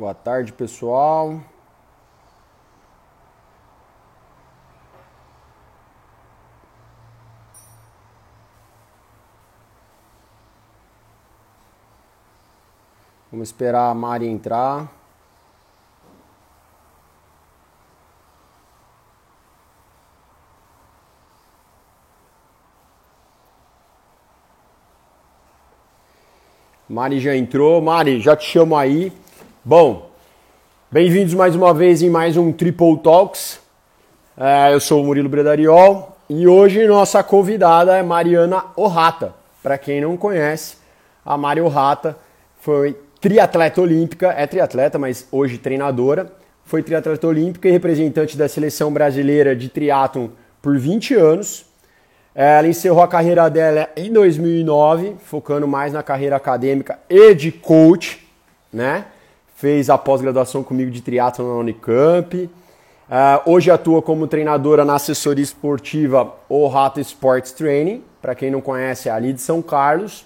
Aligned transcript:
Boa 0.00 0.14
tarde, 0.14 0.50
pessoal. 0.50 1.42
Vamos 13.30 13.48
esperar 13.48 13.90
a 13.90 13.94
Mari 13.94 14.26
entrar. 14.26 14.90
Mari 26.88 27.20
já 27.20 27.36
entrou. 27.36 27.82
Mari, 27.82 28.18
já 28.18 28.34
te 28.34 28.46
chamo 28.46 28.74
aí. 28.74 29.12
Bom, 29.62 30.10
bem-vindos 30.90 31.34
mais 31.34 31.54
uma 31.54 31.74
vez 31.74 32.00
em 32.00 32.08
mais 32.08 32.34
um 32.34 32.50
Triple 32.50 32.96
Talks. 32.96 33.60
É, 34.34 34.72
eu 34.72 34.80
sou 34.80 35.02
o 35.02 35.04
Murilo 35.04 35.28
Bredariol 35.28 36.16
e 36.30 36.48
hoje 36.48 36.86
nossa 36.86 37.22
convidada 37.22 37.94
é 37.94 38.02
Mariana 38.02 38.64
Orrata. 38.74 39.34
Para 39.62 39.76
quem 39.76 40.00
não 40.00 40.16
conhece, 40.16 40.78
a 41.22 41.36
Mari 41.36 41.60
Orrata 41.60 42.16
foi 42.58 42.96
triatleta 43.20 43.82
olímpica, 43.82 44.28
é 44.28 44.46
triatleta, 44.46 44.98
mas 44.98 45.28
hoje 45.30 45.58
treinadora. 45.58 46.32
Foi 46.64 46.82
triatleta 46.82 47.26
olímpica 47.26 47.68
e 47.68 47.70
representante 47.70 48.38
da 48.38 48.48
seleção 48.48 48.90
brasileira 48.90 49.54
de 49.54 49.68
triatlon 49.68 50.28
por 50.62 50.78
20 50.78 51.14
anos. 51.16 51.66
Ela 52.34 52.66
encerrou 52.66 53.02
a 53.02 53.08
carreira 53.08 53.50
dela 53.50 53.90
em 53.94 54.10
2009, 54.10 55.16
focando 55.22 55.68
mais 55.68 55.92
na 55.92 56.02
carreira 56.02 56.36
acadêmica 56.36 56.98
e 57.10 57.34
de 57.34 57.52
coach, 57.52 58.26
né? 58.72 59.04
Fez 59.60 59.90
a 59.90 59.98
pós-graduação 59.98 60.62
comigo 60.62 60.90
de 60.90 61.02
triatlo 61.02 61.46
na 61.46 61.60
Unicamp. 61.60 62.34
Uh, 62.34 62.50
hoje 63.44 63.70
atua 63.70 64.00
como 64.00 64.26
treinadora 64.26 64.86
na 64.86 64.94
assessoria 64.94 65.44
esportiva 65.44 66.32
O 66.48 66.66
Rato 66.66 66.98
Sports 66.98 67.52
Training, 67.52 68.02
para 68.22 68.34
quem 68.34 68.50
não 68.50 68.62
conhece, 68.62 69.10
é 69.10 69.12
ali 69.12 69.34
de 69.34 69.42
São 69.42 69.60
Carlos. 69.60 70.24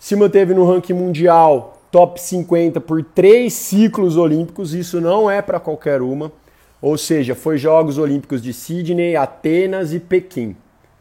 Se 0.00 0.16
manteve 0.16 0.52
no 0.52 0.66
ranking 0.66 0.94
mundial 0.94 1.80
top 1.92 2.20
50 2.20 2.80
por 2.80 3.04
três 3.04 3.52
ciclos 3.52 4.16
olímpicos, 4.16 4.74
isso 4.74 5.00
não 5.00 5.30
é 5.30 5.40
para 5.40 5.60
qualquer 5.60 6.02
uma. 6.02 6.32
Ou 6.80 6.98
seja, 6.98 7.36
foi 7.36 7.58
Jogos 7.58 7.98
Olímpicos 7.98 8.42
de 8.42 8.52
Sydney, 8.52 9.14
Atenas 9.14 9.92
e 9.92 10.00
Pequim. 10.00 10.56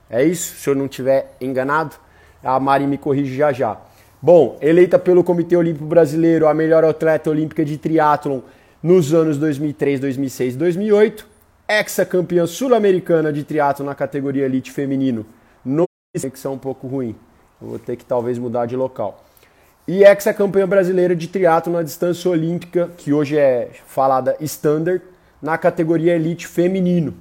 É 0.07 0.23
isso? 0.23 0.55
Se 0.55 0.69
eu 0.69 0.75
não 0.75 0.85
estiver 0.85 1.35
enganado, 1.41 1.95
a 2.43 2.59
Mari 2.59 2.85
me 2.85 2.99
corrige 2.99 3.35
já 3.35 3.51
já. 3.51 3.75
Bom, 4.23 4.55
eleita 4.61 4.99
pelo 4.99 5.23
Comitê 5.23 5.57
Olímpico 5.57 5.83
Brasileiro 5.83 6.47
a 6.47 6.53
melhor 6.53 6.85
atleta 6.85 7.31
olímpica 7.31 7.65
de 7.65 7.75
triatlon 7.75 8.41
nos 8.83 9.15
anos 9.15 9.35
2003, 9.39 9.99
2006 9.99 10.53
e 10.53 10.57
2008, 10.59 11.27
ex-campeã 11.67 12.45
sul-americana 12.45 13.33
de 13.33 13.43
triatlon 13.43 13.87
na 13.87 13.95
categoria 13.95 14.45
elite 14.45 14.71
feminino. 14.71 15.25
No 15.65 15.85
que 16.13 16.47
um 16.47 16.57
pouco 16.57 16.85
ruim. 16.85 17.15
Vou 17.59 17.79
ter 17.79 17.95
que 17.95 18.05
talvez 18.05 18.37
mudar 18.37 18.67
de 18.67 18.75
local. 18.75 19.25
E 19.87 20.03
ex-campeã 20.03 20.67
brasileira 20.67 21.15
de 21.15 21.27
triatlo 21.27 21.73
na 21.73 21.81
distância 21.81 22.29
olímpica, 22.29 22.91
que 22.95 23.11
hoje 23.11 23.39
é 23.39 23.71
falada 23.87 24.37
standard, 24.39 25.01
na 25.41 25.57
categoria 25.57 26.13
elite 26.13 26.45
feminino. 26.45 27.15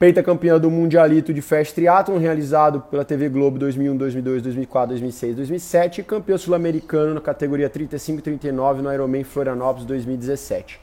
Pentacampeã 0.00 0.58
do 0.58 0.70
Mundialito 0.70 1.34
de 1.34 1.42
Fast 1.42 1.74
Triathlon, 1.74 2.16
realizado 2.16 2.80
pela 2.90 3.04
TV 3.04 3.28
Globo 3.28 3.58
2001, 3.58 3.98
2002, 3.98 4.42
2004, 4.42 4.88
2006, 4.88 5.36
2007 5.36 6.00
e 6.00 6.04
campeão 6.04 6.38
sul-americano 6.38 7.12
na 7.12 7.20
categoria 7.20 7.68
35 7.68 8.18
e 8.18 8.22
39 8.22 8.80
no 8.80 8.90
Ironman 8.90 9.24
Florianópolis 9.24 9.84
2017. 9.84 10.80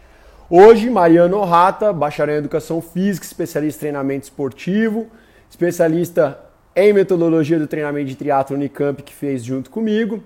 Hoje, 0.48 0.88
Mariano 0.92 1.44
Rata, 1.44 1.92
bacharel 1.92 2.36
em 2.36 2.38
Educação 2.38 2.80
Física, 2.80 3.26
especialista 3.26 3.80
em 3.80 3.90
treinamento 3.90 4.26
esportivo, 4.26 5.08
especialista 5.50 6.38
em 6.76 6.94
metodologia 6.94 7.58
do 7.58 7.66
treinamento 7.66 8.10
de 8.10 8.16
triatlo 8.16 8.56
Unicamp, 8.56 9.02
que 9.02 9.16
fez 9.16 9.44
junto 9.44 9.72
comigo, 9.72 10.24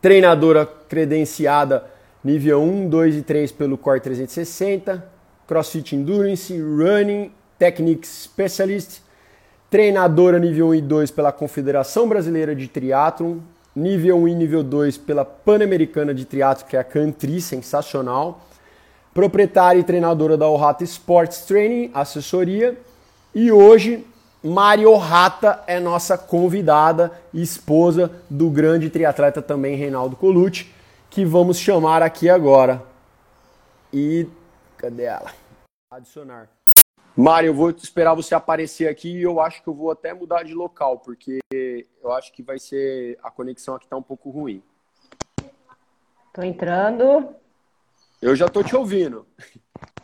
treinadora 0.00 0.64
credenciada 0.64 1.84
nível 2.22 2.62
1, 2.62 2.88
2 2.88 3.16
e 3.16 3.22
3 3.22 3.50
pelo 3.50 3.76
Core 3.76 3.98
360, 3.98 5.04
CrossFit 5.44 5.96
Endurance, 5.96 6.56
Running 6.56 7.32
Techniques 7.58 8.24
Specialist, 8.24 9.00
treinadora 9.70 10.38
nível 10.38 10.68
1 10.68 10.74
e 10.74 10.80
2 10.82 11.10
pela 11.10 11.32
Confederação 11.32 12.08
Brasileira 12.08 12.54
de 12.54 12.68
Triatlon, 12.68 13.38
nível 13.74 14.18
1 14.18 14.28
e 14.28 14.34
nível 14.34 14.62
2 14.62 14.98
pela 14.98 15.24
Pan-Americana 15.24 16.14
de 16.14 16.24
Triatlon, 16.24 16.68
que 16.68 16.76
é 16.76 16.80
a 16.80 16.84
Country, 16.84 17.40
sensacional, 17.40 18.40
proprietária 19.12 19.80
e 19.80 19.84
treinadora 19.84 20.36
da 20.36 20.48
Ohata 20.48 20.84
Sports 20.84 21.42
Training, 21.46 21.90
assessoria, 21.94 22.78
e 23.34 23.50
hoje 23.50 24.04
Mario 24.42 24.94
Rata 24.96 25.62
é 25.66 25.80
nossa 25.80 26.16
convidada 26.16 27.10
e 27.32 27.42
esposa 27.42 28.10
do 28.30 28.48
grande 28.48 28.88
triatleta 28.88 29.42
também 29.42 29.76
Reinaldo 29.76 30.14
Colucci, 30.14 30.72
que 31.10 31.24
vamos 31.24 31.58
chamar 31.58 32.02
aqui 32.02 32.30
agora. 32.30 32.82
E 33.92 34.26
cadê 34.78 35.04
ela? 35.04 35.32
Adicionar. 35.90 36.55
Mário, 37.16 37.46
eu 37.46 37.54
vou 37.54 37.70
esperar 37.70 38.12
você 38.12 38.34
aparecer 38.34 38.88
aqui 38.88 39.08
e 39.08 39.22
eu 39.22 39.40
acho 39.40 39.62
que 39.62 39.68
eu 39.68 39.72
vou 39.72 39.90
até 39.90 40.12
mudar 40.12 40.42
de 40.42 40.52
local, 40.52 40.98
porque 40.98 41.38
eu 41.50 42.12
acho 42.12 42.30
que 42.30 42.42
vai 42.42 42.58
ser. 42.58 43.18
A 43.22 43.30
conexão 43.30 43.74
aqui 43.74 43.88
tá 43.88 43.96
um 43.96 44.02
pouco 44.02 44.28
ruim. 44.28 44.62
Tô 46.34 46.42
entrando. 46.42 47.34
Eu 48.20 48.36
já 48.36 48.48
tô 48.48 48.62
te 48.62 48.76
ouvindo. 48.76 49.26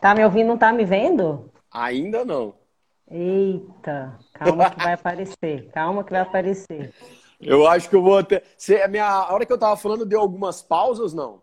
Tá 0.00 0.14
me 0.14 0.24
ouvindo, 0.24 0.48
não 0.48 0.56
tá 0.56 0.72
me 0.72 0.86
vendo? 0.86 1.50
Ainda 1.70 2.24
não. 2.24 2.54
Eita, 3.10 4.18
calma 4.32 4.70
que 4.70 4.82
vai 4.82 4.92
aparecer. 4.94 5.70
Calma 5.70 6.04
que 6.04 6.12
vai 6.12 6.20
aparecer. 6.22 6.94
Eu 7.38 7.66
acho 7.66 7.90
que 7.90 7.96
eu 7.96 8.02
vou 8.02 8.16
até. 8.16 8.42
Você, 8.56 8.80
a, 8.80 8.88
minha... 8.88 9.06
a 9.06 9.34
hora 9.34 9.44
que 9.44 9.52
eu 9.52 9.58
tava 9.58 9.76
falando, 9.76 10.06
deu 10.06 10.18
algumas 10.18 10.62
pausas, 10.62 11.12
não? 11.12 11.42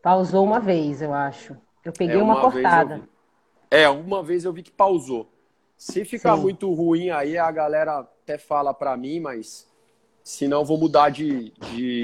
Pausou 0.00 0.44
uma 0.44 0.60
vez, 0.60 1.02
eu 1.02 1.12
acho. 1.12 1.56
Eu 1.84 1.92
peguei 1.92 2.20
é, 2.20 2.22
uma, 2.22 2.34
uma 2.34 2.40
cortada. 2.40 3.02
É, 3.72 3.88
uma 3.88 4.22
vez 4.22 4.44
eu 4.44 4.52
vi 4.52 4.62
que 4.62 4.70
pausou. 4.70 5.32
Se 5.78 6.04
ficar 6.04 6.36
Sim. 6.36 6.42
muito 6.42 6.70
ruim 6.74 7.08
aí, 7.08 7.38
a 7.38 7.50
galera 7.50 8.00
até 8.00 8.36
fala 8.36 8.74
para 8.74 8.94
mim, 8.98 9.18
mas 9.18 9.66
se 10.22 10.46
não, 10.46 10.62
vou 10.62 10.76
mudar 10.76 11.08
de, 11.08 11.54
de, 11.72 12.02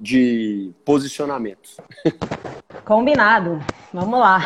de 0.00 0.72
posicionamento. 0.82 1.76
Combinado. 2.82 3.60
Vamos 3.92 4.18
lá. 4.18 4.40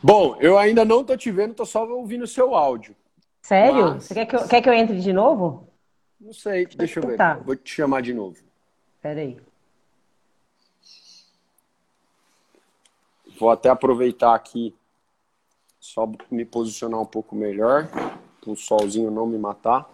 Bom, 0.00 0.36
eu 0.38 0.56
ainda 0.56 0.84
não 0.84 1.02
tô 1.02 1.16
te 1.16 1.32
vendo, 1.32 1.52
tô 1.52 1.66
só 1.66 1.84
ouvindo 1.84 2.22
o 2.22 2.28
seu 2.28 2.54
áudio. 2.54 2.94
Sério? 3.42 3.94
Mas... 3.94 4.04
Você 4.04 4.14
quer 4.14 4.26
que, 4.26 4.36
eu, 4.36 4.46
quer 4.46 4.62
que 4.62 4.68
eu 4.68 4.72
entre 4.72 5.00
de 5.00 5.12
novo? 5.12 5.68
Não 6.20 6.32
sei, 6.32 6.64
deixa 6.66 7.00
eu 7.00 7.08
ver. 7.08 7.16
Tá. 7.16 7.34
Vou 7.44 7.56
te 7.56 7.74
chamar 7.74 8.02
de 8.02 8.14
novo. 8.14 8.36
Peraí. 9.02 9.36
Vou 13.36 13.50
até 13.50 13.68
aproveitar 13.68 14.32
aqui 14.32 14.72
só 15.86 16.10
me 16.30 16.44
posicionar 16.44 17.00
um 17.00 17.06
pouco 17.06 17.36
melhor, 17.36 17.88
para 18.40 18.50
o 18.50 18.56
solzinho 18.56 19.10
não 19.10 19.26
me 19.26 19.38
matar. 19.38 19.88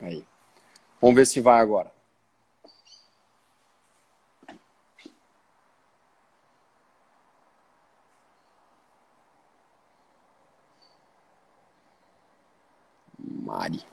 Aí. 0.00 0.24
Vamos 1.00 1.16
ver 1.16 1.26
se 1.26 1.40
vai 1.40 1.60
agora. 1.60 1.92
Mari. 13.18 13.91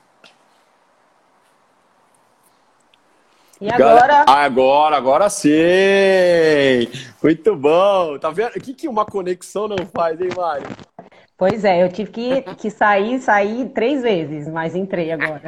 E 3.60 3.70
agora? 3.70 4.24
Agora, 4.26 4.96
agora 4.96 5.28
sim! 5.28 5.50
Muito 7.22 7.54
bom! 7.54 8.18
Tá 8.18 8.30
vendo? 8.30 8.56
O 8.56 8.60
que, 8.60 8.72
que 8.72 8.88
uma 8.88 9.04
conexão 9.04 9.68
não 9.68 9.76
faz, 9.94 10.18
hein, 10.18 10.30
Mário? 10.34 10.66
Pois 11.36 11.62
é, 11.62 11.82
eu 11.82 11.90
tive 11.90 12.10
que, 12.10 12.42
que 12.56 12.70
sair, 12.70 13.20
sair 13.20 13.68
três 13.68 14.00
vezes, 14.00 14.48
mas 14.48 14.74
entrei 14.74 15.12
agora. 15.12 15.42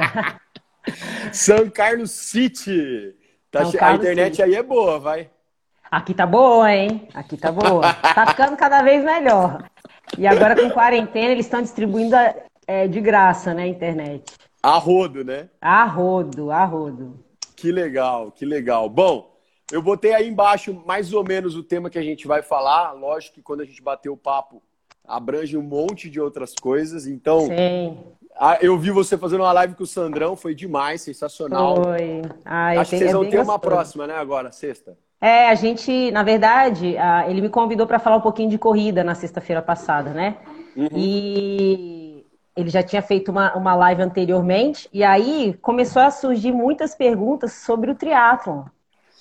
São 1.33 1.67
Carlos 1.71 2.11
City! 2.11 3.15
Tá 3.49 3.65
che... 3.65 3.77
Carlos 3.77 3.99
a 3.99 4.03
internet 4.03 4.35
City. 4.35 4.43
aí 4.43 4.55
é 4.55 4.61
boa, 4.61 4.99
vai. 4.99 5.29
Aqui 5.89 6.13
tá 6.13 6.27
boa, 6.27 6.71
hein? 6.71 7.07
Aqui 7.15 7.35
tá 7.35 7.51
boa. 7.51 7.93
Tá 7.93 8.27
ficando 8.27 8.55
cada 8.57 8.83
vez 8.83 9.03
melhor. 9.03 9.63
E 10.19 10.27
agora 10.27 10.55
com 10.55 10.69
quarentena, 10.69 11.31
eles 11.31 11.47
estão 11.47 11.63
distribuindo 11.63 12.15
é, 12.67 12.87
de 12.87 13.01
graça, 13.01 13.55
né, 13.55 13.63
a 13.63 13.67
internet. 13.67 14.33
A 14.61 14.77
rodo, 14.77 15.23
né? 15.23 15.49
A 15.59 15.83
rodo, 15.83 16.51
a 16.51 16.63
rodo. 16.63 17.22
Que 17.63 17.71
legal, 17.71 18.29
que 18.29 18.45
legal. 18.45 18.89
Bom, 18.89 19.37
eu 19.71 19.81
botei 19.81 20.13
aí 20.13 20.27
embaixo 20.27 20.83
mais 20.85 21.13
ou 21.13 21.23
menos 21.23 21.55
o 21.55 21.63
tema 21.63 21.89
que 21.89 21.97
a 21.97 22.01
gente 22.01 22.27
vai 22.27 22.41
falar. 22.41 22.91
Lógico 22.91 23.35
que 23.35 23.41
quando 23.41 23.61
a 23.61 23.65
gente 23.65 23.81
bater 23.81 24.09
o 24.09 24.17
papo, 24.17 24.61
abrange 25.07 25.55
um 25.55 25.61
monte 25.61 26.09
de 26.09 26.19
outras 26.19 26.53
coisas. 26.53 27.07
Então, 27.07 27.47
Sim. 27.47 27.97
Eu 28.59 28.77
vi 28.77 28.91
você 28.91 29.17
fazendo 29.17 29.43
uma 29.45 29.53
live 29.53 29.75
com 29.75 29.83
o 29.83 29.87
Sandrão, 29.87 30.35
foi 30.35 30.53
demais, 30.53 31.03
sensacional. 31.03 31.81
Foi. 31.81 32.21
Ai, 32.43 32.75
Acho 32.79 32.89
que 32.89 32.97
vocês 32.97 33.13
vão 33.13 33.21
ter 33.21 33.37
gostoso. 33.37 33.51
uma 33.51 33.59
próxima, 33.59 34.07
né, 34.07 34.15
agora, 34.15 34.51
sexta. 34.51 34.97
É, 35.21 35.47
a 35.47 35.55
gente, 35.55 36.11
na 36.11 36.21
verdade, 36.21 36.97
ele 37.29 37.39
me 37.39 37.47
convidou 37.47 37.87
para 37.87 37.97
falar 37.97 38.17
um 38.17 38.21
pouquinho 38.21 38.49
de 38.49 38.57
corrida 38.57 39.05
na 39.05 39.15
sexta-feira 39.15 39.61
passada, 39.61 40.09
né? 40.09 40.35
Uhum. 40.75 40.89
E 40.93 42.02
ele 42.55 42.69
já 42.69 42.83
tinha 42.83 43.01
feito 43.01 43.31
uma, 43.31 43.53
uma 43.55 43.75
live 43.75 44.01
anteriormente, 44.01 44.89
e 44.93 45.03
aí 45.03 45.57
começou 45.61 46.01
a 46.01 46.11
surgir 46.11 46.51
muitas 46.51 46.95
perguntas 46.95 47.53
sobre 47.53 47.91
o 47.91 47.95
triatlon. 47.95 48.63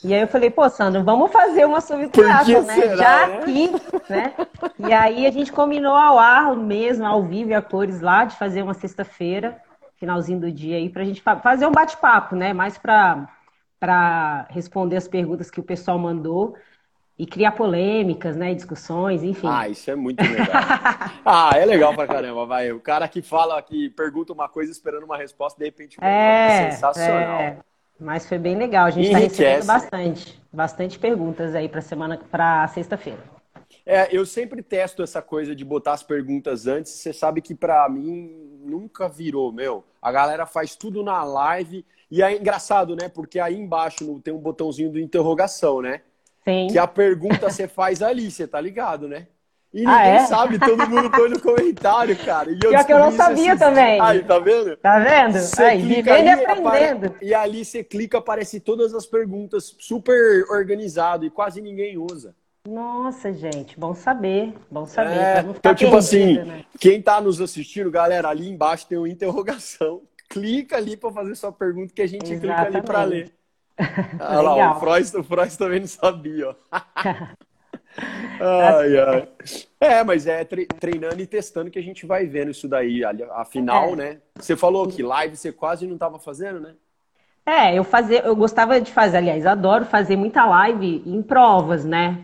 E 0.05 0.13
aí 0.13 0.21
eu 0.21 0.29
falei, 0.29 0.51
pô, 0.51 0.69
Sandro, 0.69 1.05
vamos 1.05 1.31
fazer 1.31 1.65
uma 1.65 1.81
sobre 1.81 2.09
triatlon, 2.09 2.63
né? 2.63 2.75
Será, 2.75 2.97
já 2.97 3.27
né? 3.27 3.39
aqui, 3.39 3.71
né? 4.09 4.35
E 4.79 4.93
aí 4.93 5.27
a 5.27 5.31
gente 5.31 5.53
combinou 5.53 5.95
ao 5.95 6.19
ar 6.19 6.57
mesmo, 6.57 7.07
ao 7.07 7.23
vivo 7.23 7.51
e 7.51 7.55
a 7.55 7.63
cores 7.63 8.01
lá, 8.01 8.25
de 8.25 8.37
fazer 8.37 8.63
uma 8.63 8.75
sexta-feira, 8.75 9.57
finalzinho 9.97 10.41
do 10.41 10.51
dia 10.51 10.77
aí, 10.77 10.89
pra 10.89 11.05
gente 11.05 11.23
fazer 11.23 11.67
um 11.67 11.73
bate-papo, 11.73 12.35
né? 12.35 12.53
Mais 12.53 12.77
pra 12.77 13.29
para 13.83 14.47
responder 14.49 14.95
as 14.97 15.09
perguntas 15.09 15.51
que 15.51 15.59
o 15.59 15.63
pessoal 15.65 15.99
mandou 15.99 16.55
e 17.19 17.27
criar 17.27 17.53
polêmicas, 17.53 18.37
né, 18.37 18.55
discussões, 18.55 19.23
enfim. 19.23 19.47
Ah, 19.49 19.69
isso 19.69 19.91
é 19.91 19.95
muito 19.95 20.23
legal. 20.23 20.47
ah, 21.25 21.51
é 21.55 21.65
legal 21.65 21.95
pra 21.95 22.07
caramba, 22.07 22.47
vai. 22.47 22.73
O 22.73 22.81
cara 22.81 23.07
que 23.07 23.23
fala, 23.23 23.61
que 23.63 23.91
pergunta 23.91 24.33
uma 24.33 24.49
coisa 24.49 24.73
esperando 24.73 25.05
uma 25.05 25.17
resposta, 25.17 25.59
de 25.59 25.65
repente 25.65 25.99
é, 26.01 26.69
é 26.69 26.71
sensacional. 26.71 27.41
É. 27.41 27.59
Mas 28.01 28.27
foi 28.27 28.39
bem 28.39 28.57
legal. 28.57 28.87
A 28.87 28.91
gente 28.91 29.07
está 29.07 29.19
recebendo 29.19 29.67
bastante, 29.67 30.43
bastante 30.53 30.99
perguntas 30.99 31.55
aí 31.55 31.69
para 31.69 31.81
semana, 31.81 32.19
para 32.31 32.67
sexta-feira. 32.69 33.21
É, 33.87 34.09
eu 34.15 34.25
sempre 34.27 34.63
testo 34.63 35.03
essa 35.03 35.23
coisa 35.23 35.55
de 35.55 35.65
botar 35.65 35.93
as 35.93 36.03
perguntas 36.03 36.67
antes. 36.67 36.93
Você 36.93 37.13
sabe 37.13 37.41
que 37.41 37.55
para 37.55 37.89
mim 37.89 38.59
nunca 38.65 39.09
virou, 39.09 39.53
meu. 39.53 39.85
A 40.01 40.11
galera 40.11 40.47
faz 40.47 40.75
tudo 40.75 41.03
na 41.03 41.23
live 41.23 41.85
e 42.11 42.23
é 42.23 42.37
engraçado, 42.37 42.95
né? 42.95 43.09
Porque 43.09 43.39
aí 43.39 43.57
embaixo 43.57 44.21
tem 44.21 44.33
um 44.33 44.39
botãozinho 44.39 44.93
de 44.93 45.03
interrogação, 45.03 45.81
né? 45.81 46.03
Sim. 46.45 46.69
Que 46.71 46.79
a 46.79 46.87
pergunta 46.87 47.51
você 47.51 47.69
faz 47.69 48.03
ali, 48.03 48.31
você 48.31 48.47
tá 48.47 48.61
ligado, 48.61 49.09
né? 49.09 49.27
E 49.73 49.87
ah, 49.87 49.91
ninguém 49.91 50.17
é? 50.17 50.27
sabe, 50.27 50.59
todo 50.59 50.87
mundo 50.87 51.11
põe 51.11 51.31
no 51.31 51.41
comentário, 51.41 52.15
cara. 52.19 52.51
E 52.51 52.55
eu 52.63 52.71
Pior 52.71 52.85
que 52.85 52.93
eu 52.93 52.99
não 52.99 53.11
sabia 53.11 53.57
também. 53.57 53.99
Aí, 54.03 54.23
tá 54.23 54.39
vendo? 54.39 54.77
Tá 54.77 54.99
vendo? 54.99 55.39
Você 55.39 55.63
aí, 55.63 55.81
vivendo 55.81 56.27
e 56.27 56.29
aprendendo. 56.29 57.07
Apare... 57.07 57.15
E 57.23 57.33
ali 57.33 57.65
você 57.65 57.83
clica, 57.83 58.19
aparece 58.19 58.61
todas 58.61 58.93
as 58.93 59.07
perguntas 59.07 59.75
super 59.79 60.45
organizado 60.51 61.25
e 61.25 61.31
quase 61.31 61.63
ninguém 61.63 61.97
usa. 61.97 62.35
Nossa, 62.69 63.33
gente, 63.33 63.81
bom 63.81 63.95
saber, 63.95 64.55
bom 64.71 64.85
saber. 64.87 65.17
É, 65.17 65.41
então, 65.41 65.75
tipo 65.75 65.91
perdido, 65.91 65.97
assim, 65.97 66.39
né? 66.39 66.65
quem 66.79 67.01
tá 67.01 67.21
nos 67.21 67.41
assistindo, 67.41 67.91
galera, 67.91 68.29
ali 68.29 68.49
embaixo 68.49 68.87
tem 68.87 68.99
uma 68.99 69.09
interrogação 69.09 70.03
clica 70.29 70.77
ali 70.77 70.97
para 70.97 71.13
fazer 71.13 71.35
sua 71.35 71.53
pergunta 71.53 71.93
que 71.93 72.01
a 72.01 72.07
gente 72.07 72.33
Exatamente. 72.33 72.41
clica 72.41 72.79
ali 72.79 72.87
para 72.87 73.05
ler. 73.05 73.33
Olha 74.21 74.41
lá, 74.43 74.77
o 74.77 74.81
Freud, 74.81 75.17
o 75.17 75.25
Freud 75.25 75.59
também 75.59 75.81
não 75.81 75.87
sabia, 75.87 76.51
ó. 76.51 76.55
ai, 78.41 78.99
ai. 78.99 79.29
É, 79.81 80.05
mas 80.05 80.27
é 80.27 80.45
treinando 80.45 81.21
e 81.21 81.27
testando 81.27 81.71
que 81.71 81.79
a 81.79 81.83
gente 81.83 82.07
vai 82.07 82.27
vendo 82.27 82.51
isso 82.51 82.69
daí. 82.69 83.03
Afinal, 83.33 83.93
é. 83.93 83.97
né? 83.97 84.19
Você 84.37 84.57
falou 84.57 84.87
que 84.89 85.03
live 85.03 85.37
você 85.37 85.53
quase 85.53 85.87
não 85.87 85.95
estava 85.95 86.19
fazendo, 86.19 86.61
né? 86.61 86.75
É, 87.45 87.77
eu 87.77 87.83
fazer, 87.83 88.25
eu 88.25 88.37
gostava 88.37 88.81
de 88.81 88.93
fazer, 88.93 89.17
aliás, 89.17 89.45
adoro 89.45 89.85
fazer 89.85 90.17
muita 90.17 90.47
live 90.47 91.03
em 91.05 91.21
provas, 91.23 91.85
né? 91.85 92.19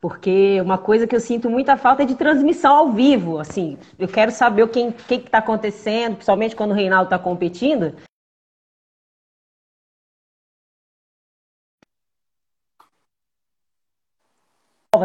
Porque 0.00 0.60
uma 0.60 0.76
coisa 0.76 1.06
que 1.06 1.14
eu 1.14 1.20
sinto 1.20 1.48
muita 1.48 1.76
falta 1.76 2.02
é 2.02 2.06
de 2.06 2.14
transmissão 2.14 2.76
ao 2.76 2.92
vivo. 2.92 3.38
Assim, 3.38 3.78
eu 3.98 4.08
quero 4.08 4.30
saber 4.30 4.64
o 4.64 4.68
que 4.68 4.92
está 5.08 5.38
acontecendo, 5.38 6.16
principalmente 6.16 6.56
quando 6.56 6.72
o 6.72 6.74
Reinaldo 6.74 7.04
está 7.04 7.18
competindo. 7.18 7.94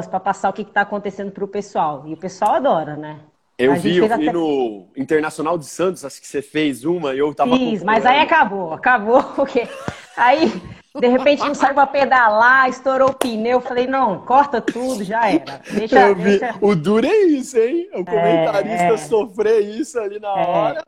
Para 0.07 0.19
passar 0.19 0.49
o 0.49 0.53
que 0.53 0.61
está 0.61 0.81
acontecendo 0.81 1.31
para 1.31 1.43
o 1.43 1.47
pessoal. 1.47 2.03
E 2.07 2.13
o 2.13 2.17
pessoal 2.17 2.55
adora, 2.55 2.95
né? 2.95 3.19
Eu 3.57 3.75
vi, 3.75 3.97
eu 3.97 4.07
vi 4.07 4.13
até... 4.13 4.31
no 4.31 4.87
Internacional 4.95 5.57
de 5.57 5.65
Santos, 5.65 6.05
acho 6.05 6.21
que 6.21 6.27
você 6.27 6.41
fez 6.41 6.85
uma, 6.85 7.13
eu 7.13 7.33
tava. 7.33 7.57
Fiz, 7.57 7.83
mas 7.83 8.05
aí 8.05 8.19
acabou, 8.19 8.71
acabou, 8.71 9.21
porque 9.35 9.67
aí 10.15 10.49
de 10.97 11.07
repente 11.07 11.41
não 11.41 11.53
saiu 11.53 11.75
para 11.75 11.85
pedalar, 11.85 12.69
estourou 12.69 13.09
o 13.09 13.13
pneu. 13.13 13.59
Falei, 13.59 13.85
não, 13.85 14.21
corta 14.21 14.61
tudo, 14.61 15.03
já 15.03 15.29
era. 15.29 15.61
Deixa, 15.71 15.99
eu 16.07 16.15
vi. 16.15 16.39
Deixa... 16.39 16.55
O 16.61 16.73
duro 16.73 17.05
é 17.05 17.17
isso, 17.17 17.57
hein? 17.57 17.89
O 17.93 18.05
comentarista 18.05 18.85
é, 18.85 18.93
é... 18.93 18.97
sofrer 18.97 19.59
isso 19.59 19.99
ali 19.99 20.19
na 20.19 20.39
é, 20.39 20.47
hora. 20.47 20.83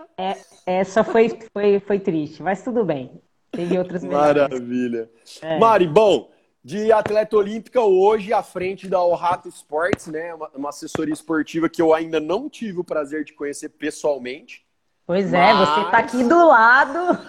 É, 0.66 0.84
só 0.86 1.04
foi, 1.04 1.38
foi, 1.52 1.80
foi 1.82 2.00
triste, 2.00 2.42
mas 2.42 2.64
tudo 2.64 2.86
bem. 2.86 3.12
Teve 3.52 3.78
outras 3.78 4.02
Maravilha. 4.02 5.10
É. 5.42 5.60
Mari, 5.60 5.88
bom, 5.88 6.30
de 6.64 6.92
atleta 6.92 7.36
olímpica 7.36 7.82
hoje 7.82 8.32
à 8.32 8.44
frente 8.44 8.88
da 8.88 9.02
Orrato 9.04 9.50
Sports, 9.50 10.08
né? 10.08 10.34
Uma, 10.34 10.50
uma 10.56 10.70
assessoria 10.70 11.14
esportiva 11.14 11.68
que 11.68 11.82
eu 11.82 11.94
ainda 11.94 12.20
não 12.20 12.50
tive 12.50 12.80
o 12.80 12.84
prazer 12.84 13.24
de 13.24 13.34
conhecer 13.34 13.70
pessoalmente. 13.70 14.64
Pois 15.06 15.32
Mas... 15.32 15.34
é, 15.34 15.54
você 15.54 15.82
está 15.82 15.98
aqui 15.98 16.24
do 16.24 16.48
lado, 16.48 17.20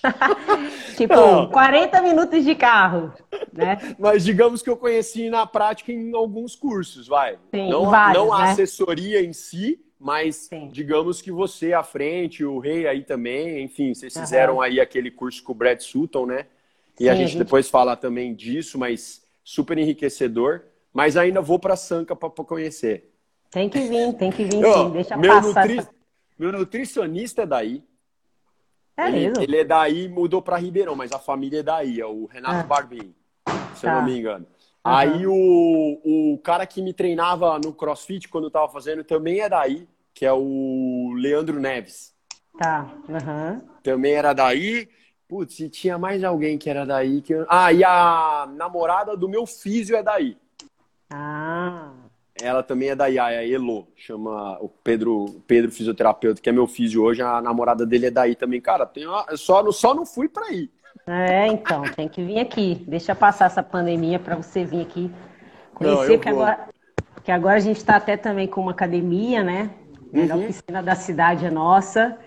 tipo, 0.96 1.14
não. 1.14 1.49
40 1.49 2.02
minutos 2.02 2.44
de 2.44 2.55
carro, 2.55 3.12
né? 3.52 3.96
Mas 3.99 4.23
digamos 4.23 4.61
que 4.62 4.69
eu 4.69 4.76
conheci 4.76 5.31
na 5.31 5.46
prática 5.46 5.90
em 5.90 6.14
alguns 6.14 6.55
cursos, 6.55 7.08
vai. 7.08 7.38
Sim, 7.50 7.70
não, 7.70 7.90
vários, 7.90 8.23
não 8.23 8.32
a 8.32 8.44
né? 8.44 8.50
assessoria 8.50 9.23
em 9.23 9.32
si, 9.32 9.81
mas 9.99 10.37
Sim. 10.37 10.69
digamos 10.70 11.23
que 11.23 11.32
você 11.32 11.73
à 11.73 11.82
frente, 11.82 12.44
o 12.44 12.58
Rei 12.58 12.87
aí 12.87 13.02
também, 13.02 13.62
enfim, 13.62 13.94
vocês 13.94 14.17
fizeram 14.17 14.56
uhum. 14.56 14.61
aí 14.61 14.79
aquele 14.79 15.11
curso 15.11 15.43
com 15.43 15.52
o 15.52 15.55
Brad 15.55 15.81
Sutton, 15.81 16.26
né? 16.26 16.46
E 17.00 17.05
Sim, 17.05 17.08
a, 17.08 17.14
gente 17.14 17.25
a 17.25 17.26
gente 17.29 17.38
depois 17.38 17.70
fala 17.70 17.96
também 17.96 18.34
disso, 18.34 18.79
mas 18.79 19.21
super 19.42 19.78
enriquecedor. 19.78 20.62
Mas 20.92 21.16
ainda 21.16 21.40
vou 21.40 21.58
para 21.58 21.76
Sanca 21.76 22.14
para 22.14 22.30
conhecer. 22.30 23.10
Tem 23.50 23.68
que 23.68 23.80
vir, 23.80 24.14
tem 24.14 24.30
que 24.30 24.44
vir 24.44 24.62
sim. 24.64 24.90
Deixa 24.90 25.16
meu 25.16 25.32
passar. 25.32 25.68
Nutri... 25.68 25.88
Meu 26.38 26.52
nutricionista 26.52 27.42
é 27.42 27.46
daí. 27.46 27.84
É 28.96 29.08
ele, 29.08 29.28
mesmo? 29.28 29.42
Ele 29.42 29.56
é 29.56 29.64
daí, 29.64 30.08
mudou 30.08 30.42
para 30.42 30.56
Ribeirão, 30.56 30.94
mas 30.94 31.12
a 31.12 31.18
família 31.18 31.60
é 31.60 31.62
daí, 31.62 32.00
é 32.00 32.06
o 32.06 32.26
Renato 32.26 32.60
ah. 32.60 32.62
Barbim, 32.62 33.14
se 33.74 33.82
tá. 33.82 33.88
eu 33.88 33.94
não 33.96 34.04
me 34.04 34.18
engano. 34.18 34.44
Uhum. 34.44 34.92
Aí 34.92 35.26
o, 35.26 36.32
o 36.34 36.38
cara 36.38 36.66
que 36.66 36.82
me 36.82 36.92
treinava 36.92 37.58
no 37.58 37.72
CrossFit 37.72 38.28
quando 38.28 38.44
eu 38.44 38.50
tava 38.50 38.68
fazendo 38.68 39.02
também 39.02 39.40
é 39.40 39.48
daí, 39.48 39.88
que 40.12 40.26
é 40.26 40.32
o 40.32 41.12
Leandro 41.17 41.58
Neves. 41.58 42.12
Tá. 42.58 42.93
Uhum. 43.08 43.62
Também 43.82 44.12
era 44.12 44.32
daí. 44.32 44.88
Putz, 45.32 45.60
e 45.60 45.70
tinha 45.70 45.96
mais 45.96 46.22
alguém 46.22 46.58
que 46.58 46.69
era 46.69 46.84
daí. 46.84 47.22
Que... 47.22 47.32
Ah, 47.48 47.72
e 47.72 47.82
a 47.82 48.46
namorada 48.55 49.17
do 49.17 49.27
meu 49.27 49.46
físio 49.46 49.96
é 49.96 50.03
daí. 50.03 50.36
Ah. 51.10 51.91
Ela 52.39 52.62
também 52.62 52.91
é 52.91 52.94
da 52.94 53.06
IAE, 53.06 53.36
a 53.39 53.48
Elo, 53.48 53.89
chama 53.96 54.58
o 54.60 54.69
Pedro, 54.69 55.43
Pedro 55.46 55.72
fisioterapeuta, 55.72 56.39
que 56.39 56.51
é 56.51 56.53
meu 56.53 56.67
físio 56.67 57.03
hoje, 57.03 57.22
a 57.22 57.41
namorada 57.41 57.86
dele 57.86 58.08
é 58.08 58.10
daí 58.10 58.34
também. 58.34 58.60
Cara, 58.60 58.84
tem 58.84 59.06
uma, 59.06 59.24
só, 59.34 59.72
só 59.72 59.94
não 59.94 60.05
fui 60.05 60.29
para 60.29 60.53
ir. 60.53 60.70
É, 61.06 61.46
então, 61.46 61.81
tem 61.96 62.10
que 62.10 62.22
vir 62.22 62.39
aqui. 62.39 62.84
Deixa 62.86 63.15
passar 63.15 63.46
essa 63.46 63.62
pandemia 63.62 64.19
para 64.19 64.36
você 64.36 64.67
vir 64.67 64.82
aqui 64.82 65.10
conhecer, 65.72 66.19
que, 66.20 66.29
agora, 66.29 66.69
que 67.24 67.32
agora 67.32 67.56
a 67.56 67.60
gente 67.60 67.79
está 67.79 67.96
até 67.96 68.19
também 68.19 68.46
com 68.46 68.60
uma 68.60 68.72
academia, 68.72 69.43
né? 69.43 69.70
Uhum. 70.12 70.31
A 70.31 70.36
oficina 70.36 70.82
da 70.82 70.94
cidade 70.94 71.46
é 71.46 71.51
nossa. 71.51 72.19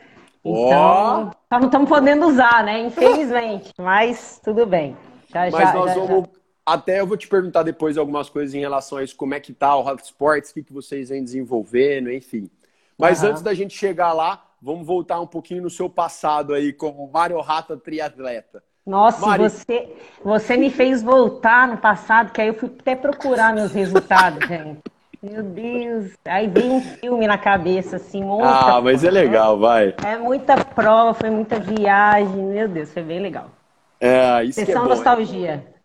Então, 0.46 1.32
oh. 1.52 1.56
não 1.58 1.66
estamos 1.66 1.90
podendo 1.90 2.28
usar, 2.28 2.64
né? 2.64 2.82
Infelizmente. 2.82 3.74
Mas 3.80 4.40
tudo 4.44 4.66
bem. 4.66 4.96
Já, 5.34 5.50
Mas 5.50 5.54
já, 5.54 5.74
nós 5.74 5.94
já, 5.94 6.00
vamos 6.02 6.30
até 6.66 7.00
eu 7.00 7.06
vou 7.06 7.16
te 7.16 7.28
perguntar 7.28 7.62
depois 7.62 7.96
algumas 7.96 8.28
coisas 8.28 8.56
em 8.56 8.60
relação 8.60 8.98
a 8.98 9.04
isso, 9.04 9.16
como 9.16 9.36
é 9.36 9.40
que 9.40 9.54
tá 9.54 9.76
o 9.76 9.86
Hot 9.86 10.04
Sports, 10.04 10.50
o 10.50 10.54
que, 10.56 10.64
que 10.64 10.74
vocês 10.74 11.10
vêm 11.10 11.24
desenvolvendo, 11.24 12.12
enfim. 12.12 12.50
Mas 12.98 13.22
uhum. 13.22 13.30
antes 13.30 13.44
da 13.44 13.54
gente 13.54 13.78
chegar 13.78 14.14
lá, 14.14 14.44
vamos 14.60 14.88
voltar 14.88 15.20
um 15.20 15.28
pouquinho 15.28 15.62
no 15.62 15.70
seu 15.70 15.88
passado 15.88 16.56
aí 16.56 16.74
como 16.74 17.08
Mário 17.12 17.40
Rata 17.40 17.78
triatleta. 17.78 18.64
Nossa, 18.84 19.26
Mari... 19.26 19.44
você, 19.44 19.96
você 20.24 20.58
me 20.58 20.72
fez 20.72 21.04
voltar 21.04 21.68
no 21.68 21.78
passado, 21.78 22.32
que 22.32 22.42
aí 22.42 22.48
eu 22.48 22.54
fui 22.56 22.72
até 22.80 22.96
procurar 22.96 23.54
meus 23.54 23.72
resultados, 23.72 24.46
gente. 24.50 24.82
Meu 25.22 25.44
Deus, 25.44 26.12
aí 26.26 26.48
vem 26.48 26.72
um 26.72 26.82
filme 26.82 27.28
na 27.28 27.38
cabeça, 27.38 27.98
assim, 27.98 28.24
muita 28.24 28.76
Ah, 28.76 28.82
mas 28.82 29.04
é 29.04 29.12
legal, 29.12 29.58
vai. 29.60 29.96
É 30.06 30.18
muita 30.18 30.64
prova, 30.64 31.14
foi 31.14 31.30
muita 31.30 31.60
viagem, 31.60 32.36
meu 32.36 32.68
Deus, 32.68 32.92
foi 32.92 33.04
bem 33.04 33.20
legal. 33.20 33.52
É, 34.00 34.44
isso 34.44 34.60
Sessão 34.60 34.66
que 34.66 34.72
é 34.72 34.82
bom. 34.82 34.90
nostalgia. 34.90 35.76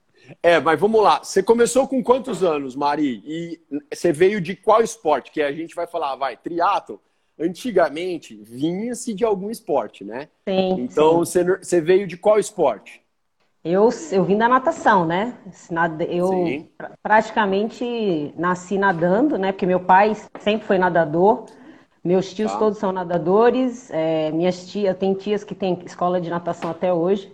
É, 0.43 0.61
mas 0.61 0.79
vamos 0.79 1.03
lá. 1.03 1.23
Você 1.23 1.43
começou 1.43 1.89
com 1.89 2.03
quantos 2.03 2.43
anos, 2.43 2.77
Mari? 2.77 3.23
E 3.25 3.61
você 3.93 4.13
veio 4.13 4.41
de 4.41 4.55
qual 4.55 4.83
esporte? 4.83 5.31
Que 5.31 5.43
a 5.43 5.53
gente 5.53 5.75
vai 5.75 5.87
falar, 5.87 6.15
vai, 6.17 6.37
triatlo. 6.37 7.01
Antigamente, 7.39 8.37
vinha-se 8.43 9.15
de 9.15 9.25
algum 9.25 9.51
esporte, 9.51 10.05
né? 10.05 10.29
Sim. 10.47 10.73
Então, 10.79 11.25
sim. 11.25 11.43
Você, 11.45 11.57
você 11.59 11.81
veio 11.81 12.07
de 12.07 12.17
qual 12.17 12.39
esporte? 12.39 13.03
Eu, 13.63 13.91
eu 14.11 14.25
vim 14.25 14.39
da 14.39 14.49
natação, 14.49 15.05
né? 15.05 15.35
Eu 16.09 16.67
praticamente 17.03 18.35
nasci 18.37 18.79
nadando, 18.79 19.37
né? 19.37 19.53
Porque 19.53 19.67
meu 19.67 19.81
pai 19.81 20.17
sempre 20.39 20.67
foi 20.67 20.79
nadador. 20.79 21.45
Meus 22.03 22.33
tios 22.33 22.51
tá. 22.53 22.59
todos 22.59 22.79
são 22.79 22.91
nadadores, 22.91 23.91
é, 23.91 24.31
minhas 24.31 24.67
tias, 24.67 24.97
tem 24.97 25.13
tias 25.13 25.45
que 25.45 25.55
têm 25.55 25.79
escola 25.85 26.19
de 26.19 26.31
natação 26.31 26.71
até 26.71 26.91
hoje. 26.91 27.31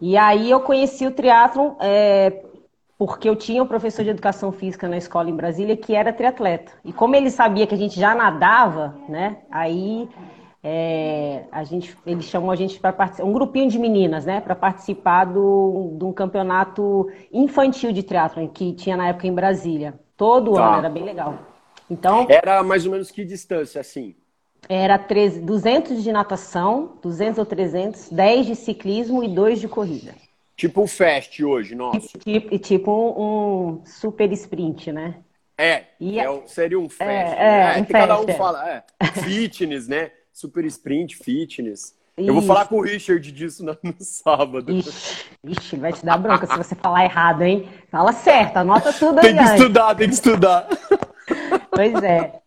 E 0.00 0.16
aí 0.16 0.50
eu 0.50 0.60
conheci 0.60 1.06
o 1.06 1.12
triatlon 1.12 1.76
é, 1.78 2.42
porque 2.98 3.28
eu 3.28 3.36
tinha 3.36 3.62
um 3.62 3.66
professor 3.66 4.02
de 4.02 4.10
educação 4.10 4.50
física 4.50 4.88
na 4.88 4.96
escola 4.96 5.30
em 5.30 5.36
Brasília 5.36 5.76
que 5.76 5.94
era 5.94 6.12
triatleta. 6.12 6.72
E 6.84 6.92
como 6.92 7.14
ele 7.14 7.30
sabia 7.30 7.66
que 7.66 7.74
a 7.74 7.78
gente 7.78 7.98
já 7.98 8.14
nadava, 8.14 8.96
né? 9.08 9.38
Aí 9.50 10.08
é, 10.62 11.44
a 11.50 11.64
gente, 11.64 11.96
ele 12.06 12.22
chamou 12.22 12.50
a 12.50 12.56
gente 12.56 12.78
para 12.78 12.92
participar, 12.92 13.26
um 13.26 13.32
grupinho 13.32 13.68
de 13.68 13.78
meninas, 13.78 14.26
né, 14.26 14.40
para 14.40 14.54
participar 14.54 15.24
do, 15.24 15.96
de 15.98 16.04
um 16.04 16.12
campeonato 16.12 17.10
infantil 17.32 17.92
de 17.92 18.02
triatlon 18.02 18.46
que 18.48 18.72
tinha 18.74 18.96
na 18.96 19.08
época 19.08 19.26
em 19.26 19.34
Brasília. 19.34 19.98
Todo 20.16 20.54
tá. 20.54 20.68
ano, 20.68 20.78
era 20.78 20.90
bem 20.90 21.04
legal. 21.04 21.38
Então 21.90 22.26
era 22.28 22.62
mais 22.62 22.84
ou 22.84 22.92
menos 22.92 23.10
que 23.10 23.24
distância 23.24 23.80
assim? 23.80 24.14
Era 24.68 24.98
13, 24.98 25.40
200 25.40 26.02
de 26.02 26.12
natação, 26.12 26.98
200 27.02 27.38
ou 27.38 27.46
300, 27.46 28.10
10 28.10 28.46
de 28.46 28.54
ciclismo 28.54 29.24
e 29.24 29.28
2 29.28 29.60
de 29.60 29.66
corrida. 29.66 30.14
Tipo 30.56 30.82
o 30.82 30.86
Fast 30.86 31.42
hoje, 31.42 31.74
nosso. 31.74 32.18
Tipo, 32.18 32.58
tipo 32.58 32.90
um, 32.92 33.78
um 33.78 33.86
super 33.86 34.30
sprint, 34.32 34.92
né? 34.92 35.16
É, 35.56 35.84
é, 36.00 36.42
seria 36.46 36.78
um 36.78 36.88
Fast. 36.88 37.10
É, 37.10 37.34
né? 37.34 37.78
é, 37.78 37.80
um 37.80 37.84
cada 37.86 38.20
um 38.20 38.28
é. 38.28 38.34
fala, 38.34 38.68
é, 38.68 39.06
fitness, 39.06 39.88
né? 39.88 40.10
Super 40.32 40.64
sprint, 40.66 41.16
fitness. 41.16 41.94
Eu 42.16 42.34
vou 42.34 42.42
falar 42.42 42.66
com 42.66 42.76
o 42.76 42.82
Richard 42.82 43.32
disso 43.32 43.64
no, 43.64 43.76
no 43.82 43.94
sábado. 43.98 44.70
Ixi, 44.70 45.26
Ixi, 45.44 45.76
vai 45.76 45.92
te 45.92 46.04
dar 46.04 46.18
bronca 46.18 46.46
se 46.46 46.56
você 46.56 46.74
falar 46.74 47.04
errado, 47.04 47.42
hein? 47.42 47.68
Fala 47.90 48.12
certo, 48.12 48.58
anota 48.58 48.92
tudo 48.92 49.18
aí. 49.18 49.34
Tem 49.34 49.36
que 49.36 49.42
estudar, 49.42 49.94
tem 49.94 50.08
que 50.08 50.14
estudar. 50.14 50.68
Pois 51.70 51.94
é. 52.02 52.40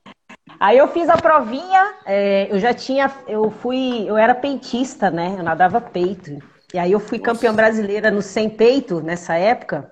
Aí 0.59 0.77
eu 0.77 0.87
fiz 0.87 1.09
a 1.09 1.17
provinha, 1.17 1.93
é, 2.05 2.47
eu 2.51 2.59
já 2.59 2.73
tinha, 2.73 3.11
eu 3.27 3.49
fui, 3.49 4.05
eu 4.07 4.15
era 4.15 4.35
peitista, 4.35 5.09
né? 5.09 5.35
Eu 5.37 5.43
nadava 5.43 5.81
peito. 5.81 6.37
E 6.73 6.79
aí 6.79 6.91
eu 6.91 6.99
fui 6.99 7.17
Nossa. 7.17 7.31
campeã 7.31 7.53
brasileira 7.53 8.09
no 8.11 8.21
sem 8.21 8.49
peito 8.49 9.01
nessa 9.01 9.35
época. 9.35 9.91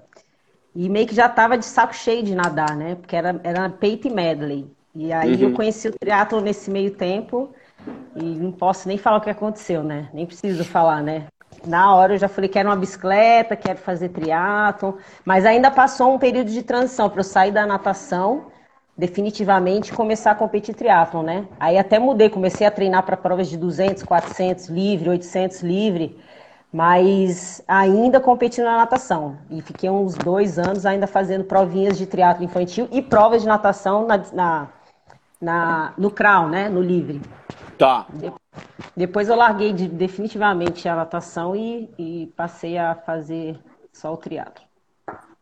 E 0.74 0.88
meio 0.88 1.07
que 1.07 1.15
já 1.15 1.27
tava 1.27 1.57
de 1.57 1.65
saco 1.65 1.95
cheio 1.95 2.24
de 2.24 2.33
nadar, 2.33 2.75
né? 2.75 2.95
Porque 2.95 3.15
era, 3.15 3.39
era 3.43 3.69
peito 3.69 4.07
e 4.07 4.12
medley. 4.12 4.71
E 4.95 5.12
aí 5.12 5.36
uhum. 5.36 5.50
eu 5.50 5.53
conheci 5.53 5.88
o 5.88 5.91
triatlo 5.98 6.41
nesse 6.41 6.69
meio 6.69 6.91
tempo. 6.91 7.53
E 8.15 8.23
não 8.23 8.51
posso 8.51 8.88
nem 8.88 8.97
falar 8.97 9.17
o 9.17 9.21
que 9.21 9.29
aconteceu, 9.29 9.83
né? 9.83 10.09
Nem 10.13 10.25
preciso 10.25 10.63
falar, 10.63 11.01
né? 11.01 11.27
Na 11.65 11.93
hora 11.95 12.13
eu 12.13 12.17
já 12.17 12.27
falei 12.27 12.50
que 12.50 12.57
era 12.57 12.67
uma 12.67 12.75
bicicleta, 12.75 13.55
quero 13.55 13.77
fazer 13.79 14.09
triatlon, 14.09 14.93
mas 15.23 15.45
ainda 15.45 15.69
passou 15.69 16.13
um 16.13 16.17
período 16.19 16.50
de 16.50 16.63
transição 16.63 17.09
para 17.09 17.19
eu 17.19 17.23
sair 17.23 17.51
da 17.51 17.65
natação 17.65 18.47
definitivamente 18.97 19.93
começar 19.93 20.31
a 20.31 20.35
competir 20.35 20.75
triatlon, 20.75 21.23
né? 21.23 21.47
Aí 21.59 21.77
até 21.77 21.97
mudei, 21.97 22.29
comecei 22.29 22.67
a 22.67 22.71
treinar 22.71 23.03
para 23.03 23.17
provas 23.17 23.50
de 23.50 23.57
200, 23.57 24.03
400 24.03 24.67
livre, 24.69 25.09
800 25.09 25.61
livre, 25.61 26.19
mas 26.71 27.63
ainda 27.67 28.19
competindo 28.19 28.65
na 28.65 28.77
natação. 28.77 29.38
E 29.50 29.61
fiquei 29.61 29.89
uns 29.89 30.15
dois 30.15 30.59
anos 30.59 30.85
ainda 30.85 31.07
fazendo 31.07 31.43
provinhas 31.43 31.97
de 31.97 32.05
triatlo 32.05 32.43
infantil 32.43 32.88
e 32.91 33.01
provas 33.01 33.41
de 33.41 33.47
natação 33.47 34.05
na, 34.07 34.17
na, 34.33 34.69
na 35.41 35.93
no 35.97 36.11
crawl, 36.11 36.47
né? 36.47 36.69
No 36.69 36.81
livre. 36.81 37.21
Tá. 37.81 38.05
Depois 38.95 39.27
eu 39.27 39.35
larguei 39.35 39.73
de, 39.73 39.88
definitivamente 39.88 40.88
a 40.88 40.95
natação 40.95 41.55
e, 41.55 41.89
e 41.97 42.27
passei 42.35 42.77
a 42.77 42.93
fazer 42.93 43.57
só 43.91 44.13
o 44.13 44.17
triatlo. 44.17 44.63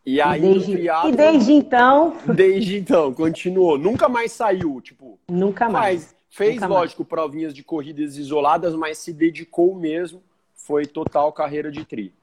E 0.05 0.21
aí, 0.21 0.39
e 0.39 0.41
desde, 0.41 0.71
triatlo, 0.71 1.09
e 1.09 1.15
desde 1.17 1.51
então. 1.51 2.17
Desde 2.33 2.77
então, 2.77 3.13
continuou. 3.13 3.77
Nunca 3.77 4.07
mais 4.07 4.31
saiu, 4.31 4.79
tipo. 4.79 5.19
Nunca 5.27 5.67
mais. 5.67 6.15
fez, 6.29 6.55
nunca 6.55 6.67
lógico, 6.67 7.01
mais. 7.01 7.09
provinhas 7.09 7.53
de 7.53 7.61
corridas 7.61 8.15
isoladas, 8.15 8.73
mas 8.73 8.97
se 8.99 9.11
dedicou 9.11 9.75
mesmo. 9.75 10.23
Foi 10.55 10.85
total 10.85 11.33
carreira 11.33 11.69
de 11.69 11.83
tri. 11.83 12.13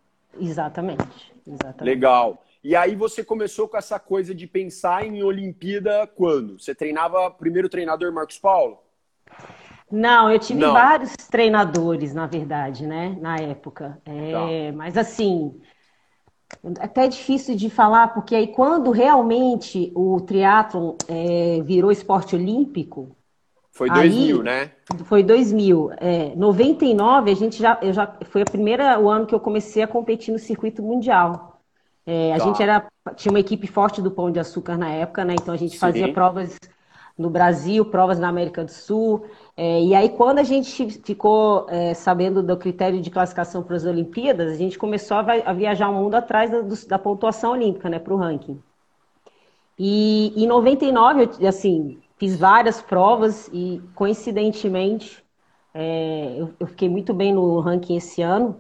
Exatamente. 0.41 1.31
Exatamente. 1.47 1.85
Legal. 1.85 2.43
E 2.65 2.75
aí 2.75 2.97
você 2.97 3.23
começou 3.23 3.69
com 3.69 3.77
essa 3.77 3.99
coisa 3.99 4.35
de 4.35 4.47
pensar 4.47 5.07
em 5.07 5.23
Olimpíada 5.23 6.07
quando? 6.07 6.59
Você 6.59 6.75
treinava 6.75 7.31
primeiro 7.31 7.69
treinador 7.69 8.11
Marcos 8.15 8.39
Paulo? 8.39 8.86
Não, 9.91 10.31
eu 10.31 10.39
tive 10.39 10.61
Não. 10.61 10.73
vários 10.73 11.15
treinadores, 11.31 12.13
na 12.13 12.27
verdade, 12.27 12.87
né, 12.87 13.17
na 13.21 13.37
época. 13.37 14.01
É, 14.05 14.71
tá. 14.71 14.77
Mas 14.77 14.97
assim, 14.97 15.61
é 16.65 16.85
até 16.85 17.07
difícil 17.07 17.57
de 17.57 17.71
falar, 17.71 18.09
porque 18.15 18.35
aí 18.35 18.49
quando 18.49 18.91
realmente 18.91 19.93
o 19.95 20.21
triatlon 20.21 20.95
é, 21.09 21.61
virou 21.63 21.91
esporte 21.91 22.35
olímpico... 22.35 23.17
Foi 23.71 23.91
2000, 23.91 24.39
aí, 24.39 24.43
né? 24.43 24.71
Foi 25.05 25.23
2000. 25.23 25.91
É, 25.99 26.35
99, 26.35 27.31
a 27.31 27.35
gente 27.35 27.59
já, 27.61 27.79
eu 27.83 27.93
já... 27.93 28.11
Foi 28.25 28.41
a 28.41 28.47
primeira, 28.47 28.99
o 28.99 29.11
ano 29.11 29.27
que 29.27 29.35
eu 29.35 29.41
comecei 29.41 29.83
a 29.83 29.87
competir 29.87 30.33
no 30.33 30.39
circuito 30.39 30.83
mundial. 30.83 31.61
É, 32.07 32.33
a 32.33 32.39
tá. 32.39 32.45
gente 32.45 32.63
era, 32.63 32.87
tinha 33.17 33.31
uma 33.31 33.41
equipe 33.41 33.67
forte 33.67 34.01
do 34.01 34.11
Pão 34.11 34.31
de 34.31 34.39
Açúcar 34.41 34.79
na 34.79 34.89
época, 34.89 35.25
né? 35.25 35.35
Então 35.35 35.53
a 35.53 35.59
gente 35.59 35.73
Sim. 35.73 35.79
fazia 35.79 36.13
provas 36.13 36.59
no 37.19 37.29
Brasil, 37.29 37.85
provas 37.85 38.19
na 38.19 38.29
América 38.29 38.65
do 38.65 38.71
Sul. 38.71 39.27
É, 39.57 39.83
e 39.83 39.95
aí, 39.95 40.11
quando 40.11 40.39
a 40.39 40.43
gente 40.43 40.91
ficou 41.01 41.67
é, 41.71 41.95
sabendo 41.95 42.43
do 42.43 42.57
critério 42.59 43.01
de 43.01 43.11
classificação 43.11 43.63
para 43.63 43.77
as 43.77 43.87
Olimpíadas, 43.87 44.53
a 44.53 44.57
gente 44.57 44.79
começou 44.79 45.17
a, 45.17 45.53
viajar 45.55 45.89
o 45.89 45.95
mundo 45.95 46.15
atrás 46.15 46.51
da, 46.51 46.61
da 46.89 46.99
pontuação 46.99 47.53
olímpica, 47.53 47.89
né, 47.89 47.99
para 47.99 48.13
o 48.13 48.19
ranking. 48.19 48.61
E 49.79 50.33
em 50.37 50.47
99, 50.47 51.31
eu, 51.41 51.49
assim, 51.49 51.99
fiz 52.19 52.37
várias 52.39 52.83
provas 52.83 53.49
e, 53.53 53.83
coincidentemente, 53.95 55.25
é, 55.73 56.35
eu, 56.39 56.55
eu 56.61 56.67
fiquei 56.67 56.89
muito 56.89 57.15
bem 57.15 57.33
no 57.33 57.61
ranking 57.61 57.97
esse 57.97 58.23
ano. 58.23 58.57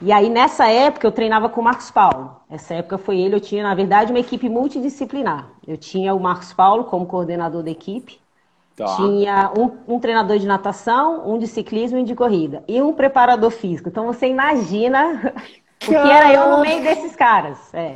E 0.00 0.12
aí, 0.12 0.28
nessa 0.28 0.68
época, 0.68 1.06
eu 1.06 1.12
treinava 1.12 1.48
com 1.48 1.60
o 1.60 1.64
Marcos 1.64 1.90
Paulo. 1.90 2.36
Essa 2.50 2.74
época 2.74 2.98
foi 2.98 3.18
ele, 3.18 3.34
eu 3.34 3.40
tinha, 3.40 3.62
na 3.62 3.74
verdade, 3.74 4.12
uma 4.12 4.18
equipe 4.18 4.48
multidisciplinar. 4.48 5.50
Eu 5.66 5.76
tinha 5.76 6.14
o 6.14 6.20
Marcos 6.20 6.52
Paulo 6.52 6.84
como 6.84 7.06
coordenador 7.06 7.62
da 7.62 7.70
equipe, 7.70 8.21
tá. 8.84 8.96
tinha 8.96 9.52
um, 9.56 9.94
um, 9.94 9.98
treinador 9.98 10.38
de 10.38 10.46
natação, 10.46 11.28
um 11.28 11.38
de 11.38 11.46
ciclismo 11.46 11.98
e 11.98 12.04
de 12.04 12.14
corrida, 12.14 12.62
e 12.66 12.80
um 12.80 12.92
preparador 12.92 13.50
físico. 13.50 13.88
Então, 13.88 14.06
você 14.06 14.26
imagina 14.26 15.32
o 15.82 15.86
que 15.86 15.94
era 15.94 16.32
eu 16.32 16.50
no 16.50 16.60
meio 16.60 16.82
desses 16.82 17.16
caras. 17.16 17.58
É. 17.72 17.94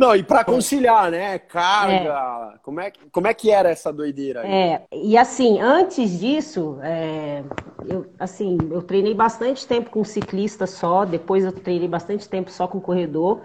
Não, 0.00 0.16
e 0.16 0.22
para 0.22 0.42
conciliar, 0.42 1.10
né? 1.10 1.38
Carga. 1.38 2.54
É. 2.54 2.58
Como, 2.62 2.80
é, 2.80 2.90
como 3.12 3.26
é 3.26 3.34
que 3.34 3.50
era 3.50 3.68
essa 3.68 3.92
doideira 3.92 4.40
aí? 4.40 4.50
É, 4.50 4.82
e 4.90 5.18
assim, 5.18 5.60
antes 5.60 6.18
disso, 6.18 6.78
é, 6.82 7.42
eu, 7.86 8.06
assim, 8.18 8.56
eu 8.70 8.80
treinei 8.80 9.12
bastante 9.12 9.66
tempo 9.66 9.90
com 9.90 10.02
ciclista 10.02 10.66
só, 10.66 11.04
depois 11.04 11.44
eu 11.44 11.52
treinei 11.52 11.86
bastante 11.86 12.26
tempo 12.26 12.50
só 12.50 12.66
com 12.66 12.80
corredor. 12.80 13.42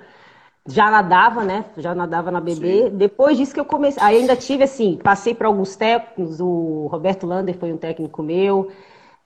Já 0.67 0.89
nadava, 0.89 1.43
né? 1.43 1.65
Já 1.77 1.93
nadava 1.93 2.31
na 2.31 2.41
BB. 2.41 2.83
Sim. 2.83 2.89
Depois 2.97 3.37
disso 3.37 3.53
que 3.53 3.59
eu 3.59 3.65
comecei. 3.65 4.01
Aí 4.01 4.17
ainda 4.17 4.35
tive, 4.35 4.63
assim, 4.63 4.97
passei 5.01 5.35
para 5.35 5.47
alguns 5.47 5.75
técnicos. 5.75 6.39
O 6.39 6.87
Roberto 6.87 7.27
Lander 7.27 7.55
foi 7.57 7.71
um 7.71 7.77
técnico 7.77 8.23
meu. 8.23 8.71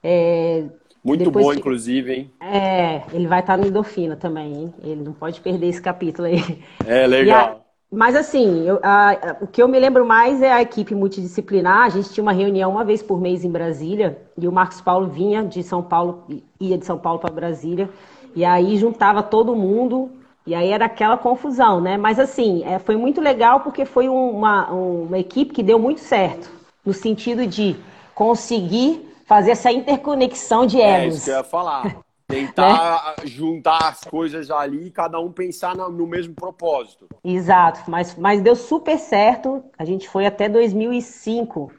É, 0.02 0.64
muito 1.02 1.24
Depois, 1.24 1.46
bom, 1.46 1.52
inclusive, 1.54 2.12
hein? 2.12 2.30
É, 2.40 3.02
ele 3.12 3.26
vai 3.26 3.40
estar 3.40 3.56
no 3.56 3.66
Endorfina 3.66 4.16
também, 4.16 4.52
hein? 4.52 4.74
Ele 4.82 5.02
não 5.02 5.12
pode 5.12 5.40
perder 5.40 5.68
esse 5.68 5.80
capítulo 5.80 6.28
aí. 6.28 6.62
É, 6.86 7.06
legal. 7.06 7.40
A, 7.40 7.70
mas 7.90 8.14
assim, 8.14 8.66
eu, 8.68 8.78
a, 8.82 9.36
o 9.40 9.46
que 9.46 9.62
eu 9.62 9.66
me 9.66 9.80
lembro 9.80 10.04
mais 10.04 10.42
é 10.42 10.52
a 10.52 10.60
equipe 10.60 10.94
multidisciplinar. 10.94 11.86
A 11.86 11.88
gente 11.88 12.10
tinha 12.10 12.22
uma 12.22 12.32
reunião 12.32 12.70
uma 12.70 12.84
vez 12.84 13.02
por 13.02 13.18
mês 13.18 13.44
em 13.44 13.50
Brasília 13.50 14.18
e 14.36 14.46
o 14.46 14.52
Marcos 14.52 14.82
Paulo 14.82 15.08
vinha 15.08 15.42
de 15.42 15.62
São 15.62 15.82
Paulo, 15.82 16.24
ia 16.60 16.76
de 16.76 16.84
São 16.84 16.98
Paulo 16.98 17.18
para 17.18 17.32
Brasília, 17.32 17.88
e 18.36 18.44
aí 18.44 18.76
juntava 18.76 19.22
todo 19.22 19.56
mundo, 19.56 20.10
e 20.46 20.54
aí 20.54 20.70
era 20.70 20.86
aquela 20.86 21.16
confusão, 21.16 21.80
né? 21.80 21.96
Mas 21.96 22.18
assim, 22.18 22.64
é, 22.64 22.78
foi 22.78 22.96
muito 22.96 23.20
legal 23.20 23.60
porque 23.60 23.84
foi 23.84 24.08
uma, 24.08 24.70
uma 24.70 25.18
equipe 25.18 25.52
que 25.52 25.62
deu 25.62 25.78
muito 25.78 26.00
certo, 26.00 26.50
no 26.84 26.92
sentido 26.92 27.46
de 27.46 27.76
conseguir 28.14 29.06
fazer 29.26 29.52
essa 29.52 29.70
interconexão 29.70 30.66
de 30.66 30.80
egos. 30.80 31.04
É 31.04 31.08
isso 31.08 31.24
que 31.24 31.30
eu 31.30 31.36
ia 31.36 31.44
falar. 31.44 31.96
Tentar 32.26 33.16
né? 33.18 33.26
juntar 33.26 33.88
as 33.88 34.04
coisas 34.04 34.50
ali 34.52 34.86
e 34.86 34.90
cada 34.90 35.18
um 35.18 35.32
pensar 35.32 35.74
no 35.74 36.06
mesmo 36.06 36.32
propósito. 36.32 37.08
Exato, 37.24 37.90
mas, 37.90 38.14
mas 38.16 38.40
deu 38.40 38.54
super 38.54 38.98
certo. 38.98 39.64
A 39.76 39.84
gente 39.84 40.08
foi 40.08 40.26
até 40.26 40.48
2005 40.48 41.72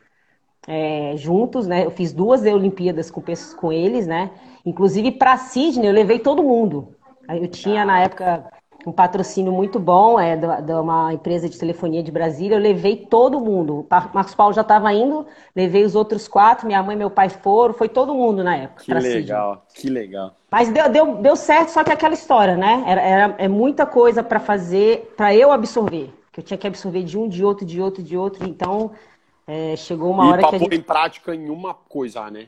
é, 0.67 1.13
juntos, 1.15 1.67
né? 1.67 1.85
Eu 1.85 1.91
fiz 1.91 2.11
duas 2.11 2.41
Olimpíadas 2.41 3.09
com, 3.09 3.23
com 3.57 3.71
eles, 3.71 4.05
né? 4.05 4.31
Inclusive 4.65 5.11
para 5.13 5.37
Sydney 5.37 5.87
eu 5.87 5.93
levei 5.93 6.19
todo 6.19 6.43
mundo. 6.43 6.95
Eu 7.37 7.47
tinha 7.47 7.85
na 7.85 7.99
época 7.99 8.51
um 8.85 8.91
patrocínio 8.91 9.51
muito 9.51 9.79
bom, 9.79 10.19
é 10.19 10.35
de 10.35 10.73
uma 10.73 11.13
empresa 11.13 11.47
de 11.47 11.57
telefonia 11.57 12.01
de 12.01 12.11
Brasília. 12.11 12.55
Eu 12.55 12.61
levei 12.61 12.95
todo 12.95 13.39
mundo. 13.39 13.81
O 13.81 13.87
Marcos 14.13 14.33
Paulo 14.33 14.53
já 14.53 14.61
estava 14.61 14.91
indo, 14.93 15.25
levei 15.55 15.83
os 15.83 15.95
outros 15.95 16.27
quatro, 16.27 16.65
minha 16.65 16.81
mãe 16.81 16.95
e 16.95 16.99
meu 16.99 17.09
pai 17.09 17.29
foram, 17.29 17.73
foi 17.73 17.87
todo 17.87 18.13
mundo 18.13 18.43
na 18.43 18.55
época. 18.55 18.83
Que 18.83 18.93
legal, 18.93 19.65
que 19.73 19.89
legal. 19.89 20.35
Mas 20.49 20.69
deu, 20.69 20.89
deu, 20.89 21.15
deu 21.15 21.35
certo, 21.35 21.69
só 21.69 21.83
que 21.83 21.91
aquela 21.91 22.13
história, 22.13 22.57
né? 22.57 22.83
Era, 22.87 23.01
era 23.01 23.35
é 23.37 23.47
muita 23.47 23.85
coisa 23.85 24.23
para 24.23 24.39
fazer, 24.39 25.13
para 25.15 25.33
eu 25.35 25.51
absorver. 25.51 26.11
Que 26.31 26.39
eu 26.39 26.43
tinha 26.43 26.57
que 26.57 26.67
absorver 26.67 27.03
de 27.03 27.17
um, 27.17 27.27
de 27.27 27.43
outro, 27.43 27.65
de 27.65 27.81
outro, 27.81 28.01
de 28.01 28.17
outro. 28.17 28.47
Então, 28.47 28.91
é, 29.45 29.75
chegou 29.75 30.11
uma 30.11 30.25
e 30.25 30.29
hora 30.29 30.47
que 30.47 30.55
a 30.55 30.57
gente... 30.57 30.75
em 30.75 30.81
prática 30.81 31.35
em 31.35 31.49
uma 31.49 31.73
coisa, 31.73 32.29
né? 32.31 32.47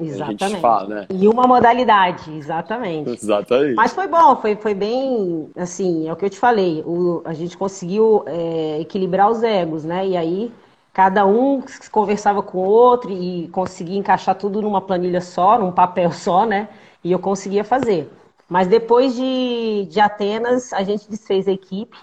Exatamente. 0.00 0.44
A 0.44 0.48
gente 0.48 0.60
fala, 0.60 0.94
né? 0.94 1.06
Em 1.10 1.28
uma 1.28 1.46
modalidade, 1.46 2.32
exatamente. 2.36 3.10
Exatamente. 3.22 3.74
Mas 3.74 3.92
foi 3.92 4.06
bom, 4.06 4.36
foi, 4.36 4.56
foi 4.56 4.74
bem, 4.74 5.50
assim, 5.56 6.08
é 6.08 6.12
o 6.12 6.16
que 6.16 6.24
eu 6.24 6.30
te 6.30 6.38
falei, 6.38 6.82
o, 6.86 7.22
a 7.24 7.32
gente 7.32 7.56
conseguiu 7.56 8.24
é, 8.26 8.80
equilibrar 8.80 9.30
os 9.30 9.42
egos, 9.42 9.84
né? 9.84 10.06
E 10.06 10.16
aí 10.16 10.52
cada 10.92 11.26
um 11.26 11.62
conversava 11.90 12.42
com 12.42 12.58
o 12.58 12.68
outro 12.68 13.10
e 13.10 13.48
conseguia 13.48 13.98
encaixar 13.98 14.34
tudo 14.36 14.60
numa 14.60 14.80
planilha 14.80 15.20
só, 15.20 15.58
num 15.58 15.72
papel 15.72 16.10
só, 16.12 16.44
né? 16.44 16.68
E 17.02 17.10
eu 17.10 17.18
conseguia 17.18 17.64
fazer. 17.64 18.10
Mas 18.48 18.68
depois 18.68 19.14
de, 19.14 19.86
de 19.90 19.98
Atenas, 19.98 20.72
a 20.72 20.82
gente 20.82 21.08
desfez 21.08 21.48
a 21.48 21.52
equipe. 21.52 21.96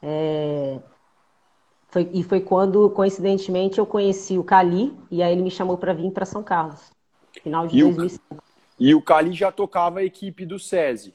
É, 0.00 0.78
foi, 1.88 2.08
e 2.12 2.22
foi 2.22 2.40
quando, 2.40 2.88
coincidentemente, 2.90 3.78
eu 3.78 3.84
conheci 3.84 4.38
o 4.38 4.44
Cali, 4.44 4.96
e 5.10 5.22
aí 5.22 5.32
ele 5.32 5.42
me 5.42 5.50
chamou 5.50 5.76
para 5.76 5.92
vir 5.92 6.12
para 6.12 6.24
São 6.24 6.42
Carlos. 6.42 6.91
Final 7.40 7.66
de 7.66 7.78
e 7.78 7.82
2005. 7.82 8.34
O, 8.34 8.38
e 8.78 8.94
o 8.94 9.02
Cali 9.02 9.32
já 9.32 9.52
tocava 9.52 10.00
a 10.00 10.04
equipe 10.04 10.44
do 10.44 10.58
SESI. 10.58 11.14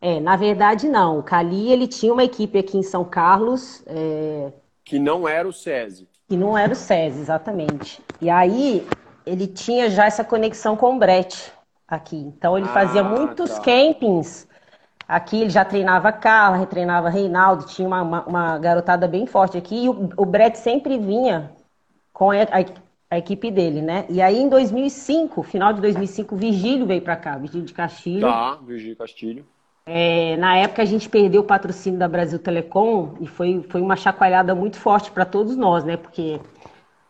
É, 0.00 0.20
na 0.20 0.36
verdade 0.36 0.88
não. 0.88 1.18
O 1.18 1.22
Cali 1.22 1.70
ele 1.70 1.86
tinha 1.86 2.12
uma 2.12 2.24
equipe 2.24 2.58
aqui 2.58 2.78
em 2.78 2.82
São 2.82 3.04
Carlos. 3.04 3.82
É... 3.86 4.52
Que 4.84 4.98
não 4.98 5.28
era 5.28 5.46
o 5.46 5.52
SESI. 5.52 6.08
Que 6.28 6.36
não 6.36 6.56
era 6.56 6.72
o 6.72 6.76
SESI, 6.76 7.20
exatamente. 7.20 8.02
E 8.20 8.30
aí 8.30 8.86
ele 9.26 9.46
tinha 9.46 9.90
já 9.90 10.06
essa 10.06 10.24
conexão 10.24 10.76
com 10.76 10.96
o 10.96 10.98
Brett 10.98 11.52
aqui. 11.86 12.16
Então 12.16 12.56
ele 12.56 12.66
ah, 12.68 12.72
fazia 12.72 13.02
muitos 13.02 13.50
tá. 13.50 13.60
campings. 13.60 14.46
Aqui 15.06 15.40
ele 15.40 15.50
já 15.50 15.64
treinava 15.64 16.12
Carla, 16.12 16.58
retreinava 16.58 17.08
Reinaldo, 17.08 17.64
tinha 17.66 17.88
uma, 17.88 18.02
uma, 18.02 18.22
uma, 18.24 18.58
garotada 18.58 19.08
bem 19.08 19.26
forte 19.26 19.56
aqui. 19.56 19.84
E 19.84 19.88
o, 19.88 20.10
o 20.16 20.26
Brett 20.26 20.58
sempre 20.58 20.98
vinha 20.98 21.50
com 22.12 22.30
a, 22.30 22.42
a, 22.42 22.64
a 23.10 23.18
equipe 23.18 23.50
dele, 23.50 23.80
né? 23.80 24.04
E 24.08 24.20
aí 24.20 24.38
em 24.38 24.48
2005, 24.48 25.42
final 25.42 25.72
de 25.72 25.80
2005, 25.80 26.36
Virgílio 26.36 26.86
veio 26.86 27.00
para 27.00 27.16
cá, 27.16 27.38
Virgílio 27.38 27.64
de 27.64 27.72
Castilho. 27.72 28.20
Tá, 28.20 28.58
Virgílio 28.64 28.96
Castilho. 28.96 29.46
É, 29.86 30.36
na 30.36 30.56
época 30.58 30.82
a 30.82 30.84
gente 30.84 31.08
perdeu 31.08 31.40
o 31.40 31.44
patrocínio 31.44 31.98
da 31.98 32.06
Brasil 32.06 32.38
Telecom 32.38 33.14
e 33.20 33.26
foi, 33.26 33.64
foi 33.70 33.80
uma 33.80 33.96
chacoalhada 33.96 34.54
muito 34.54 34.76
forte 34.76 35.10
para 35.10 35.24
todos 35.24 35.56
nós, 35.56 35.82
né? 35.82 35.96
Porque 35.96 36.38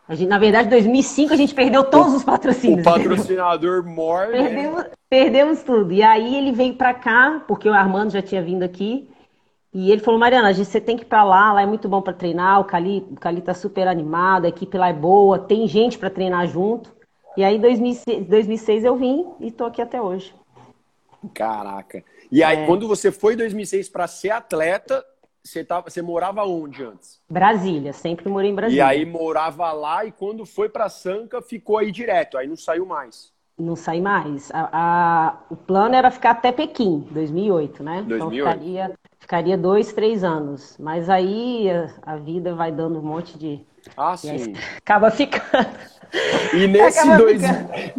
a 0.09 0.15
gente, 0.15 0.29
na 0.29 0.39
verdade, 0.39 0.69
em 0.69 0.71
2005 0.71 1.35
a 1.35 1.37
gente 1.37 1.55
perdeu 1.55 1.83
todos 1.85 2.15
os 2.15 2.23
patrocínios. 2.25 2.87
O 2.87 2.91
patrocinador 2.91 3.85
morre. 3.85 4.29
Né? 4.29 4.43
Perdemos, 4.43 4.85
perdemos 5.11 5.63
tudo. 5.65 5.93
E 5.93 6.03
aí 6.03 6.37
ele 6.37 6.53
veio 6.53 6.75
para 6.75 6.95
cá, 6.95 7.43
porque 7.49 7.69
o 7.69 7.75
Armando 7.75 8.13
já 8.13 8.23
tinha 8.23 8.41
vindo 8.41 8.63
aqui. 8.63 9.11
E 9.79 9.93
ele 9.93 10.01
falou, 10.01 10.19
Mariana, 10.19 10.49
a 10.49 10.53
gente, 10.53 10.67
você 10.67 10.81
tem 10.81 10.97
que 10.97 11.05
ir 11.05 11.07
para 11.07 11.23
lá, 11.23 11.53
lá 11.53 11.63
é 11.63 11.67
muito 11.67 11.89
bom 11.89 12.03
para 12.03 12.13
treinar, 12.13 12.59
o 12.59 12.65
Cali, 12.65 13.07
o 13.13 13.15
Cali 13.15 13.41
tá 13.41 13.55
super 13.55 13.87
animado, 13.87 14.45
a 14.45 14.49
equipe 14.49 14.77
lá 14.77 14.89
é 14.89 14.93
boa, 14.93 15.39
tem 15.39 15.69
gente 15.69 15.97
para 15.97 16.11
treinar 16.11 16.49
junto. 16.49 16.93
E 17.37 17.45
aí, 17.45 17.55
em 17.55 17.61
2006, 17.61 18.27
2006 18.27 18.85
eu 18.85 18.97
vim 18.97 19.25
e 19.39 19.53
tô 19.53 19.65
aqui 19.65 19.81
até 19.81 20.03
hoje. 20.03 20.35
Caraca. 21.33 22.03
E 22.29 22.43
aí, 22.43 22.57
é. 22.57 22.67
quando 22.67 22.89
você 22.89 23.13
foi 23.13 23.35
em 23.35 23.37
2006 23.37 23.89
para 23.89 24.09
ser 24.09 24.31
atleta, 24.31 25.05
você, 25.45 25.63
tava, 25.63 25.89
você 25.89 26.03
morava 26.03 26.43
onde 26.43 26.83
antes? 26.83 27.21
Brasília, 27.31 27.93
sempre 27.93 28.29
morei 28.29 28.51
em 28.51 28.57
Brasília. 28.57 28.83
E 28.83 28.85
aí 28.85 29.07
morava 29.07 29.71
lá 29.71 30.05
e 30.05 30.11
quando 30.11 30.45
foi 30.45 30.69
para 30.69 30.89
Sanca 30.89 31.41
ficou 31.41 31.79
aí 31.79 31.93
direto, 31.93 32.37
aí 32.37 32.49
não 32.49 32.57
saiu 32.57 32.85
mais. 32.85 33.33
Não 33.57 33.77
saí 33.77 34.01
mais. 34.01 34.51
A, 34.53 34.71
a, 34.73 35.39
o 35.49 35.57
plano 35.57 35.95
era 35.95 36.11
ficar 36.11 36.33
até 36.33 36.51
Pequim, 36.51 37.07
2008, 37.13 37.83
né? 37.85 38.03
2008. 38.03 38.17
Então 38.17 38.31
ficaria, 38.31 38.99
ficaria 39.19 39.57
dois, 39.57 39.93
três 39.93 40.25
anos. 40.25 40.77
Mas 40.79 41.09
aí 41.11 41.71
a, 41.71 42.15
a 42.15 42.17
vida 42.17 42.55
vai 42.55 42.73
dando 42.73 42.99
um 42.99 43.03
monte 43.03 43.39
de. 43.39 43.67
Ah, 43.97 44.17
sim. 44.17 44.55
Acaba 44.77 45.11
ficando. 45.11 45.69
E 46.55 46.67
nesse, 46.67 47.17
dois, 47.17 47.43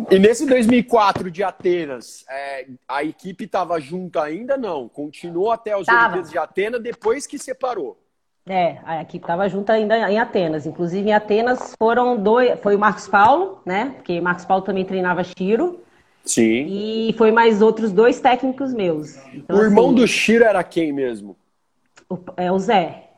e 0.10 0.20
nesse 0.20 0.46
2004 0.46 1.30
de 1.30 1.44
Atenas, 1.44 2.26
é, 2.30 2.68
a 2.88 3.04
equipe 3.04 3.46
estava 3.46 3.80
junta 3.80 4.24
ainda? 4.24 4.58
Não. 4.58 4.90
Continuou 4.90 5.52
até 5.52 5.78
os 5.78 5.86
tava. 5.86 6.00
Olimpíadas 6.00 6.32
de 6.32 6.38
Atenas 6.38 6.82
depois 6.82 7.28
que 7.28 7.38
separou. 7.38 8.00
É, 8.48 8.80
a 8.84 9.02
equipe 9.02 9.24
estava 9.24 9.48
junta 9.48 9.74
ainda 9.74 10.12
em 10.12 10.18
Atenas. 10.18 10.66
Inclusive, 10.66 11.10
em 11.10 11.14
Atenas 11.14 11.76
foram 11.78 12.18
dois. 12.18 12.60
Foi 12.62 12.76
o 12.76 12.80
Marcos 12.80 13.08
Paulo, 13.08 13.62
né? 13.64 13.94
Porque 13.98 14.20
o 14.20 14.24
Marcos 14.24 14.46
Paulo 14.46 14.64
também 14.64 14.84
treinava 14.86 15.24
Chiro. 15.24 15.84
Sim. 16.30 16.68
E 17.10 17.14
foi 17.18 17.32
mais 17.32 17.60
outros 17.60 17.92
dois 17.92 18.20
técnicos 18.20 18.72
meus. 18.72 19.18
Então, 19.34 19.58
o 19.58 19.64
irmão 19.64 19.88
assim, 19.88 19.96
do 19.96 20.08
Chiro 20.08 20.44
era 20.44 20.64
quem 20.64 20.94
mesmo? 20.94 21.36
O, 22.08 22.20
é 22.38 22.52
o 22.52 22.60
Zé. 22.60 23.10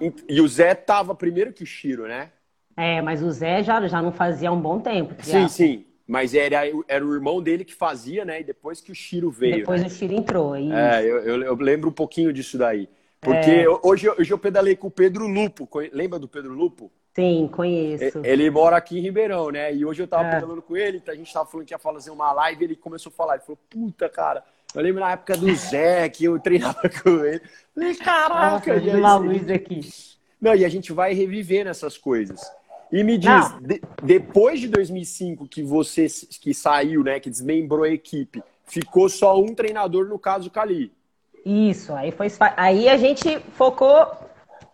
E, 0.00 0.12
e 0.28 0.40
o 0.40 0.48
Zé 0.48 0.74
tava 0.74 1.14
primeiro 1.14 1.52
que 1.52 1.62
o 1.62 1.66
Chiro, 1.66 2.08
né? 2.08 2.32
É, 2.76 3.00
mas 3.00 3.22
o 3.22 3.30
Zé 3.30 3.62
já, 3.62 3.86
já 3.86 4.02
não 4.02 4.10
fazia 4.10 4.50
um 4.50 4.60
bom 4.60 4.80
tempo. 4.80 5.14
Sim, 5.22 5.46
sim. 5.46 5.84
Mas 6.04 6.34
era, 6.34 6.62
era 6.88 7.06
o 7.06 7.14
irmão 7.14 7.40
dele 7.40 7.64
que 7.64 7.74
fazia, 7.74 8.24
né? 8.24 8.40
E 8.40 8.44
depois 8.44 8.80
que 8.80 8.90
o 8.90 8.94
Chiro 8.94 9.30
veio. 9.30 9.58
Depois 9.58 9.80
né? 9.80 9.86
o 9.86 9.90
Chiro 9.90 10.14
entrou. 10.14 10.56
Isso. 10.56 10.72
É, 10.72 11.04
eu, 11.04 11.18
eu, 11.18 11.42
eu, 11.42 11.54
lembro 11.54 11.90
um 11.90 11.92
pouquinho 11.92 12.32
disso 12.32 12.58
daí. 12.58 12.88
Porque 13.20 13.50
é. 13.50 13.66
hoje, 13.84 14.08
hoje 14.10 14.32
eu 14.32 14.38
pedalei 14.38 14.74
com 14.74 14.88
o 14.88 14.90
Pedro 14.90 15.28
Lupo. 15.28 15.68
Lembra 15.92 16.18
do 16.18 16.26
Pedro 16.26 16.54
Lupo? 16.54 16.90
Sim, 17.18 17.48
conheço. 17.52 18.20
Ele 18.22 18.48
mora 18.48 18.76
aqui 18.76 18.96
em 18.96 19.02
Ribeirão, 19.02 19.50
né? 19.50 19.74
E 19.74 19.84
hoje 19.84 20.00
eu 20.00 20.06
tava 20.06 20.28
é. 20.28 20.34
pedalando 20.36 20.62
com 20.62 20.76
ele, 20.76 21.02
a 21.04 21.14
gente 21.16 21.32
tava 21.32 21.46
falando 21.50 21.66
que 21.66 21.74
ia 21.74 21.78
fazer 21.78 22.12
uma 22.12 22.30
live, 22.30 22.62
ele 22.62 22.76
começou 22.76 23.10
a 23.10 23.12
falar, 23.12 23.34
ele 23.34 23.42
falou, 23.42 23.58
puta, 23.68 24.08
cara, 24.08 24.44
eu 24.72 24.80
lembro 24.80 25.00
na 25.00 25.10
época 25.10 25.36
do 25.36 25.52
Zé, 25.52 26.08
que 26.08 26.26
eu 26.26 26.38
treinava 26.38 26.80
com 27.02 27.24
ele. 27.24 27.42
Falei, 27.74 27.96
caraca, 27.96 28.80
Nossa, 28.80 28.96
uma 28.96 29.16
luz 29.16 29.50
aqui. 29.50 29.80
Não, 30.40 30.54
e 30.54 30.64
a 30.64 30.68
gente 30.68 30.92
vai 30.92 31.12
revivendo 31.12 31.68
essas 31.68 31.98
coisas. 31.98 32.40
E 32.92 33.02
me 33.02 33.18
diz, 33.18 33.52
de, 33.62 33.82
depois 34.00 34.60
de 34.60 34.68
2005 34.68 35.48
que 35.48 35.60
você 35.60 36.06
que 36.40 36.54
saiu, 36.54 37.02
né, 37.02 37.18
que 37.18 37.28
desmembrou 37.28 37.82
a 37.82 37.88
equipe, 37.88 38.44
ficou 38.64 39.08
só 39.08 39.40
um 39.40 39.56
treinador 39.56 40.06
no 40.06 40.20
caso 40.20 40.52
Cali. 40.52 40.92
Isso, 41.44 41.92
aí 41.94 42.12
foi 42.12 42.28
aí 42.56 42.88
a 42.88 42.96
gente 42.96 43.40
focou, 43.54 44.06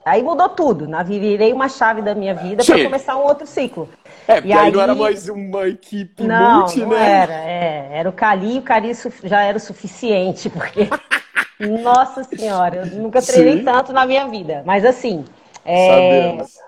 aí 0.05 0.23
mudou 0.23 0.49
tudo, 0.49 0.89
na 0.89 1.03
virei 1.03 1.53
uma 1.53 1.69
chave 1.69 2.03
da 2.03 2.15
minha 2.15 2.35
vida 2.35 2.65
para 2.65 2.83
começar 2.83 3.17
um 3.17 3.23
outro 3.23 3.47
ciclo. 3.47 3.89
É, 4.27 4.35
porque 4.35 4.49
e 4.49 4.53
aí, 4.53 4.67
aí 4.67 4.73
não 4.73 4.81
era 4.81 4.95
mais 4.95 5.29
uma 5.29 5.69
equipe 5.69 6.23
não, 6.23 6.61
multi, 6.61 6.81
não 6.81 6.89
né? 6.89 7.11
Era, 7.11 7.35
é, 7.35 7.89
era 7.93 8.09
o 8.09 8.13
Cali 8.13 8.57
e 8.57 8.59
o 8.59 8.63
Cali 8.63 8.93
já 9.25 9.43
era 9.43 9.57
o 9.57 9.61
suficiente, 9.61 10.51
porque 10.51 10.89
nossa 11.83 12.25
senhora, 12.25 12.77
eu 12.77 12.87
nunca 13.01 13.23
treinei 13.23 13.59
Sim. 13.59 13.65
tanto 13.65 13.93
na 13.93 14.07
minha 14.07 14.27
vida, 14.27 14.63
mas 14.65 14.85
assim, 14.85 15.25
é, 15.65 15.89
Sabemos 15.89 16.65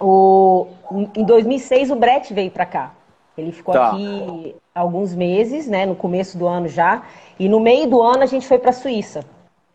o, 0.00 0.68
em 1.14 1.24
2006 1.24 1.90
o 1.90 1.96
Brett 1.96 2.32
veio 2.32 2.50
para 2.50 2.66
cá. 2.66 2.92
Ele 3.36 3.52
ficou 3.52 3.74
tá. 3.74 3.88
aqui 3.88 4.54
alguns 4.74 5.14
meses, 5.14 5.66
né, 5.68 5.86
no 5.86 5.94
começo 5.94 6.36
do 6.36 6.46
ano 6.46 6.68
já, 6.68 7.02
e 7.38 7.48
no 7.48 7.60
meio 7.60 7.88
do 7.88 8.02
ano 8.02 8.22
a 8.22 8.26
gente 8.26 8.46
foi 8.46 8.58
para 8.58 8.70
a 8.70 8.72
Suíça. 8.72 9.24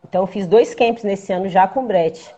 Então 0.07 0.21
eu 0.21 0.27
fiz 0.27 0.47
dois 0.47 0.75
camps 0.75 1.03
nesse 1.03 1.31
ano 1.31 1.47
já 1.47 1.67
com 1.67 1.81
o 1.81 1.87
Brett. 1.87 2.33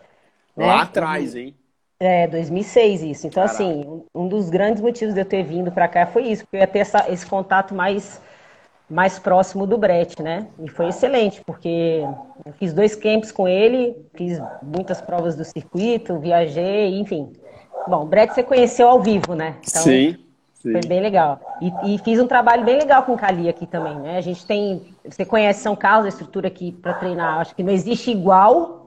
Né? 0.56 0.66
Lá 0.66 0.82
atrás, 0.82 1.34
hein? 1.34 1.54
É, 1.98 2.26
2006 2.26 3.02
isso. 3.02 3.26
Então 3.26 3.44
Caraca. 3.44 3.62
assim, 3.62 4.02
um 4.14 4.28
dos 4.28 4.50
grandes 4.50 4.82
motivos 4.82 5.14
de 5.14 5.20
eu 5.20 5.24
ter 5.24 5.42
vindo 5.42 5.72
para 5.72 5.88
cá 5.88 6.06
foi 6.06 6.24
isso, 6.24 6.44
porque 6.44 6.56
eu 6.56 6.60
ia 6.60 6.66
ter 6.66 6.80
essa, 6.80 7.10
esse 7.10 7.26
contato 7.26 7.74
mais 7.74 8.20
mais 8.88 9.18
próximo 9.18 9.66
do 9.66 9.76
Brett, 9.76 10.22
né? 10.22 10.46
E 10.62 10.68
foi 10.68 10.90
excelente, 10.90 11.42
porque 11.44 12.04
eu 12.44 12.52
fiz 12.52 12.72
dois 12.72 12.94
camps 12.94 13.32
com 13.32 13.48
ele, 13.48 13.96
fiz 14.14 14.40
muitas 14.62 15.02
provas 15.02 15.34
do 15.34 15.44
circuito, 15.44 16.20
viajei, 16.20 16.96
enfim, 16.96 17.32
Bom, 17.86 18.02
o 18.02 18.06
Brett 18.06 18.34
você 18.34 18.42
conheceu 18.42 18.88
ao 18.88 19.00
vivo, 19.00 19.34
né? 19.34 19.56
Então, 19.66 19.82
sim, 19.82 20.16
sim. 20.54 20.72
Foi 20.72 20.80
bem 20.80 21.00
legal. 21.00 21.40
E, 21.60 21.94
e, 21.94 21.98
fiz 21.98 22.18
um 22.18 22.26
trabalho 22.26 22.64
bem 22.64 22.76
legal 22.76 23.04
com 23.04 23.12
o 23.12 23.18
Cali 23.18 23.48
aqui 23.48 23.66
também, 23.66 23.94
né? 23.96 24.18
A 24.18 24.20
gente 24.20 24.44
tem. 24.44 24.94
Você 25.04 25.24
conhece 25.24 25.62
São 25.62 25.76
Carlos, 25.76 26.06
a 26.06 26.08
estrutura 26.08 26.48
aqui 26.48 26.72
para 26.72 26.94
treinar, 26.94 27.38
acho 27.40 27.54
que 27.54 27.62
não 27.62 27.72
existe 27.72 28.10
igual, 28.10 28.85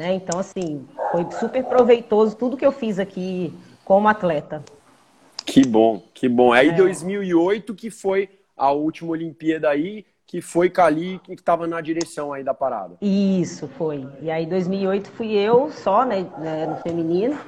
né? 0.00 0.14
Então, 0.14 0.40
assim, 0.40 0.86
foi 1.12 1.26
super 1.38 1.62
proveitoso 1.64 2.34
tudo 2.34 2.56
que 2.56 2.64
eu 2.64 2.72
fiz 2.72 2.98
aqui 2.98 3.52
como 3.84 4.08
atleta. 4.08 4.64
Que 5.44 5.66
bom, 5.66 6.02
que 6.14 6.26
bom. 6.26 6.52
Aí, 6.52 6.70
é. 6.70 6.72
2008 6.72 7.74
que 7.74 7.90
foi 7.90 8.30
a 8.56 8.70
última 8.72 9.10
Olimpíada 9.10 9.68
aí, 9.68 10.06
que 10.26 10.40
foi 10.40 10.70
Cali 10.70 11.20
que 11.22 11.34
estava 11.34 11.66
na 11.66 11.80
direção 11.82 12.32
aí 12.32 12.42
da 12.42 12.54
parada. 12.54 12.96
Isso, 13.02 13.68
foi. 13.76 14.06
E 14.22 14.30
aí, 14.30 14.46
2008 14.46 15.10
fui 15.10 15.32
eu 15.32 15.70
só, 15.70 16.04
né, 16.04 16.26
né 16.38 16.66
no 16.66 16.76
feminino. 16.76 17.38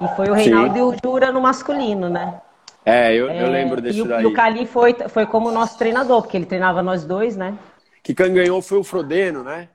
E 0.00 0.08
foi 0.14 0.28
o 0.28 0.34
Reinaldo 0.34 0.74
Sim. 0.74 0.78
e 0.78 0.82
o 0.82 0.94
Jura 1.02 1.32
no 1.32 1.40
masculino, 1.40 2.08
né? 2.08 2.40
É, 2.84 3.12
eu, 3.14 3.28
é, 3.28 3.42
eu 3.42 3.50
lembro 3.50 3.80
desse 3.80 3.98
e 3.98 4.02
o, 4.02 4.04
daí. 4.06 4.22
E 4.22 4.26
o 4.26 4.32
Cali 4.32 4.64
foi, 4.64 4.94
foi 5.08 5.26
como 5.26 5.50
nosso 5.50 5.76
treinador, 5.76 6.22
porque 6.22 6.36
ele 6.36 6.46
treinava 6.46 6.82
nós 6.82 7.04
dois, 7.04 7.36
né? 7.36 7.58
Que 8.02 8.14
quem 8.14 8.32
ganhou 8.32 8.62
foi 8.62 8.78
o 8.78 8.84
Frodeno, 8.84 9.42
né? 9.42 9.68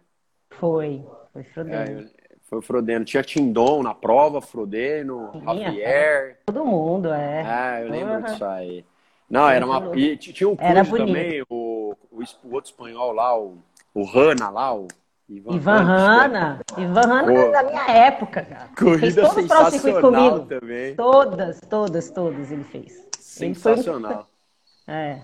Foi, 0.51 1.03
foi 1.33 1.41
o 1.41 1.45
Frodeno. 1.45 2.01
É, 2.01 2.05
foi 2.51 2.59
o 2.59 2.61
Frodeno. 2.61 3.05
Tinha 3.05 3.23
Tindon 3.23 3.81
na 3.81 3.93
prova, 3.93 4.41
Frodeno, 4.41 5.29
Tinha, 5.31 5.63
Javier. 5.63 6.39
Todo 6.45 6.65
mundo, 6.65 7.07
é. 7.13 7.79
É, 7.79 7.83
eu 7.85 7.89
lembro 7.89 8.15
uhum. 8.15 8.21
disso 8.23 8.43
aí. 8.43 8.85
Não, 9.29 9.47
era 9.47 9.65
uma. 9.65 9.97
E 9.97 10.17
tinha 10.17 10.49
o 10.49 10.57
Cruz 10.57 10.89
também, 10.89 11.41
o, 11.49 11.95
o, 12.11 12.21
o, 12.43 12.53
outro 12.53 12.69
espanhol 12.69 13.13
lá, 13.13 13.39
o, 13.39 13.57
o 13.93 14.03
Rana 14.03 14.49
lá, 14.49 14.75
o 14.75 14.89
Ivan, 15.29 15.55
Ivan 15.55 15.81
Hanna. 15.83 16.59
Ivan 16.77 17.01
Hanna 17.01 17.33
é 17.33 17.51
da 17.51 17.63
minha 17.63 17.87
época, 17.89 18.41
cara. 18.41 18.69
Corrida 18.77 18.99
fez 18.99 19.15
todos 19.15 19.37
os 19.37 19.47
próximos 19.47 20.01
comigo. 20.01 20.39
Também. 20.41 20.95
Todas, 20.95 21.61
todas, 21.61 22.11
todas 22.11 22.51
ele 22.51 22.65
fez. 22.65 23.07
Sensacional. 23.17 24.11
Ele 24.11 24.31
É. 24.87 25.21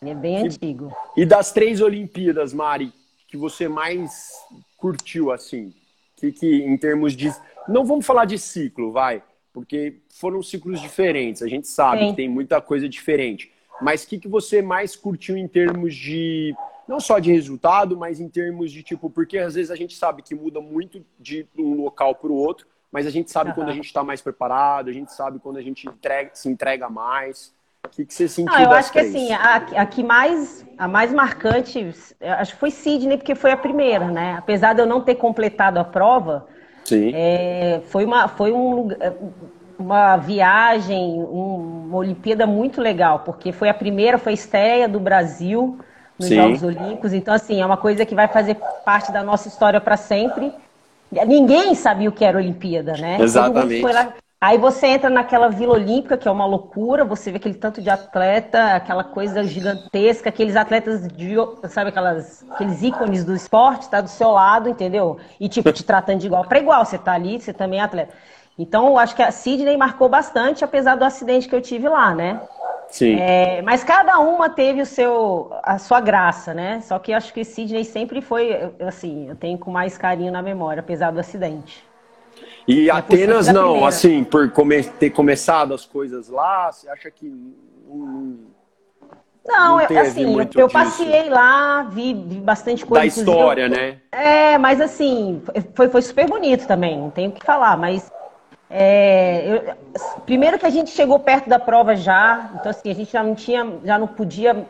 Ele 0.00 0.10
é 0.12 0.14
bem 0.14 0.36
e, 0.36 0.46
antigo. 0.46 0.92
E 1.16 1.26
das 1.26 1.50
três 1.50 1.80
Olimpíadas, 1.80 2.52
Mari, 2.52 2.92
que 3.26 3.36
você 3.36 3.66
mais 3.66 4.32
curtiu, 4.76 5.32
assim? 5.32 5.74
Que, 6.16 6.32
que 6.32 6.64
em 6.64 6.76
termos 6.76 7.14
de. 7.14 7.30
Não 7.68 7.84
vamos 7.84 8.06
falar 8.06 8.24
de 8.24 8.38
ciclo, 8.38 8.90
vai, 8.90 9.22
porque 9.52 10.00
foram 10.08 10.42
ciclos 10.42 10.80
diferentes. 10.80 11.42
A 11.42 11.48
gente 11.48 11.68
sabe 11.68 12.00
Sim. 12.00 12.10
que 12.10 12.16
tem 12.16 12.28
muita 12.28 12.60
coisa 12.60 12.88
diferente. 12.88 13.52
Mas 13.80 14.04
o 14.04 14.08
que, 14.08 14.18
que 14.18 14.28
você 14.28 14.62
mais 14.62 14.96
curtiu 14.96 15.36
em 15.36 15.46
termos 15.46 15.94
de 15.94 16.54
não 16.88 17.00
só 17.00 17.18
de 17.18 17.32
resultado, 17.32 17.96
mas 17.96 18.20
em 18.20 18.28
termos 18.28 18.70
de 18.70 18.82
tipo, 18.82 19.10
porque 19.10 19.38
às 19.38 19.54
vezes 19.54 19.70
a 19.70 19.76
gente 19.76 19.94
sabe 19.94 20.22
que 20.22 20.34
muda 20.34 20.60
muito 20.60 21.04
de 21.18 21.46
um 21.58 21.82
local 21.82 22.14
para 22.14 22.30
o 22.30 22.34
outro, 22.34 22.66
mas 22.92 23.06
a 23.06 23.10
gente 23.10 23.30
sabe 23.30 23.50
uhum. 23.50 23.56
quando 23.56 23.68
a 23.70 23.74
gente 23.74 23.86
está 23.86 24.04
mais 24.04 24.22
preparado, 24.22 24.88
a 24.88 24.92
gente 24.92 25.12
sabe 25.12 25.38
quando 25.38 25.56
a 25.58 25.62
gente 25.62 25.88
entrega, 25.88 26.30
se 26.32 26.48
entrega 26.48 26.88
mais. 26.88 27.54
O 27.86 27.90
que, 27.90 28.04
que 28.04 28.14
você 28.14 28.28
sentiu? 28.28 28.52
Não, 28.52 28.62
eu 28.62 28.72
acho 28.72 28.92
três? 28.92 29.10
que 29.10 29.16
assim, 29.16 29.32
a, 29.32 29.56
a, 29.56 29.86
que 29.86 30.02
mais, 30.02 30.64
a 30.76 30.86
mais 30.86 31.12
marcante, 31.12 31.94
acho 32.20 32.52
que 32.52 32.60
foi 32.60 32.70
Sydney, 32.70 33.16
porque 33.16 33.34
foi 33.34 33.52
a 33.52 33.56
primeira, 33.56 34.06
né? 34.06 34.36
Apesar 34.38 34.74
de 34.74 34.80
eu 34.80 34.86
não 34.86 35.00
ter 35.00 35.14
completado 35.14 35.78
a 35.78 35.84
prova, 35.84 36.46
Sim. 36.86 37.10
É, 37.12 37.80
foi, 37.86 38.04
uma, 38.04 38.28
foi 38.28 38.52
um, 38.52 38.88
uma 39.76 40.16
viagem, 40.16 41.20
um, 41.20 41.86
uma 41.88 41.98
Olimpíada 41.98 42.46
muito 42.46 42.80
legal, 42.80 43.20
porque 43.20 43.50
foi 43.50 43.68
a 43.68 43.74
primeira, 43.74 44.18
foi 44.18 44.32
a 44.32 44.34
estreia 44.34 44.88
do 44.88 45.00
Brasil 45.00 45.78
nos 46.16 46.28
Sim. 46.28 46.36
Jogos 46.36 46.62
Olímpicos. 46.62 47.12
Então, 47.12 47.34
assim, 47.34 47.60
é 47.60 47.66
uma 47.66 47.76
coisa 47.76 48.06
que 48.06 48.14
vai 48.14 48.28
fazer 48.28 48.56
parte 48.84 49.10
da 49.10 49.22
nossa 49.22 49.48
história 49.48 49.80
para 49.80 49.96
sempre. 49.96 50.52
Ninguém 51.26 51.74
sabia 51.74 52.08
o 52.08 52.12
que 52.12 52.24
era 52.24 52.38
Olimpíada, 52.38 52.92
né? 52.92 53.18
Exatamente. 53.20 53.82
Aí 54.46 54.58
você 54.58 54.86
entra 54.86 55.10
naquela 55.10 55.48
Vila 55.48 55.74
Olímpica, 55.74 56.16
que 56.16 56.28
é 56.28 56.30
uma 56.30 56.46
loucura, 56.46 57.04
você 57.04 57.32
vê 57.32 57.36
aquele 57.38 57.56
tanto 57.56 57.82
de 57.82 57.90
atleta, 57.90 58.76
aquela 58.76 59.02
coisa 59.02 59.42
gigantesca, 59.42 60.28
aqueles 60.28 60.54
atletas 60.54 61.08
de, 61.08 61.34
sabe, 61.68 61.90
aquelas, 61.90 62.46
aqueles 62.52 62.80
ícones 62.80 63.24
do 63.24 63.34
esporte, 63.34 63.90
tá 63.90 64.00
do 64.00 64.08
seu 64.08 64.30
lado, 64.30 64.68
entendeu? 64.68 65.18
E 65.40 65.48
tipo, 65.48 65.72
te 65.72 65.82
tratando 65.82 66.20
de 66.20 66.28
igual 66.28 66.44
para 66.44 66.60
igual, 66.60 66.84
você 66.84 66.96
tá 66.96 67.14
ali, 67.14 67.40
você 67.40 67.52
também 67.52 67.80
é 67.80 67.82
atleta. 67.82 68.14
Então, 68.56 68.86
eu 68.86 68.98
acho 68.98 69.16
que 69.16 69.22
a 69.24 69.32
Sidney 69.32 69.76
marcou 69.76 70.08
bastante, 70.08 70.64
apesar 70.64 70.94
do 70.94 71.04
acidente 71.04 71.48
que 71.48 71.54
eu 71.56 71.60
tive 71.60 71.88
lá, 71.88 72.14
né? 72.14 72.40
Sim. 72.88 73.18
É, 73.18 73.60
mas 73.62 73.82
cada 73.82 74.20
uma 74.20 74.48
teve 74.48 74.80
o 74.80 74.86
seu, 74.86 75.50
a 75.60 75.76
sua 75.76 76.00
graça, 76.00 76.54
né? 76.54 76.80
Só 76.82 77.00
que 77.00 77.12
acho 77.12 77.34
que 77.34 77.44
Sidney 77.44 77.84
sempre 77.84 78.20
foi, 78.20 78.72
assim, 78.78 79.28
eu 79.28 79.34
tenho 79.34 79.58
com 79.58 79.72
mais 79.72 79.98
carinho 79.98 80.30
na 80.30 80.40
memória, 80.40 80.78
apesar 80.78 81.10
do 81.10 81.18
acidente. 81.18 81.84
E 82.66 82.90
Atenas 82.90 83.46
não, 83.46 83.62
primeira. 83.62 83.88
assim, 83.88 84.24
por 84.24 84.50
come 84.50 84.82
ter 84.82 85.10
começado 85.10 85.72
as 85.72 85.84
coisas 85.84 86.28
lá, 86.28 86.72
você 86.72 86.88
acha 86.88 87.10
que 87.10 87.26
não, 87.86 88.40
não 89.46 89.80
eu, 89.80 90.00
assim, 90.00 90.40
eu, 90.40 90.48
eu 90.62 90.68
passei 90.68 91.28
lá, 91.28 91.84
vi, 91.84 92.12
vi, 92.12 92.40
bastante 92.40 92.84
coisa. 92.84 93.02
Da 93.02 93.06
história, 93.06 93.68
né? 93.68 93.98
É, 94.10 94.58
mas 94.58 94.80
assim, 94.80 95.40
foi, 95.74 95.88
foi 95.88 96.02
super 96.02 96.26
bonito 96.26 96.66
também, 96.66 96.98
não 96.98 97.10
tenho 97.10 97.30
o 97.30 97.32
que 97.32 97.44
falar, 97.44 97.76
mas 97.76 98.10
é, 98.68 99.46
eu, 99.46 99.74
primeiro 100.24 100.58
que 100.58 100.66
a 100.66 100.70
gente 100.70 100.90
chegou 100.90 101.20
perto 101.20 101.48
da 101.48 101.58
prova 101.58 101.94
já, 101.94 102.50
então 102.54 102.70
assim, 102.70 102.90
a 102.90 102.94
gente 102.94 103.12
já 103.12 103.22
não 103.22 103.34
tinha, 103.34 103.64
já 103.84 103.98
não 103.98 104.08
podia, 104.08 104.66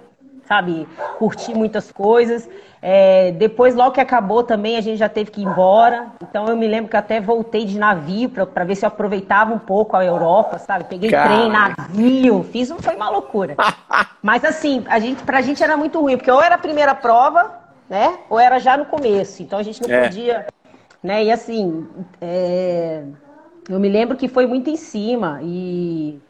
sabe, 0.46 0.88
curtir 1.18 1.54
muitas 1.54 1.90
coisas. 1.92 2.48
É, 2.80 3.32
depois, 3.32 3.74
logo 3.74 3.92
que 3.92 4.00
acabou 4.00 4.42
também, 4.42 4.76
a 4.76 4.80
gente 4.80 4.98
já 4.98 5.08
teve 5.08 5.30
que 5.30 5.40
ir 5.40 5.44
embora. 5.44 6.08
Então 6.22 6.46
eu 6.46 6.56
me 6.56 6.66
lembro 6.66 6.90
que 6.90 6.96
até 6.96 7.20
voltei 7.20 7.64
de 7.64 7.78
navio 7.78 8.28
para 8.28 8.64
ver 8.64 8.74
se 8.74 8.84
eu 8.84 8.88
aproveitava 8.88 9.52
um 9.52 9.58
pouco 9.58 9.96
a 9.96 10.04
Europa, 10.04 10.58
sabe? 10.58 10.84
Peguei 10.84 11.10
trem, 11.10 11.50
navio, 11.50 12.44
fiz, 12.52 12.72
foi 12.78 12.94
uma 12.94 13.08
loucura. 13.08 13.56
Mas 14.22 14.44
assim, 14.44 14.84
a 14.88 14.98
gente, 14.98 15.22
pra 15.22 15.40
gente 15.40 15.62
era 15.62 15.76
muito 15.76 16.00
ruim, 16.00 16.16
porque 16.16 16.30
ou 16.30 16.42
era 16.42 16.54
a 16.54 16.58
primeira 16.58 16.94
prova, 16.94 17.50
né? 17.88 18.18
Ou 18.30 18.38
era 18.38 18.58
já 18.58 18.76
no 18.76 18.86
começo. 18.86 19.42
Então 19.42 19.58
a 19.58 19.62
gente 19.62 19.82
não 19.82 19.94
é. 19.94 20.02
podia, 20.04 20.46
né? 21.02 21.24
E 21.24 21.32
assim, 21.32 21.86
é 22.20 23.02
eu 23.68 23.80
me 23.80 23.88
lembro 23.88 24.16
que 24.16 24.28
foi 24.28 24.46
muito 24.46 24.70
em 24.70 24.76
cima 24.76 25.40
e 25.42 26.20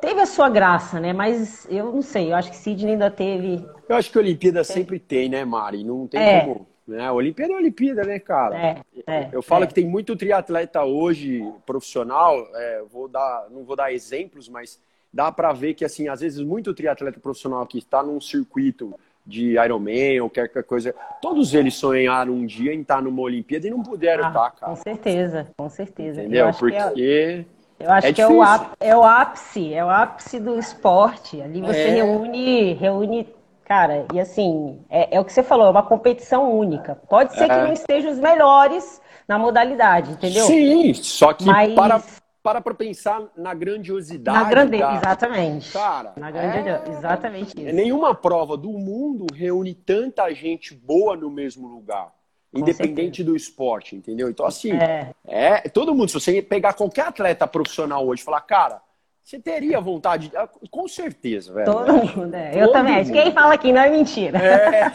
teve 0.00 0.20
a 0.20 0.26
sua 0.26 0.48
graça, 0.48 1.00
né? 1.00 1.12
Mas 1.12 1.66
eu 1.70 1.92
não 1.92 2.02
sei, 2.02 2.32
eu 2.32 2.36
acho 2.36 2.50
que 2.50 2.56
Sidney 2.56 2.92
ainda 2.92 3.10
teve. 3.10 3.64
Eu 3.88 3.96
acho 3.96 4.10
que 4.10 4.18
a 4.18 4.20
Olimpíada 4.20 4.64
sempre 4.64 4.98
tem, 4.98 5.28
né, 5.28 5.44
Mari? 5.44 5.84
Não 5.84 6.06
tem 6.06 6.20
é. 6.20 6.40
como. 6.40 6.66
Né? 6.86 7.06
A 7.06 7.12
Olimpíada 7.12 7.52
é 7.52 7.56
a 7.56 7.58
Olimpíada, 7.58 8.04
né, 8.04 8.18
cara? 8.18 8.56
É, 8.56 8.80
é, 9.06 9.28
eu 9.30 9.42
falo 9.42 9.64
é. 9.64 9.66
que 9.66 9.74
tem 9.74 9.86
muito 9.86 10.16
triatleta 10.16 10.82
hoje 10.84 11.44
profissional. 11.66 12.34
É, 12.54 12.82
vou 12.90 13.08
dar, 13.08 13.46
não 13.50 13.62
vou 13.62 13.76
dar 13.76 13.92
exemplos, 13.92 14.48
mas 14.48 14.80
dá 15.12 15.30
para 15.30 15.52
ver 15.52 15.74
que 15.74 15.84
assim, 15.84 16.08
às 16.08 16.20
vezes 16.20 16.40
muito 16.40 16.72
triatleta 16.72 17.20
profissional 17.20 17.66
que 17.66 17.78
está 17.78 18.02
num 18.02 18.20
circuito 18.20 18.94
de 19.26 19.58
Ironman 19.62 20.22
ou 20.22 20.30
qualquer 20.30 20.64
coisa. 20.64 20.94
Todos 21.20 21.52
eles 21.52 21.74
sonharam 21.74 22.32
um 22.32 22.46
dia 22.46 22.72
em 22.72 22.80
estar 22.80 23.02
numa 23.02 23.20
Olimpíada 23.20 23.66
e 23.66 23.70
não 23.70 23.82
puderam 23.82 24.24
ah, 24.24 24.28
estar, 24.28 24.50
cara. 24.52 24.72
Com 24.72 24.76
certeza, 24.76 25.46
com 25.56 25.68
certeza. 25.68 26.22
Entendeu? 26.22 26.50
Porque. 26.58 27.44
Eu 27.80 27.90
acho 27.92 28.08
é 28.08 28.12
que 28.12 28.20
é 28.20 28.26
o, 28.26 28.42
é 28.80 28.96
o 28.96 29.04
ápice, 29.04 29.72
é 29.72 29.84
o 29.84 29.88
ápice 29.88 30.40
do 30.40 30.58
esporte. 30.58 31.40
Ali 31.40 31.60
você 31.60 31.80
é... 31.80 31.90
reúne, 31.90 32.74
reúne, 32.74 33.28
cara, 33.64 34.04
e 34.12 34.18
assim, 34.18 34.80
é, 34.90 35.16
é, 35.16 35.20
o 35.20 35.24
que 35.24 35.32
você 35.32 35.42
falou, 35.42 35.66
é 35.66 35.70
uma 35.70 35.82
competição 35.82 36.58
única. 36.58 36.96
Pode 37.08 37.34
ser 37.34 37.44
é... 37.44 37.48
que 37.48 37.66
não 37.66 37.72
estejam 37.72 38.10
os 38.10 38.18
melhores 38.18 39.00
na 39.28 39.38
modalidade, 39.38 40.12
entendeu? 40.12 40.44
Sim, 40.44 40.92
só 40.94 41.32
que 41.32 41.44
Mas... 41.44 41.74
para 41.74 42.02
para 42.42 42.60
para 42.62 42.74
pensar 42.74 43.22
na 43.36 43.52
grandiosidade. 43.52 44.38
Na 44.38 44.48
grandeza, 44.48 44.92
exatamente. 44.94 45.72
Cara, 45.72 46.12
na 46.16 46.30
grandeza, 46.30 46.82
é... 46.86 46.90
exatamente 46.90 47.48
isso. 47.60 47.74
Nenhuma 47.74 48.14
prova 48.14 48.56
do 48.56 48.70
mundo 48.70 49.26
reúne 49.34 49.74
tanta 49.74 50.32
gente 50.32 50.74
boa 50.74 51.14
no 51.14 51.30
mesmo 51.30 51.68
lugar. 51.68 52.10
Independente 52.54 53.22
do 53.22 53.36
esporte, 53.36 53.94
entendeu? 53.94 54.30
Então, 54.30 54.46
assim, 54.46 54.72
é. 54.72 55.12
é. 55.26 55.68
todo 55.68 55.94
mundo, 55.94 56.08
se 56.08 56.14
você 56.14 56.40
pegar 56.40 56.72
qualquer 56.72 57.06
atleta 57.06 57.46
profissional 57.46 58.06
hoje 58.06 58.22
e 58.22 58.24
falar, 58.24 58.40
cara, 58.40 58.80
você 59.28 59.38
teria 59.38 59.78
vontade, 59.78 60.32
ah, 60.34 60.48
com 60.70 60.88
certeza, 60.88 61.52
velho. 61.52 61.70
Todo 61.70 61.92
mundo, 61.92 62.34
é. 62.34 62.50
Todo 62.52 62.60
eu 62.62 62.72
também. 62.72 63.04
Mundo. 63.04 63.12
Quem 63.12 63.30
fala 63.32 63.52
aqui 63.52 63.70
não 63.70 63.82
é 63.82 63.90
mentira. 63.90 64.38
É. 64.38 64.90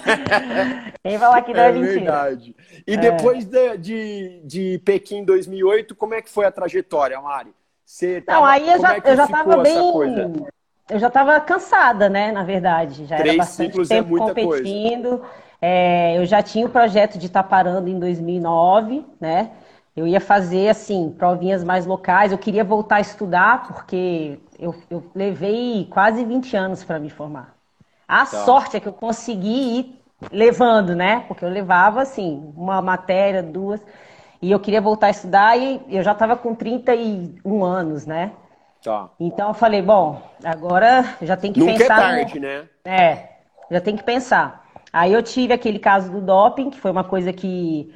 Quem 1.07 1.19
fala 1.19 1.37
aqui 1.37 1.53
não 1.53 1.61
é, 1.61 1.69
é 1.69 1.71
mentira. 1.71 1.93
Verdade. 1.93 2.55
E 2.87 2.93
é. 2.95 2.97
depois 2.97 3.45
de, 3.45 3.77
de, 3.77 4.41
de, 4.43 4.81
Pequim 4.83 5.23
2008, 5.23 5.95
como 5.95 6.15
é 6.15 6.21
que 6.23 6.31
foi 6.31 6.45
a 6.45 6.51
trajetória, 6.51 7.21
Mari? 7.21 7.53
Você 7.85 8.21
tava, 8.21 8.39
não, 8.39 8.45
aí 8.47 8.67
eu 8.71 8.81
já, 8.81 8.95
é 8.95 9.01
eu 9.05 9.15
já 9.15 9.27
tava 9.27 9.57
bem. 9.57 9.77
Eu 10.89 10.99
já 10.99 11.09
tava 11.11 11.39
cansada, 11.39 12.09
né? 12.09 12.31
Na 12.31 12.43
verdade. 12.43 13.05
Já 13.05 13.17
Três 13.17 13.35
era 13.35 13.37
bastante 13.37 13.81
é 13.81 13.85
tempo 13.85 14.15
é 14.15 14.19
competindo. 14.19 15.21
É, 15.65 16.17
eu 16.17 16.25
já 16.25 16.43
tinha 16.43 16.65
o 16.65 16.69
projeto 16.69 17.17
de 17.17 17.27
estar 17.27 17.43
parando 17.43 17.87
em 17.87 17.97
2009, 17.97 19.05
né? 19.17 19.51
Eu 19.95 20.05
ia 20.05 20.19
fazer, 20.19 20.67
assim, 20.67 21.15
provinhas 21.17 21.63
mais 21.63 21.85
locais. 21.85 22.33
Eu 22.33 22.37
queria 22.37 22.65
voltar 22.65 22.97
a 22.97 22.99
estudar, 22.99 23.65
porque 23.65 24.39
eu, 24.59 24.75
eu 24.89 25.01
levei 25.15 25.87
quase 25.89 26.25
20 26.25 26.57
anos 26.57 26.83
para 26.83 26.99
me 26.99 27.09
formar. 27.09 27.55
A 28.05 28.25
tá. 28.25 28.43
sorte 28.43 28.75
é 28.75 28.79
que 28.81 28.89
eu 28.89 28.91
consegui 28.91 29.79
ir 29.79 30.01
levando, 30.33 30.93
né? 30.97 31.23
Porque 31.29 31.45
eu 31.45 31.49
levava, 31.49 32.01
assim, 32.01 32.51
uma 32.57 32.81
matéria, 32.81 33.41
duas. 33.41 33.81
E 34.41 34.51
eu 34.51 34.59
queria 34.59 34.81
voltar 34.81 35.07
a 35.07 35.11
estudar 35.11 35.55
e 35.57 35.79
eu 35.87 36.03
já 36.03 36.11
estava 36.11 36.35
com 36.35 36.53
31 36.53 37.63
anos, 37.63 38.05
né? 38.05 38.33
Tá. 38.83 39.11
Então 39.17 39.47
eu 39.47 39.53
falei, 39.53 39.81
bom, 39.81 40.21
agora 40.43 41.15
já 41.21 41.37
tem 41.37 41.53
que 41.53 41.61
Nunca 41.61 41.71
pensar. 41.71 41.85
é 41.85 42.15
tarde, 42.15 42.35
no... 42.35 42.45
né? 42.45 42.67
É, 42.83 43.29
já 43.71 43.79
tem 43.79 43.95
que 43.95 44.03
pensar. 44.03 44.62
Aí 44.93 45.11
eu 45.11 45.23
tive 45.23 45.51
aquele 45.53 45.79
caso 45.79 46.11
do 46.11 46.21
doping, 46.21 46.69
que 46.69 46.79
foi 46.79 46.91
uma 46.91 47.03
coisa 47.03 47.33
que 47.33 47.91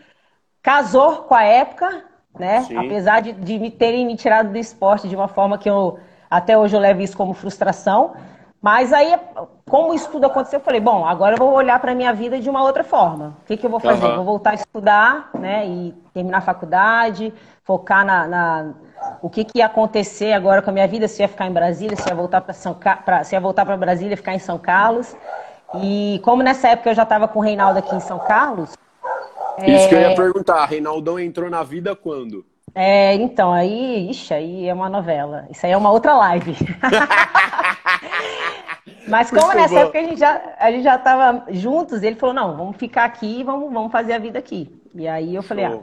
casou 0.63 1.17
com 1.23 1.36
a 1.36 1.43
época, 1.43 2.03
né? 2.38 2.62
Sim. 2.62 2.77
Apesar 2.77 3.21
de, 3.21 3.33
de 3.33 3.60
me 3.60 3.69
terem 3.69 4.05
me 4.05 4.15
tirado 4.15 4.51
do 4.51 4.57
esporte 4.57 5.07
de 5.07 5.15
uma 5.15 5.27
forma 5.27 5.60
que 5.60 5.69
eu 5.69 5.99
até 6.29 6.57
hoje 6.57 6.75
eu 6.75 6.79
levo 6.79 7.01
isso 7.01 7.15
como 7.15 7.33
frustração. 7.33 8.15
Mas 8.60 8.91
aí, 8.91 9.15
como 9.69 9.93
isso 9.93 10.10
tudo 10.12 10.25
aconteceu, 10.25 10.60
eu 10.60 10.63
falei, 10.63 10.81
bom, 10.81 11.05
agora 11.05 11.36
eu 11.36 11.38
vou 11.38 11.53
olhar 11.53 11.79
para 11.79 11.91
a 11.91 11.95
minha 11.95 12.12
vida 12.12 12.39
de 12.39 12.49
uma 12.49 12.63
outra 12.63 12.83
forma. 12.83 13.38
O 13.43 13.45
que, 13.45 13.55
que 13.55 13.65
eu 13.65 13.69
vou 13.69 13.79
fazer? 13.79 14.07
Uhum. 14.07 14.15
Vou 14.15 14.25
voltar 14.25 14.51
a 14.51 14.55
estudar, 14.55 15.29
né? 15.38 15.65
E 15.67 15.93
terminar 16.13 16.39
a 16.39 16.41
faculdade, 16.41 17.31
focar 17.63 18.03
na, 18.03 18.27
na, 18.27 18.73
o 19.21 19.29
que, 19.29 19.43
que 19.45 19.60
ia 19.60 19.67
acontecer 19.67 20.33
agora 20.33 20.62
com 20.62 20.71
a 20.71 20.73
minha 20.73 20.88
vida, 20.88 21.07
se 21.07 21.21
ia 21.21 21.27
ficar 21.27 21.45
em 21.45 21.53
Brasília, 21.53 21.95
se 21.95 22.10
ia 22.10 22.15
voltar 22.15 22.41
para 22.41 22.53
São 22.53 22.73
pra, 22.73 23.23
se 23.23 23.36
ia 23.36 23.39
voltar 23.39 23.65
para 23.65 23.77
Brasília, 23.77 24.17
ficar 24.17 24.33
em 24.33 24.39
São 24.39 24.57
Carlos. 24.57 25.15
E 25.75 26.19
como 26.23 26.41
nessa 26.41 26.69
época 26.69 26.89
eu 26.91 26.95
já 26.95 27.03
estava 27.03 27.27
com 27.27 27.39
o 27.39 27.41
Reinaldo 27.41 27.80
aqui 27.80 27.95
em 27.95 27.99
São 27.99 28.19
Carlos, 28.19 28.73
isso 29.65 29.86
é... 29.86 29.88
que 29.88 29.95
eu 29.95 29.99
ia 29.99 30.12
é. 30.12 30.15
perguntar, 30.15 30.65
Reinaldão 30.65 31.19
entrou 31.19 31.49
na 31.49 31.63
vida 31.63 31.95
quando? 31.95 32.45
É, 32.75 33.15
então, 33.15 33.51
aí, 33.51 34.10
ixi, 34.10 34.34
aí 34.34 34.67
é 34.67 34.73
uma 34.73 34.89
novela. 34.89 35.47
Isso 35.49 35.65
aí 35.65 35.71
é 35.71 35.77
uma 35.77 35.91
outra 35.91 36.15
live. 36.15 36.56
Mas 39.08 39.30
como 39.30 39.45
Muito 39.45 39.58
nessa 39.58 39.73
bom. 39.73 39.82
época 39.82 39.99
a 39.99 40.03
gente, 40.03 40.19
já, 40.19 40.56
a 40.60 40.71
gente 40.71 40.84
já 40.84 40.97
tava 40.97 41.45
juntos, 41.49 42.03
ele 42.03 42.17
falou, 42.17 42.36
não, 42.36 42.58
vamos 42.58 42.75
ficar 42.75 43.06
aqui 43.06 43.39
e 43.39 43.43
vamos, 43.43 43.71
vamos 43.73 43.91
fazer 43.91 44.13
a 44.13 44.19
vida 44.19 44.38
aqui. 44.38 44.69
E 44.93 45.08
aí 45.08 45.34
eu 45.34 45.41
falei, 45.41 45.65
ah, 45.65 45.80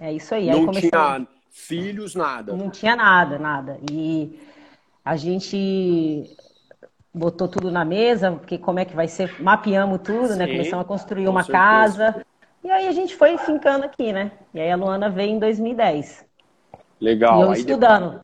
é 0.00 0.12
isso 0.12 0.34
aí. 0.34 0.50
Não 0.50 0.58
aí 0.58 0.66
comecei... 0.66 0.90
tinha 0.90 1.26
filhos, 1.50 2.14
nada. 2.14 2.54
Não 2.54 2.68
tinha 2.68 2.96
nada, 2.96 3.38
nada. 3.38 3.78
E 3.90 4.40
a 5.04 5.16
gente 5.16 6.24
botou 7.12 7.48
tudo 7.48 7.70
na 7.70 7.84
mesa, 7.84 8.32
porque 8.32 8.58
como 8.58 8.78
é 8.78 8.84
que 8.84 8.94
vai 8.94 9.08
ser, 9.08 9.40
mapeamos 9.42 10.00
tudo, 10.02 10.28
né? 10.28 10.28
Sim, 10.28 10.38
né? 10.38 10.46
Começamos 10.46 10.84
a 10.84 10.88
construir 10.88 11.28
uma 11.28 11.42
certeza. 11.42 11.58
casa. 11.58 12.26
E 12.62 12.70
aí 12.70 12.86
a 12.88 12.92
gente 12.92 13.16
foi 13.16 13.36
fincando 13.38 13.84
aqui, 13.84 14.12
né? 14.12 14.32
E 14.52 14.60
aí 14.60 14.70
a 14.70 14.76
Luana 14.76 15.08
veio 15.08 15.30
em 15.30 15.38
2010. 15.38 16.26
Legal. 17.00 17.38
E 17.38 17.42
eu 17.42 17.50
aí 17.50 17.60
estudando. 17.60 18.10
Depois... 18.12 18.22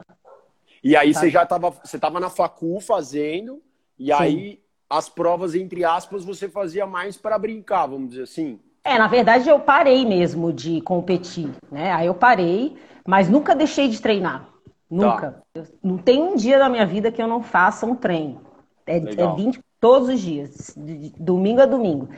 E 0.83 0.97
aí 0.97 1.15
você 1.15 1.31
já 1.31 1.45
estava, 1.45 1.71
você 1.71 1.99
tava 1.99 2.21
na 2.21 2.29
facul 2.29 2.81
fazendo, 2.81 3.63
e 3.99 4.07
Sim. 4.07 4.13
aí 4.13 4.61
as 4.91 5.09
provas 5.09 5.55
entre 5.55 5.85
aspas 5.85 6.25
você 6.25 6.49
fazia 6.49 6.87
mais 6.87 7.17
para 7.17 7.39
brincar, 7.39 7.87
vamos 7.87 8.11
dizer 8.11 8.25
assim. 8.25 8.61
É, 8.85 8.99
na 8.99 9.07
verdade 9.07 9.49
eu 9.49 9.59
parei 9.59 10.05
mesmo 10.05 10.53
de 10.53 10.83
competir, 10.83 11.51
né? 11.73 11.91
Aí 11.93 12.07
eu 12.07 12.15
parei, 12.15 12.77
mas 13.07 13.31
nunca 13.31 13.55
deixei 13.55 13.89
de 13.89 14.01
treinar. 14.01 14.47
Nunca. 14.91 15.43
Tá. 15.55 15.63
Não 15.83 15.97
tem 15.97 16.23
um 16.23 16.37
dia 16.37 16.59
da 16.59 16.69
minha 16.69 16.85
vida 16.85 17.11
que 17.11 17.23
eu 17.23 17.27
não 17.27 17.43
faça 17.43 17.87
um 17.87 17.95
treino. 17.95 18.43
É, 18.87 18.97
é 18.97 19.35
20 19.35 19.61
todos 19.81 20.09
os 20.09 20.21
dias, 20.21 20.75
de 20.77 21.13
domingo 21.19 21.61
a 21.61 21.67
domingo. 21.67 22.09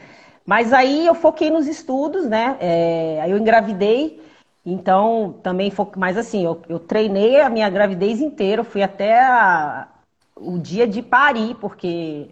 Mas 0.44 0.72
aí 0.72 1.06
eu 1.06 1.14
foquei 1.14 1.50
nos 1.50 1.66
estudos, 1.66 2.26
né? 2.26 2.56
É, 2.60 3.20
aí 3.20 3.30
eu 3.32 3.38
engravidei, 3.38 4.22
então 4.64 5.34
também 5.42 5.70
foquei. 5.70 5.98
Mas 5.98 6.16
assim, 6.16 6.44
eu, 6.44 6.62
eu 6.68 6.78
treinei 6.78 7.40
a 7.40 7.50
minha 7.50 7.68
gravidez 7.68 8.20
inteira, 8.20 8.62
fui 8.62 8.82
até 8.82 9.20
a, 9.20 9.88
o 10.36 10.58
dia 10.58 10.86
de 10.86 11.02
parir, 11.02 11.56
porque 11.56 12.30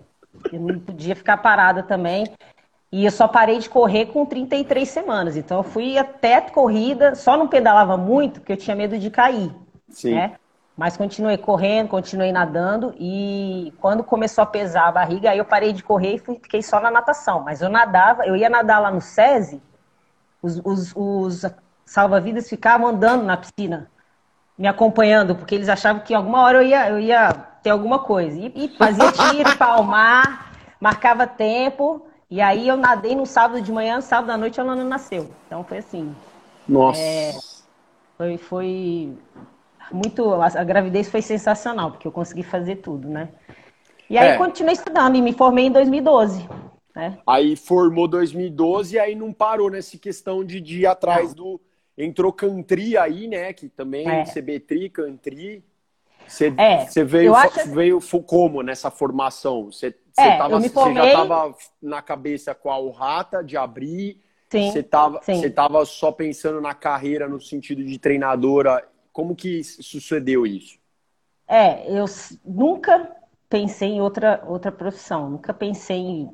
eu 0.52 0.60
não 0.60 0.78
podia 0.78 1.16
ficar 1.16 1.38
parada 1.38 1.82
também. 1.82 2.26
E 2.92 3.04
eu 3.04 3.10
só 3.10 3.26
parei 3.26 3.58
de 3.58 3.68
correr 3.68 4.06
com 4.06 4.24
33 4.24 4.88
semanas. 4.88 5.36
Então 5.36 5.58
eu 5.58 5.64
fui 5.64 5.98
até 5.98 6.40
corrida, 6.40 7.16
só 7.16 7.36
não 7.36 7.48
pedalava 7.48 7.96
muito, 7.96 8.38
porque 8.38 8.52
eu 8.52 8.56
tinha 8.56 8.76
medo 8.76 8.96
de 8.96 9.10
cair. 9.10 9.50
Sim. 9.88 10.14
Né? 10.14 10.36
Mas 10.76 10.96
continuei 10.96 11.38
correndo, 11.38 11.88
continuei 11.88 12.32
nadando 12.32 12.94
e 12.98 13.72
quando 13.80 14.02
começou 14.02 14.42
a 14.42 14.46
pesar 14.46 14.88
a 14.88 14.92
barriga, 14.92 15.30
aí 15.30 15.38
eu 15.38 15.44
parei 15.44 15.72
de 15.72 15.84
correr 15.84 16.16
e 16.16 16.18
fiquei 16.18 16.62
só 16.62 16.80
na 16.80 16.90
natação. 16.90 17.40
Mas 17.40 17.62
eu 17.62 17.68
nadava, 17.68 18.26
eu 18.26 18.34
ia 18.34 18.50
nadar 18.50 18.80
lá 18.80 18.90
no 18.90 19.00
SESI, 19.00 19.62
os, 20.42 20.60
os, 20.64 20.92
os 20.96 21.44
salva-vidas 21.86 22.48
ficavam 22.48 22.88
andando 22.88 23.22
na 23.22 23.36
piscina, 23.36 23.88
me 24.58 24.66
acompanhando, 24.66 25.36
porque 25.36 25.54
eles 25.54 25.68
achavam 25.68 26.02
que 26.02 26.12
alguma 26.12 26.42
hora 26.42 26.58
eu 26.58 26.66
ia, 26.66 26.90
eu 26.90 26.98
ia 26.98 27.32
ter 27.62 27.70
alguma 27.70 28.00
coisa. 28.00 28.36
E, 28.36 28.52
e 28.54 28.68
fazia 28.76 29.12
tiro, 29.12 29.54
palmar, 29.58 30.52
marcava 30.80 31.24
tempo. 31.24 32.04
E 32.28 32.40
aí 32.40 32.66
eu 32.66 32.76
nadei 32.76 33.14
no 33.14 33.26
sábado 33.26 33.60
de 33.62 33.70
manhã, 33.70 34.00
sábado 34.00 34.30
à 34.30 34.36
noite 34.36 34.58
ela 34.58 34.74
não 34.74 34.84
nasceu. 34.84 35.30
Então 35.46 35.62
foi 35.62 35.78
assim. 35.78 36.14
Nossa. 36.68 37.00
É, 37.00 37.32
foi, 38.16 38.38
foi 38.38 39.16
muito. 39.92 40.34
A, 40.34 40.46
a, 40.46 40.64
gravidez 40.64 41.08
foi 41.08 41.22
sensacional, 41.22 41.90
porque 41.90 42.06
eu 42.06 42.12
consegui 42.12 42.42
fazer 42.42 42.76
tudo, 42.76 43.08
né? 43.08 43.28
E 44.08 44.18
aí 44.18 44.28
é. 44.28 44.36
continuei 44.36 44.74
estudando 44.74 45.16
e 45.16 45.22
me 45.22 45.32
formei 45.32 45.66
em 45.66 45.72
2012. 45.72 46.46
Né? 46.94 47.18
Aí 47.26 47.56
formou 47.56 48.06
2012 48.06 48.94
e 48.94 48.98
aí 48.98 49.14
não 49.14 49.32
parou 49.32 49.70
nessa 49.70 49.98
questão 49.98 50.44
de, 50.44 50.60
de 50.60 50.80
ir 50.80 50.86
atrás 50.86 51.34
do. 51.34 51.60
Entrou 51.96 52.32
Cantri 52.32 52.96
aí, 52.96 53.26
né? 53.26 53.52
Que 53.52 53.68
também 53.68 54.08
é. 54.08 54.24
CBTRI, 54.24 54.90
Cantri. 54.90 55.64
Você, 56.26 56.54
é, 56.56 56.86
você 56.86 57.04
veio, 57.04 57.34
acho... 57.34 57.70
veio 57.70 58.00
como 58.26 58.62
nessa 58.62 58.90
formação? 58.90 59.66
Você, 59.66 59.94
é, 60.18 60.36
tava, 60.36 60.60
formei... 60.68 60.94
já 60.94 61.06
estava 61.06 61.54
na 61.82 62.00
cabeça 62.00 62.54
com 62.54 62.70
a 62.70 62.92
Rata 62.92 63.44
de 63.44 63.56
abrir? 63.56 64.20
Sim, 64.48 64.70
você 64.70 65.46
estava 65.48 65.84
só 65.84 66.12
pensando 66.12 66.60
na 66.60 66.74
carreira 66.74 67.28
no 67.28 67.40
sentido 67.40 67.84
de 67.84 67.98
treinadora 67.98 68.86
como 69.14 69.36
que 69.36 69.62
sucedeu 69.62 70.44
isso? 70.44 70.76
É, 71.46 71.88
eu 71.88 72.04
nunca 72.44 73.10
pensei 73.48 73.90
em 73.90 74.00
outra, 74.00 74.42
outra 74.46 74.72
profissão, 74.72 75.30
nunca 75.30 75.54
pensei 75.54 75.98
em. 75.98 76.30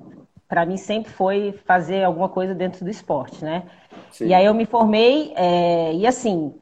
Para 0.48 0.64
mim 0.66 0.78
sempre 0.78 1.12
foi 1.12 1.52
fazer 1.64 2.02
alguma 2.02 2.28
coisa 2.28 2.54
dentro 2.54 2.84
do 2.84 2.90
esporte, 2.90 3.44
né? 3.44 3.64
Sim. 4.10 4.28
E 4.28 4.34
aí 4.34 4.44
eu 4.46 4.54
me 4.54 4.64
formei, 4.64 5.32
é, 5.36 5.94
e 5.94 6.06
assim, 6.06 6.54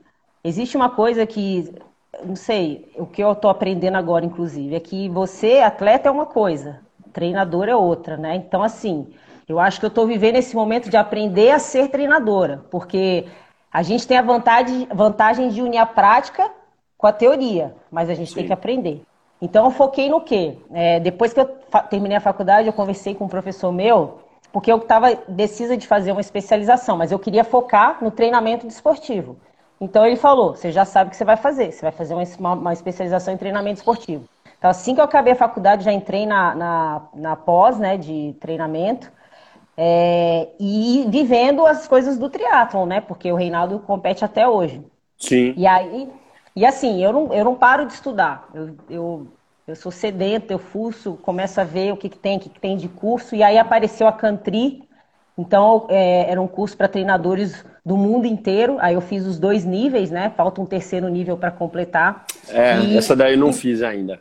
existe 0.44 0.76
uma 0.76 0.90
coisa 0.90 1.24
que, 1.24 1.72
não 2.22 2.36
sei, 2.36 2.92
o 2.96 3.06
que 3.06 3.22
eu 3.22 3.32
estou 3.32 3.50
aprendendo 3.50 3.96
agora, 3.96 4.26
inclusive, 4.26 4.74
é 4.74 4.80
que 4.80 5.08
você, 5.08 5.60
atleta, 5.60 6.08
é 6.08 6.12
uma 6.12 6.26
coisa, 6.26 6.80
treinador 7.14 7.66
é 7.68 7.76
outra, 7.76 8.18
né? 8.18 8.34
Então, 8.36 8.62
assim, 8.62 9.06
eu 9.48 9.58
acho 9.58 9.80
que 9.80 9.86
eu 9.86 9.88
estou 9.88 10.06
vivendo 10.06 10.36
esse 10.36 10.54
momento 10.54 10.90
de 10.90 10.96
aprender 10.96 11.52
a 11.52 11.58
ser 11.58 11.88
treinadora, 11.88 12.64
porque 12.70 13.24
a 13.72 13.82
gente 13.82 14.06
tem 14.06 14.16
a 14.16 14.22
vantagem, 14.22 14.88
vantagem 14.92 15.48
de 15.48 15.62
unir 15.62 15.78
a 15.78 15.86
prática 15.86 16.50
com 16.96 17.06
a 17.06 17.12
teoria, 17.12 17.74
mas 17.90 18.10
a 18.10 18.14
gente 18.14 18.30
Sim. 18.30 18.36
tem 18.36 18.46
que 18.46 18.52
aprender. 18.52 19.02
Então 19.40 19.66
eu 19.66 19.70
foquei 19.70 20.08
no 20.08 20.20
quê? 20.20 20.56
É, 20.72 20.98
depois 20.98 21.32
que 21.32 21.40
eu 21.40 21.46
terminei 21.88 22.16
a 22.16 22.20
faculdade, 22.20 22.66
eu 22.66 22.72
conversei 22.72 23.14
com 23.14 23.24
um 23.24 23.28
professor 23.28 23.70
meu, 23.70 24.18
porque 24.52 24.72
eu 24.72 24.78
estava 24.78 25.14
decisa 25.28 25.76
de 25.76 25.86
fazer 25.86 26.12
uma 26.12 26.20
especialização, 26.20 26.96
mas 26.96 27.12
eu 27.12 27.18
queria 27.18 27.44
focar 27.44 28.02
no 28.02 28.10
treinamento 28.10 28.66
desportivo. 28.66 29.36
Então 29.80 30.04
ele 30.04 30.16
falou: 30.16 30.56
você 30.56 30.72
já 30.72 30.84
sabe 30.84 31.08
o 31.08 31.10
que 31.10 31.16
você 31.16 31.24
vai 31.24 31.36
fazer, 31.36 31.70
você 31.70 31.82
vai 31.82 31.92
fazer 31.92 32.14
uma, 32.14 32.52
uma 32.54 32.72
especialização 32.72 33.32
em 33.32 33.36
treinamento 33.36 33.78
esportivo. 33.78 34.24
Então, 34.58 34.68
assim 34.68 34.94
que 34.94 35.00
eu 35.00 35.04
acabei 35.04 35.32
a 35.32 35.36
faculdade, 35.36 35.84
já 35.84 35.92
entrei 35.92 36.26
na, 36.26 36.54
na, 36.54 37.02
na 37.14 37.36
pós 37.36 37.78
né, 37.78 37.96
de 37.96 38.34
treinamento. 38.40 39.10
É, 39.80 40.48
e 40.58 41.06
vivendo 41.08 41.64
as 41.64 41.86
coisas 41.86 42.18
do 42.18 42.28
triatlon, 42.28 42.84
né? 42.84 43.00
Porque 43.00 43.30
o 43.30 43.36
Reinaldo 43.36 43.78
compete 43.78 44.24
até 44.24 44.48
hoje. 44.48 44.82
Sim. 45.16 45.54
E 45.56 45.68
aí, 45.68 46.08
e 46.56 46.66
assim, 46.66 47.00
eu 47.00 47.12
não, 47.12 47.32
eu 47.32 47.44
não 47.44 47.54
paro 47.54 47.86
de 47.86 47.92
estudar. 47.92 48.48
Eu, 48.52 48.76
eu, 48.90 49.26
eu 49.68 49.76
sou 49.76 49.92
sedento, 49.92 50.52
eu 50.52 50.58
fuço, 50.58 51.16
começo 51.22 51.60
a 51.60 51.64
ver 51.64 51.92
o 51.92 51.96
que, 51.96 52.08
que 52.08 52.18
tem, 52.18 52.38
o 52.38 52.40
que, 52.40 52.48
que 52.48 52.58
tem 52.58 52.76
de 52.76 52.88
curso. 52.88 53.36
E 53.36 53.42
aí 53.44 53.56
apareceu 53.56 54.08
a 54.08 54.12
Cantri. 54.12 54.82
Então, 55.38 55.86
é, 55.88 56.28
era 56.28 56.42
um 56.42 56.48
curso 56.48 56.76
para 56.76 56.88
treinadores 56.88 57.64
do 57.86 57.96
mundo 57.96 58.26
inteiro. 58.26 58.78
Aí 58.80 58.94
eu 58.94 59.00
fiz 59.00 59.24
os 59.24 59.38
dois 59.38 59.64
níveis, 59.64 60.10
né? 60.10 60.32
Falta 60.36 60.60
um 60.60 60.66
terceiro 60.66 61.08
nível 61.08 61.36
para 61.36 61.52
completar. 61.52 62.26
É, 62.48 62.80
e, 62.80 62.98
essa 62.98 63.14
daí 63.14 63.34
eu 63.34 63.38
não 63.38 63.52
fiz 63.52 63.80
ainda. 63.80 64.20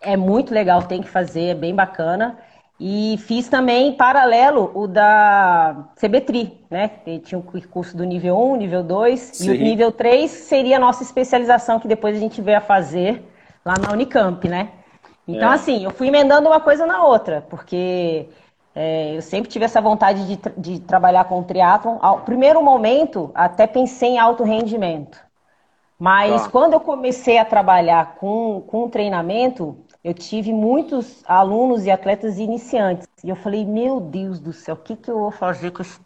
É 0.00 0.16
muito 0.16 0.52
legal, 0.52 0.82
tem 0.82 1.00
que 1.00 1.08
fazer, 1.08 1.50
é 1.50 1.54
bem 1.54 1.72
bacana. 1.72 2.36
E 2.78 3.16
fiz 3.18 3.48
também, 3.48 3.94
paralelo, 3.94 4.70
o 4.74 4.86
da 4.86 5.88
CBTRI, 5.98 6.60
né? 6.70 6.90
tinha 7.24 7.38
um 7.38 7.42
curso 7.42 7.96
do 7.96 8.04
nível 8.04 8.38
1, 8.38 8.56
nível 8.56 8.82
2, 8.82 9.20
Sim. 9.20 9.46
e 9.46 9.56
o 9.56 9.60
nível 9.62 9.90
3 9.90 10.30
seria 10.30 10.76
a 10.76 10.80
nossa 10.80 11.02
especialização, 11.02 11.80
que 11.80 11.88
depois 11.88 12.14
a 12.14 12.20
gente 12.20 12.42
veio 12.42 12.58
a 12.58 12.60
fazer 12.60 13.22
lá 13.64 13.74
na 13.78 13.92
Unicamp, 13.92 14.46
né? 14.46 14.68
Então, 15.26 15.50
é. 15.50 15.54
assim, 15.54 15.84
eu 15.84 15.90
fui 15.90 16.08
emendando 16.08 16.48
uma 16.48 16.60
coisa 16.60 16.84
na 16.84 17.02
outra, 17.02 17.44
porque 17.48 18.28
é, 18.74 19.16
eu 19.16 19.22
sempre 19.22 19.50
tive 19.50 19.64
essa 19.64 19.80
vontade 19.80 20.26
de, 20.26 20.38
de 20.56 20.80
trabalhar 20.80 21.24
com 21.24 21.40
o 21.40 21.44
triatlon. 21.44 21.96
Ao 22.02 22.20
primeiro 22.20 22.62
momento, 22.62 23.30
até 23.34 23.66
pensei 23.66 24.10
em 24.10 24.18
alto 24.18 24.44
rendimento. 24.44 25.18
Mas 25.98 26.44
ah. 26.44 26.48
quando 26.50 26.74
eu 26.74 26.80
comecei 26.80 27.38
a 27.38 27.44
trabalhar 27.44 28.16
com, 28.16 28.62
com 28.66 28.90
treinamento, 28.90 29.78
eu 30.06 30.14
tive 30.14 30.52
muitos 30.52 31.24
alunos 31.26 31.84
e 31.84 31.90
atletas 31.90 32.38
iniciantes. 32.38 33.08
E 33.24 33.28
eu 33.28 33.34
falei, 33.34 33.64
meu 33.64 33.98
Deus 33.98 34.38
do 34.38 34.52
céu, 34.52 34.76
o 34.76 34.78
que, 34.78 34.94
que 34.94 35.10
eu 35.10 35.18
vou 35.18 35.32
fazer 35.32 35.72
com 35.72 35.82
esse 35.82 35.98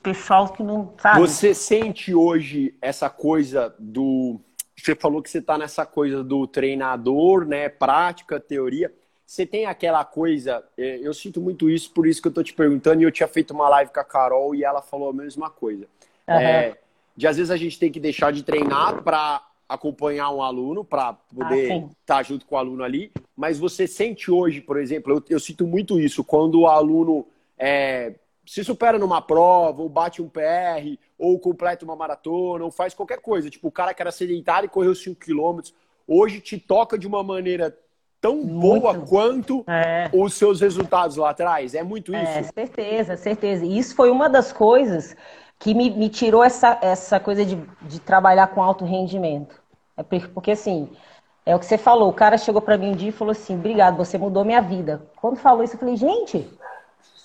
pessoal 0.00 0.52
que 0.52 0.62
não 0.62 0.94
sabe? 0.96 1.18
Você 1.18 1.52
sente 1.52 2.14
hoje 2.14 2.76
essa 2.80 3.10
coisa 3.10 3.74
do. 3.76 4.40
Você 4.76 4.94
falou 4.94 5.20
que 5.20 5.28
você 5.28 5.38
está 5.38 5.58
nessa 5.58 5.84
coisa 5.84 6.22
do 6.22 6.46
treinador, 6.46 7.44
né? 7.44 7.68
Prática, 7.68 8.38
teoria. 8.38 8.94
Você 9.26 9.44
tem 9.44 9.66
aquela 9.66 10.04
coisa, 10.04 10.62
é, 10.78 11.00
eu 11.02 11.12
sinto 11.12 11.40
muito 11.40 11.68
isso, 11.68 11.90
por 11.90 12.06
isso 12.06 12.22
que 12.22 12.28
eu 12.28 12.32
tô 12.32 12.42
te 12.42 12.54
perguntando, 12.54 13.02
e 13.02 13.04
eu 13.04 13.10
tinha 13.10 13.26
feito 13.26 13.52
uma 13.52 13.68
live 13.68 13.90
com 13.92 13.98
a 13.98 14.04
Carol 14.04 14.54
e 14.54 14.62
ela 14.62 14.80
falou 14.80 15.10
a 15.10 15.12
mesma 15.12 15.50
coisa. 15.50 15.86
Uhum. 16.28 16.34
É, 16.36 16.78
de 17.16 17.26
às 17.26 17.36
vezes 17.36 17.50
a 17.50 17.56
gente 17.56 17.80
tem 17.80 17.90
que 17.90 17.98
deixar 17.98 18.32
de 18.32 18.44
treinar 18.44 19.02
para 19.02 19.42
acompanhar 19.68 20.30
um 20.30 20.42
aluno 20.42 20.84
para 20.84 21.12
poder 21.12 21.72
ah, 21.72 21.76
estar 21.76 21.94
tá 22.06 22.22
junto 22.22 22.46
com 22.46 22.54
o 22.54 22.58
aluno 22.58 22.82
ali, 22.82 23.12
mas 23.36 23.58
você 23.58 23.86
sente 23.86 24.30
hoje, 24.30 24.60
por 24.60 24.78
exemplo, 24.78 25.12
eu, 25.12 25.24
eu 25.30 25.40
sinto 25.40 25.66
muito 25.66 25.98
isso, 25.98 26.22
quando 26.22 26.60
o 26.60 26.66
aluno 26.66 27.26
é, 27.58 28.14
se 28.46 28.62
supera 28.62 28.98
numa 28.98 29.22
prova, 29.22 29.82
ou 29.82 29.88
bate 29.88 30.20
um 30.20 30.28
PR, 30.28 30.98
ou 31.18 31.38
completa 31.38 31.84
uma 31.84 31.96
maratona, 31.96 32.64
ou 32.64 32.70
faz 32.70 32.94
qualquer 32.94 33.20
coisa, 33.20 33.48
tipo 33.48 33.68
o 33.68 33.72
cara 33.72 33.94
que 33.94 34.02
era 34.02 34.12
sedentário 34.12 34.66
e 34.66 34.70
correu 34.70 34.94
5 34.94 35.18
km, 35.18 35.60
hoje 36.06 36.40
te 36.40 36.58
toca 36.58 36.98
de 36.98 37.06
uma 37.06 37.22
maneira 37.22 37.76
tão 38.20 38.36
muito. 38.36 38.80
boa 38.80 38.98
quanto 39.00 39.64
é. 39.68 40.10
os 40.12 40.34
seus 40.34 40.60
resultados 40.60 41.16
lá 41.16 41.30
atrás. 41.30 41.74
É 41.74 41.82
muito 41.82 42.14
é, 42.14 42.22
isso. 42.22 42.38
É, 42.38 42.42
certeza, 42.42 43.16
certeza. 43.16 43.66
E 43.66 43.78
isso 43.78 43.94
foi 43.94 44.10
uma 44.10 44.28
das 44.28 44.50
coisas 44.50 45.14
que 45.64 45.74
me, 45.74 45.90
me 45.90 46.10
tirou 46.10 46.44
essa, 46.44 46.78
essa 46.82 47.18
coisa 47.18 47.44
de, 47.44 47.56
de 47.82 48.00
trabalhar 48.00 48.48
com 48.48 48.62
alto 48.62 48.84
rendimento. 48.84 49.62
É 49.96 50.02
porque, 50.02 50.52
assim, 50.52 50.90
É 51.46 51.56
o 51.56 51.60
que 51.60 51.66
você 51.66 51.78
falou. 51.78 52.10
O 52.10 52.14
cara 52.14 52.38
chegou 52.38 52.62
para 52.62 52.78
mim 52.78 52.90
um 52.90 52.96
dia 52.96 53.10
e 53.10 53.12
falou 53.12 53.32
assim: 53.32 53.56
Obrigado, 53.56 53.96
você 53.96 54.18
mudou 54.18 54.44
minha 54.44 54.62
vida. 54.62 55.10
Quando 55.16 55.36
falou 55.38 55.64
isso, 55.64 55.76
eu 55.76 55.80
falei: 55.80 55.96
Gente, 55.96 56.50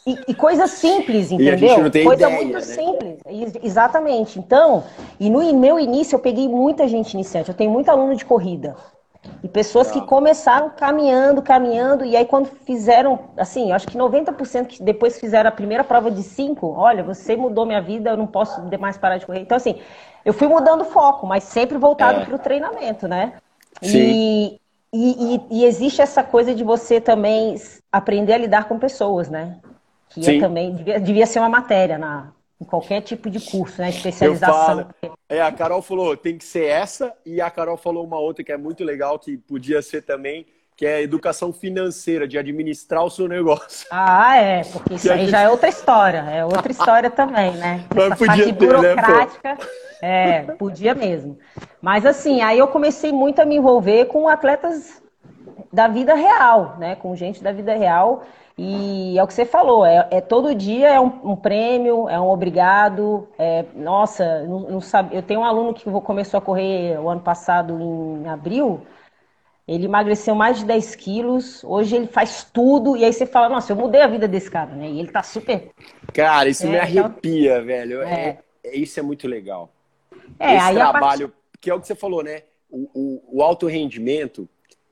e, 0.08 0.20
e 0.30 0.36
coisa 0.36 0.68
simples, 0.68 1.32
entendeu? 1.32 1.92
coisa 2.04 2.28
ideia, 2.28 2.32
muito 2.32 2.54
né? 2.56 2.62
simples. 2.62 3.22
Exatamente. 3.64 4.40
Então, 4.40 4.86
e 5.20 5.30
no 5.30 5.40
meu 5.60 5.80
início 5.80 6.16
eu 6.16 6.20
peguei 6.20 6.48
muita 6.50 6.88
gente 6.88 7.14
iniciante. 7.14 7.50
Eu 7.50 7.56
tenho 7.56 7.72
muito 7.72 7.90
aluno 7.90 8.16
de 8.16 8.26
corrida. 8.26 8.78
E 9.50 9.52
pessoas 9.52 9.90
que 9.92 10.02
começaram 10.02 10.70
caminhando, 10.70 11.42
caminhando, 11.42 12.06
e 12.06 12.16
aí 12.16 12.26
quando 12.26 12.48
fizeram, 12.48 13.20
assim, 13.38 13.72
acho 13.72 13.88
que 13.88 13.98
90% 13.98 14.68
que 14.68 14.84
depois 14.84 15.20
fizeram 15.20 15.50
a 15.50 15.52
primeira 15.52 15.84
prova 15.84 16.12
de 16.12 16.22
5, 16.22 16.68
olha, 16.68 17.04
você 17.04 17.36
mudou 17.36 17.66
minha 17.66 17.82
vida, 17.82 18.12
eu 18.12 18.18
não 18.18 18.28
posso 18.28 18.62
mais 18.80 18.98
parar 18.98 19.18
de 19.18 19.26
correr. 19.26 19.40
Então, 19.40 19.56
assim, 19.56 19.80
eu 20.24 20.34
fui 20.34 20.48
mudando 20.48 20.82
o 20.82 20.86
foco, 20.86 21.26
mas 21.26 21.44
sempre 21.44 21.78
voltado 21.78 22.22
é. 22.22 22.26
para 22.26 22.36
o 22.36 22.40
treinamento, 22.40 23.08
né? 23.08 23.34
Sim. 23.82 23.98
E, 23.98 24.60
e, 24.94 25.42
e, 25.52 25.66
existe 25.66 26.02
essa 26.02 26.24
coisa 26.24 26.54
de 26.54 26.64
você 26.64 27.00
também 27.00 27.56
aprender 27.92 28.34
a 28.34 28.38
lidar 28.38 28.68
com 28.68 28.78
pessoas, 28.78 29.30
né? 29.30 29.58
Que 30.10 30.38
é 30.38 30.40
também 30.40 30.76
devia, 30.76 31.00
devia 31.00 31.26
ser 31.26 31.40
uma 31.40 31.50
matéria 31.50 31.98
na, 31.98 32.32
em 32.62 32.66
qualquer 32.66 33.02
tipo 33.02 33.30
de 33.30 33.40
curso, 33.40 33.82
né? 33.82 33.90
Especialização. 33.90 34.90
É, 35.30 35.42
a 35.42 35.52
Carol 35.52 35.82
falou, 35.82 36.16
tem 36.18 36.38
que 36.38 36.44
ser 36.44 36.66
essa, 36.66 37.14
e 37.26 37.40
a 37.40 37.50
Carol 37.50 37.78
falou 37.78 38.06
uma 38.06 38.20
outra 38.20 38.44
que 38.44 38.52
é 38.52 38.58
muito 38.58 38.84
legal, 38.84 39.18
que 39.18 39.38
podia 39.38 39.82
ser 39.82 40.02
também, 40.02 40.46
que 40.76 40.86
é 40.86 41.02
educação 41.02 41.54
financeira, 41.54 42.28
de 42.28 42.38
administrar 42.38 43.04
o 43.04 43.10
seu 43.10 43.28
negócio. 43.28 43.88
Ah, 43.90 44.38
é, 44.38 44.64
porque 44.64 44.96
isso 44.96 45.12
aí 45.12 45.20
gente... 45.22 45.32
já 45.32 45.42
é 45.42 45.50
outra 45.50 45.70
história, 45.70 46.20
é 46.20 46.44
outra 46.44 46.72
história 46.72 47.10
também, 47.10 47.54
né? 47.54 47.86
Mas 47.96 48.06
Essa 48.06 48.16
podia 48.16 48.28
parte 48.28 48.44
ter, 48.44 48.52
né, 48.52 48.68
burocrática, 48.68 49.54
né, 49.54 49.58
é, 50.02 50.42
podia 50.54 50.94
mesmo. 50.96 51.38
Mas 51.82 52.06
assim, 52.06 52.42
aí 52.42 52.60
eu 52.60 52.68
comecei 52.68 53.12
muito 53.12 53.42
a 53.42 53.46
me 53.46 53.56
envolver 53.56 54.06
com 54.06 54.28
atletas 54.28 55.02
da 55.72 55.88
vida 55.88 56.14
real, 56.14 56.76
né? 56.78 56.96
Com 56.96 57.16
gente 57.16 57.44
da 57.44 57.52
vida 57.52 57.74
real. 57.74 58.24
E 58.62 59.18
é 59.18 59.24
o 59.24 59.28
que 59.28 59.34
você 59.34 59.46
falou, 59.46 59.86
é, 59.86 60.06
é 60.12 60.20
todo 60.20 60.54
dia 60.54 60.90
é 60.90 61.00
um, 61.00 61.32
um, 61.32 61.36
prêmio, 61.38 62.10
é 62.10 62.20
um 62.20 62.28
obrigado. 62.28 63.26
É, 63.38 63.64
nossa, 63.74 64.44
não, 64.44 64.60
não 64.72 64.82
sabe, 64.82 65.16
eu 65.16 65.24
tenho 65.24 65.40
um 65.40 65.46
aluno 65.46 65.74
que 65.74 65.90
começou 66.02 66.40
a 66.40 66.42
correr 66.42 67.00
o 67.00 67.08
ano 67.08 67.22
passado, 67.22 67.80
em 67.80 68.28
abril. 68.28 68.86
Ele 69.66 69.86
emagreceu 69.86 70.36
mais 70.36 70.58
de 70.58 70.66
10 70.66 70.94
quilos, 70.96 71.64
hoje 71.64 71.96
ele 71.96 72.08
faz 72.08 72.44
tudo, 72.44 72.98
e 72.98 73.06
aí 73.06 73.14
você 73.14 73.26
fala, 73.26 73.48
nossa, 73.48 73.72
eu 73.72 73.78
mudei 73.78 74.02
a 74.02 74.08
vida 74.08 74.28
desse 74.28 74.52
cara, 74.52 74.76
né? 74.76 74.90
E 74.90 75.00
ele 75.00 75.10
tá 75.10 75.24
super. 75.24 75.72
Cara, 76.14 76.50
isso 76.50 76.66
é, 76.66 76.70
me 76.70 76.76
então 76.76 77.06
arrepia, 77.06 77.54
então... 77.54 77.66
velho. 77.66 78.02
É. 78.02 78.40
é. 78.62 78.76
isso 78.76 79.00
é 79.00 79.04
muito 79.04 79.26
legal. 79.26 79.72
É, 80.38 80.58
Esse 80.58 80.74
trabalho, 80.74 81.30
part... 81.30 81.42
que 81.62 81.70
é 81.70 81.74
o 81.74 81.80
que 81.80 81.88
você 81.88 81.96
falou, 81.96 82.22
né? 82.22 82.42
O, 82.70 82.90
o, 82.94 83.38
o 83.38 83.42
alto 83.42 83.68
rendimento 83.68 84.50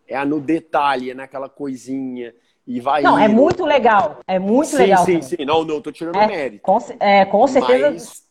é 0.08 0.24
no 0.24 0.40
detalhe, 0.40 1.12
é 1.12 1.14
naquela 1.14 1.50
coisinha 1.50 2.34
e 2.68 2.82
vai. 2.82 3.02
Não, 3.02 3.18
é 3.18 3.24
indo. 3.24 3.32
é 3.32 3.34
muito 3.34 3.66
legal. 3.66 4.20
É 4.28 4.38
muito 4.38 4.72
sim, 4.72 4.78
legal. 4.78 5.06
Sim, 5.06 5.22
sim, 5.22 5.38
sim. 5.38 5.46
Não, 5.46 5.64
não, 5.64 5.82
tô 5.82 5.90
tirando 5.90 6.18
é, 6.18 6.28
mérito. 6.28 6.62
Com, 6.62 6.78
é, 7.00 7.24
com 7.24 7.48
certeza. 7.48 7.92
Mas 7.92 8.24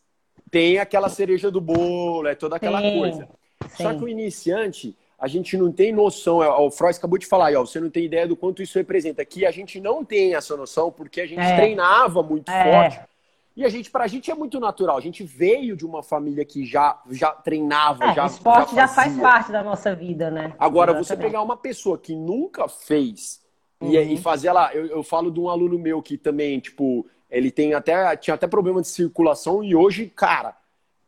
tem 0.51 0.77
aquela 0.77 1.09
cereja 1.09 1.49
do 1.49 1.59
bolo, 1.59 2.27
é 2.27 2.35
toda 2.35 2.55
aquela 2.55 2.79
sim, 2.79 2.99
coisa. 2.99 3.27
Sim. 3.69 3.83
Só 3.83 3.93
que 3.95 4.03
o 4.03 4.07
iniciante, 4.07 4.95
a 5.19 5.27
gente 5.27 5.57
não 5.57 5.71
tem 5.71 5.91
noção. 5.91 6.43
É, 6.43 6.49
o 6.49 6.69
Freud 6.69 6.95
acabou 6.95 7.17
de 7.17 7.25
falar 7.25 7.47
aí, 7.47 7.55
ó, 7.55 7.65
você 7.65 7.79
não 7.79 7.89
tem 7.89 8.05
ideia 8.05 8.27
do 8.27 8.35
quanto 8.35 8.61
isso 8.61 8.77
representa. 8.77 9.23
Aqui 9.23 9.43
a 9.43 9.49
gente 9.51 9.79
não 9.79 10.05
tem 10.05 10.35
essa 10.35 10.55
noção 10.55 10.91
porque 10.91 11.19
a 11.19 11.27
gente 11.27 11.41
é. 11.41 11.55
treinava 11.55 12.21
muito 12.21 12.51
é. 12.51 12.71
forte. 12.71 13.01
E 13.55 13.65
a 13.65 13.69
gente, 13.69 13.89
pra 13.89 14.05
gente 14.05 14.29
é 14.29 14.35
muito 14.35 14.59
natural. 14.59 14.97
A 14.97 15.01
gente 15.01 15.23
veio 15.23 15.75
de 15.75 15.83
uma 15.83 16.03
família 16.03 16.45
que 16.45 16.63
já, 16.63 17.01
já 17.09 17.31
treinava, 17.31 18.05
é, 18.05 18.13
já. 18.13 18.23
O 18.23 18.27
esporte 18.27 18.75
já, 18.75 18.81
já, 18.81 18.87
faz 18.87 19.19
parte 19.19 19.51
da 19.51 19.63
nossa 19.63 19.95
vida, 19.95 20.29
né? 20.29 20.53
Agora, 20.59 20.91
Exatamente. 20.91 21.07
você 21.07 21.17
pegar 21.17 21.41
uma 21.41 21.57
pessoa 21.57 21.97
que 21.97 22.15
nunca 22.15 22.67
fez 22.67 23.41
Uhum. 23.81 23.91
E, 23.91 24.13
e 24.13 24.17
fazer 24.17 24.51
lá, 24.51 24.73
eu, 24.73 24.87
eu 24.87 25.03
falo 25.03 25.31
de 25.31 25.39
um 25.39 25.49
aluno 25.49 25.77
meu 25.77 26.01
que 26.01 26.17
também, 26.17 26.59
tipo, 26.59 27.05
ele 27.29 27.51
tem 27.51 27.73
até, 27.73 28.15
tinha 28.17 28.33
até 28.33 28.47
problema 28.47 28.81
de 28.81 28.87
circulação 28.87 29.63
e 29.63 29.75
hoje, 29.75 30.11
cara, 30.15 30.55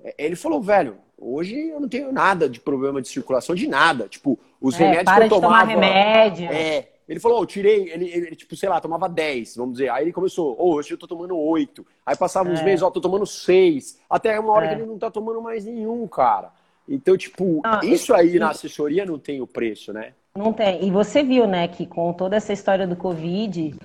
é, 0.03 0.13
ele 0.17 0.35
falou, 0.35 0.61
velho, 0.61 0.97
hoje 1.17 1.55
eu 1.55 1.79
não 1.79 1.89
tenho 1.89 2.11
nada 2.11 2.47
de 2.47 2.59
problema 2.59 3.01
de 3.01 3.07
circulação, 3.07 3.55
de 3.55 3.67
nada. 3.67 4.07
Tipo, 4.07 4.39
os 4.61 4.75
é, 4.75 4.77
remédios 4.79 5.15
que 5.15 5.23
eu 5.23 5.29
tomava. 5.29 5.41
Tomar 5.41 5.67
remédio. 5.67 6.49
É. 6.51 6.87
Ele 7.07 7.19
falou, 7.19 7.39
oh, 7.39 7.41
eu 7.41 7.47
tirei, 7.47 7.91
ele, 7.91 8.07
ele, 8.07 8.35
tipo, 8.35 8.55
sei 8.55 8.69
lá, 8.69 8.79
tomava 8.79 9.09
10, 9.09 9.55
vamos 9.55 9.73
dizer. 9.73 9.89
Aí 9.89 10.03
ele 10.03 10.13
começou, 10.13 10.55
oh, 10.59 10.75
hoje 10.75 10.91
eu 10.91 10.97
tô 10.97 11.07
tomando 11.07 11.35
8. 11.35 11.83
Aí 12.05 12.15
passava 12.15 12.49
uns 12.49 12.59
é. 12.59 12.63
meses, 12.63 12.83
ó, 12.83 12.87
oh, 12.87 12.91
tô 12.91 13.01
tomando 13.01 13.25
6. 13.25 13.99
Até 14.07 14.39
uma 14.39 14.53
hora 14.53 14.67
é. 14.67 14.69
que 14.69 14.75
ele 14.75 14.85
não 14.85 14.99
tá 14.99 15.09
tomando 15.09 15.41
mais 15.41 15.65
nenhum, 15.65 16.07
cara. 16.07 16.51
Então, 16.87 17.17
tipo, 17.17 17.63
isso 17.83 18.13
aí 18.13 18.35
e... 18.35 18.39
na 18.39 18.51
assessoria 18.51 19.07
não 19.07 19.17
tem 19.17 19.41
o 19.41 19.47
preço, 19.47 19.91
né? 19.91 20.13
Não 20.35 20.53
tem. 20.53 20.85
E 20.85 20.91
você 20.91 21.23
viu, 21.23 21.47
né, 21.47 21.67
que 21.67 21.85
com 21.85 22.13
toda 22.13 22.35
essa 22.35 22.53
história 22.53 22.87
do 22.87 22.95
Covid, 22.95 23.75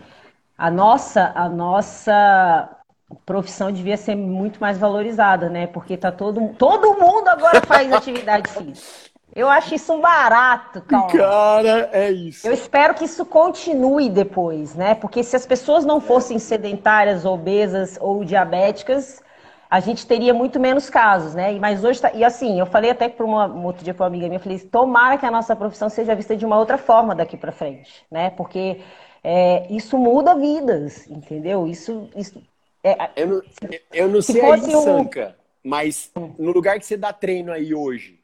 a 0.57 0.71
nossa, 0.71 1.33
a 1.35 1.49
nossa 1.49 2.71
profissão 3.25 3.71
devia 3.71 3.97
ser 3.97 4.15
muito 4.15 4.59
mais 4.61 4.79
valorizada, 4.79 5.49
né? 5.49 5.67
Porque 5.67 5.97
tá 5.97 6.11
todo, 6.13 6.55
todo 6.59 6.99
mundo 6.99 7.29
agora 7.29 7.61
faz 7.63 7.91
atividade 7.93 8.51
física. 8.51 9.15
Eu 9.35 9.49
acho 9.49 9.75
isso 9.75 9.93
um 9.93 10.01
barato, 10.01 10.81
calma. 10.83 11.09
Cara, 11.11 11.91
é 11.93 12.13
isso. 12.13 12.47
Eu 12.47 12.53
espero 12.53 12.95
que 12.95 13.05
isso 13.05 13.27
continue 13.27 14.09
depois, 14.09 14.77
né? 14.77 14.95
Porque 14.95 15.25
se 15.25 15.35
as 15.35 15.45
pessoas 15.45 15.85
não 15.85 16.01
fossem 16.01 16.39
sedentárias, 16.39 17.25
obesas 17.25 17.99
ou 18.01 18.25
diabéticas, 18.25 19.21
a 19.71 19.81
gente 19.81 20.07
teria 20.07 20.33
muito 20.33 20.61
menos 20.61 20.89
casos, 20.89 21.35
né? 21.35 21.59
Mas 21.59 21.83
hoje 21.85 22.01
tá... 22.01 22.13
E 22.13 22.23
assim, 22.25 22.59
eu 22.59 22.67
falei 22.67 22.91
até 22.91 23.09
para 23.09 23.25
uma 23.25 23.47
um 23.47 23.65
outro 23.65 23.85
dia 23.85 23.95
para 23.95 24.05
uma 24.05 24.09
amiga 24.09 24.27
minha, 24.27 24.39
eu 24.39 24.43
falei, 24.43 24.59
tomara 24.59 25.19
que 25.19 25.27
a 25.27 25.31
nossa 25.31 25.57
profissão 25.57 25.89
seja 25.89 26.15
vista 26.15 26.37
de 26.37 26.45
uma 26.45 26.59
outra 26.59 26.79
forma 26.79 27.15
daqui 27.15 27.37
para 27.37 27.53
frente, 27.53 28.05
né? 28.11 28.31
Porque 28.31 28.81
é, 29.23 29.67
isso 29.73 29.97
muda 29.99 30.35
vidas, 30.35 31.09
entendeu? 31.09 31.67
Isso. 31.67 32.09
isso 32.15 32.43
é... 32.83 33.11
eu, 33.17 33.27
não, 33.27 33.43
eu 33.93 34.09
não 34.09 34.23
sei 34.23 34.43
aí, 34.43 34.61
um... 34.61 34.83
Sanca, 34.83 35.37
mas 35.63 36.13
no 36.39 36.53
lugar 36.53 36.79
que 36.79 36.85
você 36.85 36.97
dá 36.97 37.13
treino 37.13 37.51
aí 37.51 37.75
hoje, 37.75 38.21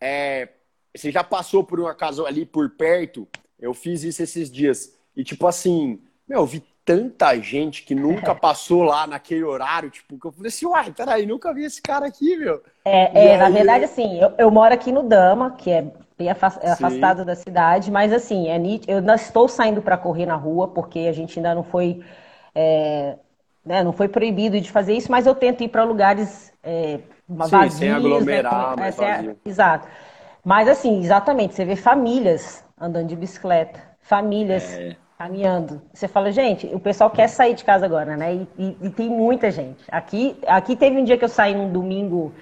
é, 0.00 0.48
você 0.94 1.10
já 1.10 1.24
passou 1.24 1.64
por 1.64 1.80
um 1.80 1.86
acaso 1.86 2.24
ali 2.24 2.46
por 2.46 2.70
perto? 2.70 3.26
Eu 3.58 3.74
fiz 3.74 4.04
isso 4.04 4.22
esses 4.22 4.50
dias. 4.50 4.94
E 5.16 5.24
tipo 5.24 5.46
assim, 5.46 6.00
meu, 6.28 6.40
eu 6.40 6.46
vi 6.46 6.62
tanta 6.84 7.34
gente 7.40 7.82
que 7.82 7.94
nunca 7.94 8.34
passou 8.34 8.82
lá 8.82 9.06
naquele 9.06 9.42
horário, 9.42 9.90
tipo, 9.90 10.18
que 10.18 10.26
eu 10.26 10.32
falei 10.32 10.48
assim, 10.48 10.66
uai, 10.66 10.92
peraí, 10.92 11.26
nunca 11.26 11.52
vi 11.54 11.64
esse 11.64 11.80
cara 11.80 12.06
aqui, 12.06 12.36
meu. 12.36 12.62
É, 12.84 13.32
é 13.32 13.38
na 13.38 13.48
verdade, 13.48 13.84
assim, 13.84 14.20
eu, 14.20 14.32
eu, 14.36 14.50
moro 14.50 14.74
aqui 14.74 14.92
no 14.92 15.02
Dama, 15.02 15.52
que 15.52 15.70
é 15.70 15.82
bem 16.18 16.28
é 16.28 16.30
afastado 16.30 17.20
Sim. 17.20 17.24
da 17.24 17.34
cidade, 17.34 17.90
mas 17.90 18.12
assim, 18.12 18.48
é 18.48 18.58
eu 18.86 18.98
ainda 18.98 19.14
estou 19.14 19.48
saindo 19.48 19.80
para 19.80 19.96
correr 19.96 20.26
na 20.26 20.36
rua, 20.36 20.68
porque 20.68 21.00
a 21.00 21.12
gente 21.12 21.38
ainda 21.38 21.54
não 21.54 21.64
foi. 21.64 22.04
É, 22.54 23.16
né, 23.64 23.82
não 23.82 23.92
foi 23.92 24.08
proibido 24.08 24.60
de 24.60 24.70
fazer 24.70 24.94
isso, 24.94 25.10
mas 25.10 25.26
eu 25.26 25.34
tento 25.34 25.64
ir 25.64 25.68
para 25.68 25.84
lugares 25.84 26.52
é, 26.62 27.00
vazios. 27.26 27.72
Sim, 27.72 27.78
sem 27.78 27.90
aglomerar, 27.90 28.76
né, 28.76 28.90
é, 28.90 29.48
Exato. 29.48 29.88
Mas 30.44 30.68
assim, 30.68 31.00
exatamente, 31.02 31.54
você 31.54 31.64
vê 31.64 31.74
famílias 31.74 32.62
andando 32.78 33.08
de 33.08 33.16
bicicleta, 33.16 33.80
famílias 34.02 34.74
é 34.74 34.96
caminhando. 35.18 35.80
Você 35.92 36.08
fala, 36.08 36.30
gente, 36.32 36.66
o 36.66 36.80
pessoal 36.80 37.10
quer 37.10 37.28
sair 37.28 37.54
de 37.54 37.64
casa 37.64 37.86
agora, 37.86 38.16
né? 38.16 38.34
E, 38.34 38.48
e, 38.58 38.76
e, 38.82 38.90
tem 38.90 39.08
muita 39.08 39.50
gente. 39.50 39.84
Aqui, 39.88 40.36
aqui 40.46 40.76
teve 40.76 40.98
um 40.98 41.04
dia 41.04 41.16
que 41.16 41.24
eu 41.24 41.28
saí 41.28 41.54
um 41.54 41.72
domingo 41.72 42.32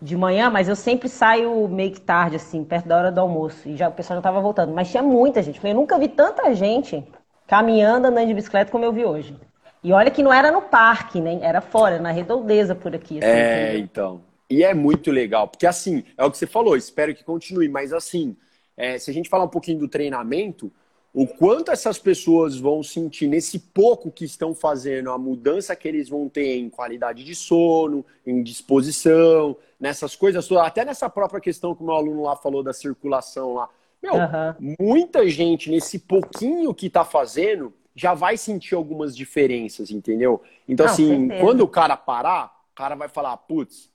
de 0.00 0.16
manhã, 0.16 0.50
mas 0.50 0.68
eu 0.68 0.74
sempre 0.74 1.08
saio 1.08 1.68
meio 1.68 1.92
que 1.92 2.00
tarde, 2.00 2.36
assim, 2.36 2.64
perto 2.64 2.88
da 2.88 2.96
hora 2.96 3.12
do 3.12 3.20
almoço. 3.20 3.68
E 3.68 3.76
já 3.76 3.88
o 3.88 3.92
pessoal 3.92 4.16
já 4.16 4.20
estava 4.20 4.40
voltando. 4.40 4.72
Mas 4.72 4.90
tinha 4.90 5.02
muita 5.02 5.42
gente. 5.42 5.64
Eu 5.64 5.74
nunca 5.74 5.98
vi 5.98 6.08
tanta 6.08 6.52
gente 6.54 7.04
caminhando, 7.46 8.06
andando 8.06 8.26
de 8.26 8.34
bicicleta 8.34 8.72
como 8.72 8.84
eu 8.84 8.92
vi 8.92 9.04
hoje. 9.04 9.36
E 9.84 9.92
olha 9.92 10.10
que 10.10 10.22
não 10.22 10.32
era 10.32 10.50
no 10.50 10.62
parque, 10.62 11.20
né? 11.20 11.38
Era 11.42 11.60
fora, 11.60 11.98
na 11.98 12.10
redondeza 12.10 12.74
por 12.74 12.94
aqui. 12.94 13.18
Assim, 13.18 13.26
é, 13.26 13.64
entendeu? 13.64 13.84
então. 13.84 14.22
E 14.48 14.62
é 14.62 14.74
muito 14.74 15.10
legal, 15.10 15.48
porque 15.48 15.66
assim, 15.66 16.04
é 16.16 16.24
o 16.24 16.30
que 16.30 16.36
você 16.36 16.46
falou, 16.46 16.76
espero 16.76 17.14
que 17.14 17.24
continue, 17.24 17.70
mas 17.70 17.90
assim, 17.90 18.36
é, 18.76 18.98
se 18.98 19.10
a 19.10 19.14
gente 19.14 19.30
falar 19.30 19.44
um 19.44 19.48
pouquinho 19.48 19.78
do 19.78 19.88
treinamento, 19.88 20.70
o 21.14 21.26
quanto 21.26 21.70
essas 21.70 21.98
pessoas 21.98 22.56
vão 22.56 22.82
sentir 22.82 23.26
nesse 23.26 23.58
pouco 23.58 24.10
que 24.10 24.24
estão 24.24 24.54
fazendo, 24.54 25.10
a 25.10 25.18
mudança 25.18 25.76
que 25.76 25.86
eles 25.86 26.08
vão 26.08 26.26
ter 26.26 26.56
em 26.56 26.70
qualidade 26.70 27.22
de 27.22 27.34
sono, 27.34 28.04
em 28.26 28.42
disposição, 28.42 29.56
nessas 29.78 30.16
coisas 30.16 30.48
todas, 30.48 30.66
até 30.66 30.84
nessa 30.84 31.10
própria 31.10 31.40
questão 31.40 31.74
que 31.74 31.82
o 31.82 31.86
meu 31.86 31.94
aluno 31.94 32.22
lá 32.22 32.34
falou 32.34 32.62
da 32.62 32.72
circulação 32.72 33.54
lá. 33.54 33.68
Meu, 34.02 34.14
uhum. 34.14 34.76
muita 34.80 35.28
gente 35.28 35.70
nesse 35.70 35.98
pouquinho 35.98 36.74
que 36.74 36.86
está 36.86 37.04
fazendo 37.04 37.72
já 37.94 38.14
vai 38.14 38.38
sentir 38.38 38.74
algumas 38.74 39.14
diferenças, 39.14 39.90
entendeu? 39.90 40.42
Então, 40.66 40.86
assim, 40.86 41.28
quando 41.40 41.60
o 41.60 41.68
cara 41.68 41.94
parar, 41.94 42.46
o 42.72 42.74
cara 42.74 42.94
vai 42.94 43.08
falar, 43.08 43.36
putz, 43.36 43.91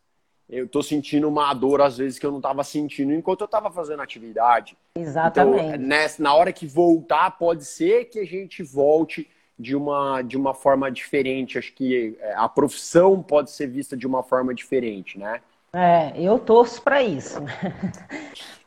eu 0.49 0.67
tô 0.67 0.81
sentindo 0.81 1.27
uma 1.27 1.53
dor 1.53 1.81
às 1.81 1.97
vezes 1.97 2.17
que 2.17 2.25
eu 2.25 2.31
não 2.31 2.37
estava 2.39 2.63
sentindo 2.63 3.13
enquanto 3.13 3.41
eu 3.41 3.45
estava 3.45 3.69
fazendo 3.71 4.01
atividade. 4.01 4.77
Exatamente. 4.95 5.65
Então, 5.65 5.77
nessa, 5.77 6.23
na 6.23 6.33
hora 6.33 6.53
que 6.53 6.65
voltar, 6.65 7.31
pode 7.37 7.65
ser 7.65 8.05
que 8.05 8.19
a 8.19 8.25
gente 8.25 8.63
volte 8.63 9.29
de 9.59 9.75
uma, 9.75 10.21
de 10.21 10.37
uma 10.37 10.53
forma 10.53 10.89
diferente. 10.91 11.57
Acho 11.57 11.73
que 11.73 12.17
é, 12.21 12.33
a 12.35 12.47
profissão 12.47 13.21
pode 13.21 13.51
ser 13.51 13.67
vista 13.67 13.97
de 13.97 14.07
uma 14.07 14.23
forma 14.23 14.53
diferente, 14.53 15.17
né? 15.19 15.41
É, 15.73 16.13
eu 16.19 16.39
torço 16.39 16.81
para 16.81 17.03
isso. 17.03 17.39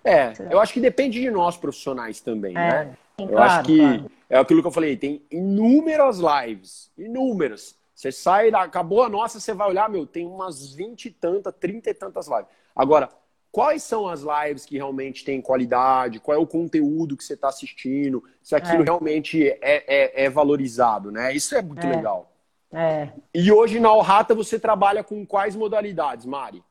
É, 0.04 0.32
eu 0.50 0.60
acho 0.60 0.72
que 0.72 0.80
depende 0.80 1.20
de 1.20 1.30
nós 1.30 1.56
profissionais 1.56 2.20
também, 2.20 2.52
É, 2.52 2.84
né? 2.84 2.96
sim, 3.18 3.24
Eu 3.26 3.28
claro, 3.28 3.42
acho 3.52 3.62
que 3.64 3.78
claro. 3.78 4.10
é 4.28 4.38
aquilo 4.38 4.60
que 4.60 4.68
eu 4.68 4.72
falei, 4.72 4.96
tem 4.96 5.22
inúmeras 5.30 6.18
lives, 6.18 6.90
inúmeras. 6.96 7.74
Você 8.00 8.10
sai, 8.10 8.48
acabou 8.48 9.02
a 9.02 9.10
nossa, 9.10 9.38
você 9.38 9.52
vai 9.52 9.68
olhar, 9.68 9.86
meu, 9.90 10.06
tem 10.06 10.26
umas 10.26 10.72
20 10.74 11.04
e 11.04 11.10
tantas, 11.10 11.52
30 11.60 11.90
e 11.90 11.92
tantas 11.92 12.28
lives. 12.28 12.46
Agora, 12.74 13.10
quais 13.52 13.82
são 13.82 14.08
as 14.08 14.22
lives 14.22 14.64
que 14.64 14.78
realmente 14.78 15.22
têm 15.22 15.42
qualidade? 15.42 16.18
Qual 16.18 16.34
é 16.34 16.40
o 16.40 16.46
conteúdo 16.46 17.14
que 17.14 17.22
você 17.22 17.34
está 17.34 17.48
assistindo? 17.48 18.24
Se 18.42 18.54
aquilo 18.56 18.80
É. 18.80 18.84
realmente 18.86 19.46
é, 19.46 19.58
é, 19.60 20.24
é 20.24 20.30
valorizado, 20.30 21.12
né? 21.12 21.34
Isso 21.34 21.54
é 21.54 21.60
muito 21.60 21.86
É. 21.86 21.90
legal. 21.90 22.32
É. 22.72 23.10
E 23.34 23.52
hoje 23.52 23.78
na 23.78 23.90
Alrata 23.90 24.34
você 24.34 24.58
trabalha 24.58 25.04
com 25.04 25.26
quais 25.26 25.54
modalidades, 25.54 26.24
Mari? 26.24 26.64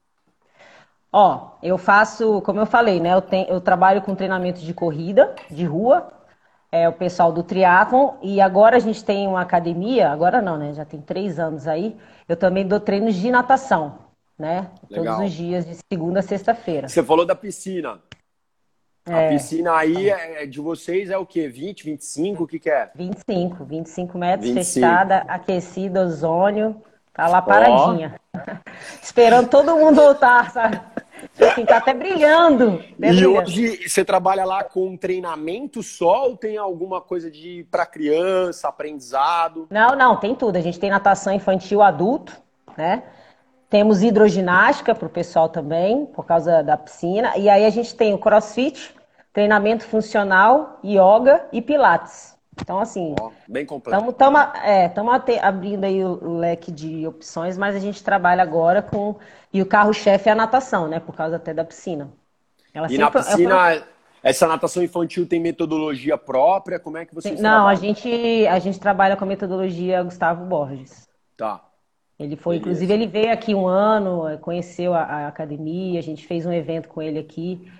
Ó, 1.13 1.51
eu 1.61 1.77
faço, 1.77 2.41
como 2.41 2.59
eu 2.59 2.65
falei, 2.65 2.99
né? 2.99 3.13
Eu, 3.13 3.21
tenho, 3.21 3.47
eu 3.49 3.61
trabalho 3.61 4.01
com 4.01 4.15
treinamento 4.15 4.61
de 4.61 4.73
corrida, 4.73 5.35
de 5.47 5.63
rua, 5.63 6.11
é 6.71 6.87
o 6.87 6.93
pessoal 6.93 7.31
do 7.31 7.41
triatlon, 7.43 8.13
e 8.21 8.39
agora 8.39 8.77
a 8.77 8.79
gente 8.79 9.03
tem 9.03 9.27
uma 9.27 9.41
academia, 9.41 10.09
agora 10.11 10.41
não, 10.41 10.57
né? 10.57 10.73
Já 10.73 10.85
tem 10.85 11.01
três 11.01 11.39
anos 11.39 11.67
aí. 11.67 11.97
Eu 12.27 12.37
também 12.37 12.67
dou 12.67 12.79
treinos 12.79 13.15
de 13.15 13.31
natação, 13.31 13.97
né? 14.37 14.69
Legal. 14.89 15.15
Todos 15.15 15.29
os 15.29 15.35
dias, 15.35 15.65
de 15.65 15.75
segunda 15.91 16.19
a 16.19 16.23
sexta-feira. 16.23 16.87
Você 16.87 17.03
falou 17.03 17.25
da 17.25 17.35
piscina. 17.35 17.99
A 19.07 19.21
É. 19.21 19.29
piscina 19.29 19.73
aí 19.75 20.09
é, 20.09 20.45
de 20.45 20.59
vocês 20.61 21.09
é 21.09 21.17
o 21.17 21.25
quê? 21.25 21.47
20, 21.47 21.83
25? 21.83 22.43
O 22.43 22.47
que, 22.47 22.59
que 22.59 22.69
é? 22.69 22.91
25, 22.93 23.63
25 23.65 24.17
metros, 24.17 24.49
25. 24.51 24.65
fechada, 24.73 25.17
aquecida, 25.27 26.01
ozônio, 26.05 26.79
tá 27.13 27.27
lá 27.27 27.41
paradinha. 27.41 28.19
Esperando 29.01 29.49
todo 29.49 29.75
mundo 29.75 29.95
voltar, 29.95 30.51
sabe? 30.51 30.79
Assim, 31.39 31.65
tá 31.65 31.77
até 31.77 31.93
brilhando. 31.93 32.75
até 32.75 32.87
E 32.89 32.95
brilhando. 32.95 33.37
hoje 33.37 33.89
você 33.89 34.03
trabalha 34.03 34.45
lá 34.45 34.63
com 34.63 34.95
treinamento 34.97 35.81
só 35.83 36.27
ou 36.27 36.37
tem 36.37 36.57
alguma 36.57 37.01
coisa 37.01 37.29
de 37.29 37.65
para 37.69 37.85
criança, 37.85 38.67
aprendizado? 38.67 39.67
Não, 39.69 39.95
não, 39.95 40.17
tem 40.17 40.35
tudo. 40.35 40.55
A 40.55 40.61
gente 40.61 40.79
tem 40.79 40.89
natação 40.89 41.33
infantil 41.33 41.81
adulto, 41.81 42.33
né? 42.77 43.03
Temos 43.69 44.01
hidroginástica 44.01 44.95
para 44.95 45.05
o 45.05 45.09
pessoal 45.09 45.47
também, 45.47 46.05
por 46.07 46.25
causa 46.25 46.63
da 46.63 46.75
piscina. 46.75 47.37
E 47.37 47.47
aí 47.47 47.65
a 47.65 47.69
gente 47.69 47.95
tem 47.95 48.13
o 48.13 48.17
crossfit, 48.17 48.95
treinamento 49.31 49.83
funcional, 49.85 50.79
yoga 50.83 51.47
e 51.53 51.61
pilates. 51.61 52.38
Então, 52.61 52.79
assim, 52.79 53.15
Ó, 53.19 53.31
bem 53.47 53.65
completo. 53.65 54.09
estamos 54.09 54.41
é, 54.63 55.39
abrindo 55.41 55.83
aí 55.83 56.03
o 56.03 56.37
leque 56.37 56.71
de 56.71 57.07
opções, 57.07 57.57
mas 57.57 57.75
a 57.75 57.79
gente 57.79 58.03
trabalha 58.03 58.43
agora 58.43 58.81
com. 58.81 59.15
E 59.51 59.61
o 59.61 59.65
carro-chefe 59.65 60.29
é 60.29 60.31
a 60.31 60.35
natação, 60.35 60.87
né? 60.87 60.99
Por 60.99 61.15
causa 61.15 61.37
até 61.37 61.53
da 61.53 61.63
piscina. 61.63 62.09
Ela 62.73 62.87
E 62.91 62.97
na 62.97 63.05
sempre- 63.05 63.21
é 63.21 63.23
piscina, 63.23 63.83
essa 64.21 64.47
natação 64.47 64.83
infantil 64.83 65.27
tem 65.27 65.39
metodologia 65.39 66.17
própria? 66.17 66.79
Como 66.79 66.97
é 66.97 67.05
que 67.05 67.15
vocês 67.15 67.39
Não, 67.39 67.67
a 67.67 67.75
gente, 67.75 68.09
a 68.47 68.59
gente 68.59 68.79
trabalha 68.79 69.15
com 69.15 69.23
a 69.23 69.27
metodologia 69.27 70.03
Gustavo 70.03 70.45
Borges. 70.45 71.07
Tá. 71.37 71.63
Ele 72.19 72.35
foi, 72.35 72.55
Beleza. 72.59 72.69
inclusive, 72.83 72.93
ele 72.93 73.07
veio 73.07 73.31
aqui 73.31 73.55
um 73.55 73.65
ano, 73.65 74.37
conheceu 74.39 74.93
a, 74.93 75.03
a 75.03 75.27
academia, 75.29 75.97
a 75.99 76.03
gente 76.03 76.27
fez 76.27 76.45
um 76.45 76.51
evento 76.51 76.89
com 76.89 77.01
ele 77.01 77.17
aqui. 77.17 77.71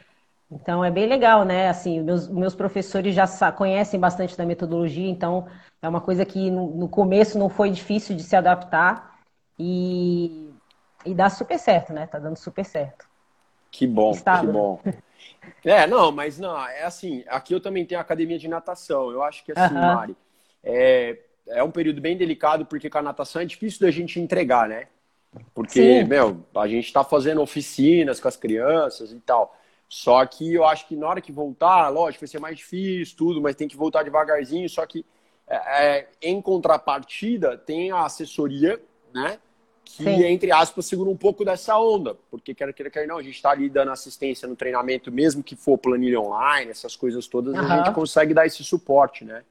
Então 0.52 0.84
é 0.84 0.90
bem 0.90 1.06
legal, 1.08 1.46
né? 1.46 1.70
Assim, 1.70 2.02
meus, 2.02 2.28
meus 2.28 2.56
professores 2.56 3.14
já 3.14 3.28
conhecem 3.52 4.00
bastante 4.00 4.36
da 4.36 4.46
metodologia, 4.46 5.08
então 5.08 5.48
é 5.82 5.88
uma 5.88 6.02
coisa 6.02 6.26
que 6.26 6.50
no, 6.50 6.76
no 6.76 6.90
começo 6.90 7.38
não 7.38 7.50
foi 7.50 7.70
difícil 7.70 8.16
de 8.16 8.24
se 8.24 8.36
adaptar 8.36 9.20
e, 9.58 10.52
e 11.06 11.14
dá 11.14 11.30
super 11.30 11.60
certo, 11.60 11.94
né? 11.94 12.08
Tá 12.08 12.18
dando 12.18 12.38
super 12.38 12.66
certo. 12.66 13.08
Que 13.72 13.86
bom, 13.86 14.12
que 14.12 14.48
bom. 14.48 14.82
É, 15.66 15.86
não, 15.86 16.12
mas 16.12 16.40
não, 16.40 16.58
é 16.68 16.84
assim, 16.84 17.24
aqui 17.28 17.54
eu 17.54 17.60
também 17.60 17.86
tenho 17.86 18.00
academia 18.00 18.40
de 18.40 18.48
natação. 18.48 19.12
Eu 19.12 19.22
acho 19.22 19.44
que 19.44 19.52
assim. 19.52 19.74
Mari, 19.74 20.16
é, 20.64 21.18
é 21.48 21.64
um 21.64 21.72
período 21.72 22.00
bem 22.00 22.16
delicado, 22.16 22.66
porque 22.66 22.90
com 22.90 22.98
a 22.98 23.02
natação 23.02 23.42
é 23.42 23.46
difícil 23.46 23.82
da 23.82 23.92
gente 23.92 24.20
entregar, 24.20 24.68
né? 24.70 24.88
Porque, 25.54 25.82
Sim. 25.82 26.04
meu, 26.06 26.46
a 26.56 26.68
gente 26.68 26.92
tá 26.92 27.04
fazendo 27.04 27.42
oficinas 27.42 28.20
com 28.20 28.28
as 28.28 28.38
crianças 28.38 29.12
e 29.12 29.20
tal. 29.20 29.56
Só 29.90 30.26
que 30.26 30.54
eu 30.54 30.66
acho 30.66 30.88
que 30.88 30.96
na 30.96 31.08
hora 31.10 31.22
que 31.22 31.32
voltar, 31.32 31.90
lógico, 31.90 32.22
vai 32.22 32.30
ser 32.30 32.40
mais 32.40 32.58
difícil, 32.58 33.18
tudo, 33.18 33.42
mas 33.42 33.56
tem 33.56 33.68
que 33.68 33.76
voltar 33.78 34.04
devagarzinho. 34.04 34.70
Só 34.70 34.86
que, 34.86 35.06
é, 35.48 36.00
é, 36.00 36.10
em 36.22 36.42
contrapartida, 36.42 37.58
tem 37.58 37.92
a 37.92 38.06
assessoria, 38.06 38.80
né? 39.14 39.40
Que, 39.84 40.04
Sim. 40.04 40.24
entre 40.24 40.52
aspas, 40.52 40.86
segura 40.86 41.10
um 41.10 41.18
pouco 41.18 41.44
dessa 41.44 41.78
onda. 41.80 42.16
Porque, 42.30 42.54
quer 42.54 42.72
queira, 42.74 42.92
quer 42.92 43.08
não, 43.08 43.18
a 43.18 43.24
gente 43.24 43.36
está 43.36 43.50
ali 43.52 43.70
dando 43.70 43.92
assistência 43.92 44.48
no 44.48 44.56
treinamento, 44.56 45.12
mesmo 45.12 45.44
que 45.44 45.56
for 45.56 45.78
planilha 45.80 46.22
online, 46.22 46.70
essas 46.70 46.96
coisas 46.96 47.28
todas, 47.28 47.56
a 47.56 47.58
Aham. 47.58 47.78
gente 47.78 47.92
consegue 47.92 48.34
dar 48.34 48.46
esse 48.46 48.64
suporte, 48.64 49.26
né? 49.26 49.44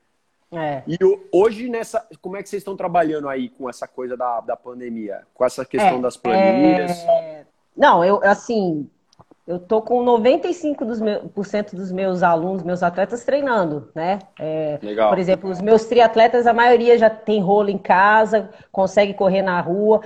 É. 0.53 0.83
E 0.87 0.97
hoje, 1.33 1.69
nessa, 1.69 2.07
como 2.23 2.37
é 2.37 2.43
que 2.43 2.49
vocês 2.49 2.61
estão 2.61 2.77
trabalhando 2.77 3.29
aí 3.29 3.51
com 3.51 3.69
essa 3.69 3.87
coisa 3.87 4.17
da, 4.17 4.41
da 4.41 4.57
pandemia? 4.57 5.27
Com 5.35 5.45
essa 5.45 5.65
questão 5.65 5.99
É, 5.99 6.01
das 6.01 6.17
planilhas? 6.17 7.11
é, 7.11 7.47
Não, 7.77 8.05
eu, 8.05 8.21
assim, 8.25 8.89
eu 9.49 9.59
tô 9.59 9.83
com 9.83 10.03
95% 10.03 10.89
dos, 10.89 11.01
meu, 11.01 11.29
por 11.31 11.47
cento 11.47 11.75
dos 11.75 11.91
meus 11.91 12.23
alunos, 12.23 12.63
meus 12.63 12.83
atletas 12.83 13.25
treinando, 13.25 13.91
né? 13.95 14.19
É, 14.39 14.79
Legal. 14.83 15.09
Por 15.09 15.19
exemplo, 15.19 15.51
os 15.51 15.61
meus 15.61 15.87
triatletas, 15.87 16.47
a 16.47 16.53
maioria 16.53 16.99
já 16.99 17.09
tem 17.11 17.41
rolo 17.41 17.71
em 17.71 17.79
casa, 17.79 18.51
consegue 18.71 19.15
correr 19.15 19.43
na 19.43 19.61
rua. 19.61 20.03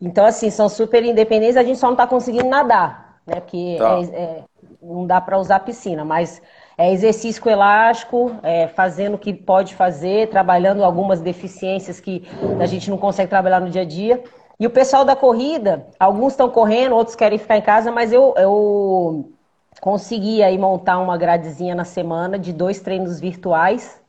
Então, 0.00 0.24
assim, 0.26 0.50
são 0.50 0.68
super 0.68 1.04
independentes, 1.04 1.56
a 1.56 1.62
gente 1.62 1.78
só 1.78 1.88
não 1.88 1.96
tá 1.96 2.06
conseguindo 2.06 2.48
nadar, 2.48 3.20
né? 3.26 3.40
Porque 3.40 3.56
Tá. 3.78 3.98
é- 4.12 4.22
é- 4.22 4.44
não 4.82 5.06
dá 5.06 5.20
para 5.20 5.38
usar 5.38 5.60
piscina, 5.60 6.04
mas 6.04 6.42
é 6.76 6.92
exercício 6.92 7.42
com 7.42 7.50
elástico, 7.50 8.32
é, 8.42 8.66
fazendo 8.68 9.14
o 9.14 9.18
que 9.18 9.32
pode 9.34 9.74
fazer, 9.74 10.28
trabalhando 10.30 10.82
algumas 10.82 11.20
deficiências 11.20 12.00
que 12.00 12.24
a 12.58 12.66
gente 12.66 12.90
não 12.90 12.96
consegue 12.98 13.28
trabalhar 13.28 13.60
no 13.60 13.70
dia 13.70 13.82
a 13.82 13.84
dia. 13.84 14.22
E 14.60 14.66
o 14.66 14.70
pessoal 14.70 15.04
da 15.06 15.16
corrida, 15.16 15.86
alguns 15.98 16.34
estão 16.34 16.50
correndo, 16.50 16.94
outros 16.94 17.16
querem 17.16 17.38
ficar 17.38 17.56
em 17.56 17.62
casa, 17.62 17.90
mas 17.90 18.12
eu, 18.12 18.34
eu 18.36 19.32
consegui 19.80 20.42
aí 20.42 20.58
montar 20.58 20.98
uma 20.98 21.16
gradezinha 21.16 21.74
na 21.74 21.84
semana 21.84 22.38
de 22.38 22.52
dois 22.52 22.80
treinos 22.80 23.18
virtuais, 23.20 24.00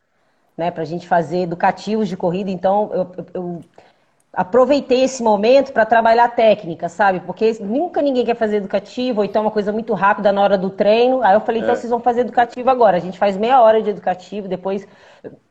né, 0.57 0.71
para 0.71 0.83
a 0.83 0.85
gente 0.85 1.07
fazer 1.07 1.39
educativos 1.43 2.09
de 2.09 2.17
corrida. 2.17 2.51
Então, 2.51 2.91
eu, 2.93 3.25
eu- 3.33 3.61
aproveitei 4.33 5.03
esse 5.03 5.23
momento 5.23 5.73
para 5.73 5.85
trabalhar 5.85 6.29
técnica, 6.29 6.89
sabe? 6.89 7.19
Porque 7.21 7.57
nunca 7.61 8.01
ninguém 8.01 8.25
quer 8.25 8.35
fazer 8.35 8.57
educativo, 8.57 9.19
ou 9.21 9.25
então 9.25 9.41
uma 9.43 9.51
coisa 9.51 9.71
muito 9.73 9.93
rápida 9.93 10.31
na 10.31 10.41
hora 10.41 10.57
do 10.57 10.69
treino. 10.69 11.21
Aí 11.23 11.33
eu 11.35 11.41
falei, 11.41 11.61
então 11.61 11.75
É. 11.75 11.77
vocês 11.77 11.89
vão 11.91 11.99
fazer 11.99 12.21
educativo 12.21 12.69
agora. 12.69 12.97
A 12.97 12.99
gente 12.99 13.19
faz 13.19 13.37
meia 13.37 13.61
hora 13.61 13.81
de 13.81 13.89
educativo, 13.89 14.47
depois 14.47 14.87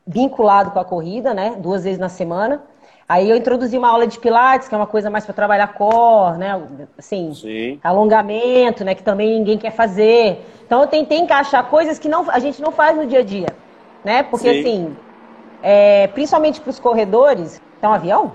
vinculado 0.06 0.70
com 0.70 0.78
a 0.80 0.84
corrida, 0.84 1.34
né? 1.34 1.56
Duas 1.58 1.84
vezes 1.84 1.98
na 1.98 2.08
semana. 2.08 2.62
Aí 3.10 3.28
eu 3.28 3.36
introduzi 3.36 3.76
uma 3.76 3.88
aula 3.88 4.06
de 4.06 4.20
pilates, 4.20 4.68
que 4.68 4.74
é 4.74 4.78
uma 4.78 4.86
coisa 4.86 5.10
mais 5.10 5.24
para 5.24 5.34
trabalhar 5.34 5.66
core, 5.74 6.38
né? 6.38 6.62
Assim, 6.96 7.34
Sim. 7.34 7.80
alongamento, 7.82 8.84
né? 8.84 8.94
Que 8.94 9.02
também 9.02 9.36
ninguém 9.36 9.58
quer 9.58 9.72
fazer. 9.72 10.46
Então 10.64 10.80
eu 10.80 10.86
tentei 10.86 11.18
encaixar 11.18 11.66
coisas 11.66 11.98
que 11.98 12.08
não, 12.08 12.30
a 12.30 12.38
gente 12.38 12.62
não 12.62 12.70
faz 12.70 12.96
no 12.96 13.04
dia 13.04 13.18
a 13.18 13.22
dia, 13.24 13.48
né? 14.04 14.22
Porque 14.22 14.52
Sim. 14.52 14.60
assim, 14.60 14.96
é, 15.60 16.06
principalmente 16.06 16.60
para 16.60 16.70
os 16.70 16.78
corredores, 16.78 17.60
é 17.82 17.88
um 17.88 17.92
avião? 17.92 18.32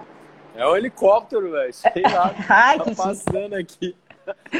É 0.54 0.68
um 0.68 0.76
helicóptero, 0.76 1.52
velho. 1.52 1.72
Sei 1.74 2.04
lá. 2.04 2.34
Ai, 2.50 2.78
tá 2.78 2.84
que 2.84 2.96
passando 2.98 3.54
aqui. 3.54 3.96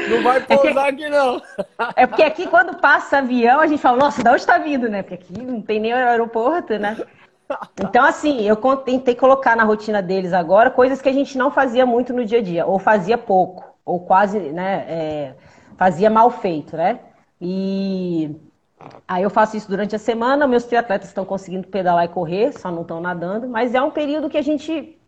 Não 0.08 0.22
vai 0.22 0.40
pousar 0.40 0.88
aqui, 0.88 1.10
não. 1.10 1.42
É 1.94 2.06
porque 2.06 2.22
aqui 2.22 2.46
quando 2.46 2.78
passa 2.78 3.18
avião 3.18 3.60
a 3.60 3.66
gente 3.66 3.82
fala, 3.82 3.98
nossa, 3.98 4.22
da 4.22 4.30
onde 4.30 4.40
está 4.40 4.56
vindo, 4.56 4.88
né? 4.88 5.02
Porque 5.02 5.14
aqui 5.14 5.42
não 5.42 5.60
tem 5.60 5.78
nem 5.78 5.92
aeroporto, 5.92 6.78
né? 6.78 6.96
Então 7.80 8.04
assim, 8.04 8.42
eu 8.42 8.56
tentei 8.76 9.14
colocar 9.14 9.56
na 9.56 9.64
rotina 9.64 10.02
deles 10.02 10.32
agora 10.32 10.70
coisas 10.70 11.00
que 11.00 11.08
a 11.08 11.12
gente 11.12 11.38
não 11.38 11.50
fazia 11.50 11.86
muito 11.86 12.12
no 12.12 12.24
dia 12.24 12.38
a 12.38 12.42
dia, 12.42 12.66
ou 12.66 12.78
fazia 12.78 13.16
pouco, 13.16 13.64
ou 13.84 14.00
quase, 14.00 14.38
né? 14.38 14.84
é, 14.88 15.34
fazia 15.76 16.10
mal 16.10 16.30
feito, 16.30 16.76
né? 16.76 17.00
E 17.40 18.34
Aí 19.08 19.22
eu 19.22 19.30
faço 19.30 19.56
isso 19.56 19.68
durante 19.68 19.96
a 19.96 19.98
semana, 19.98 20.46
meus 20.46 20.64
triatletas 20.64 21.08
estão 21.08 21.24
conseguindo 21.24 21.66
pedalar 21.66 22.04
e 22.04 22.08
correr, 22.08 22.52
só 22.52 22.70
não 22.70 22.82
estão 22.82 23.00
nadando, 23.00 23.48
mas 23.48 23.74
é 23.74 23.80
um 23.80 23.90
período 23.90 24.28
que 24.28 24.36
a 24.36 24.42
gente 24.42 24.98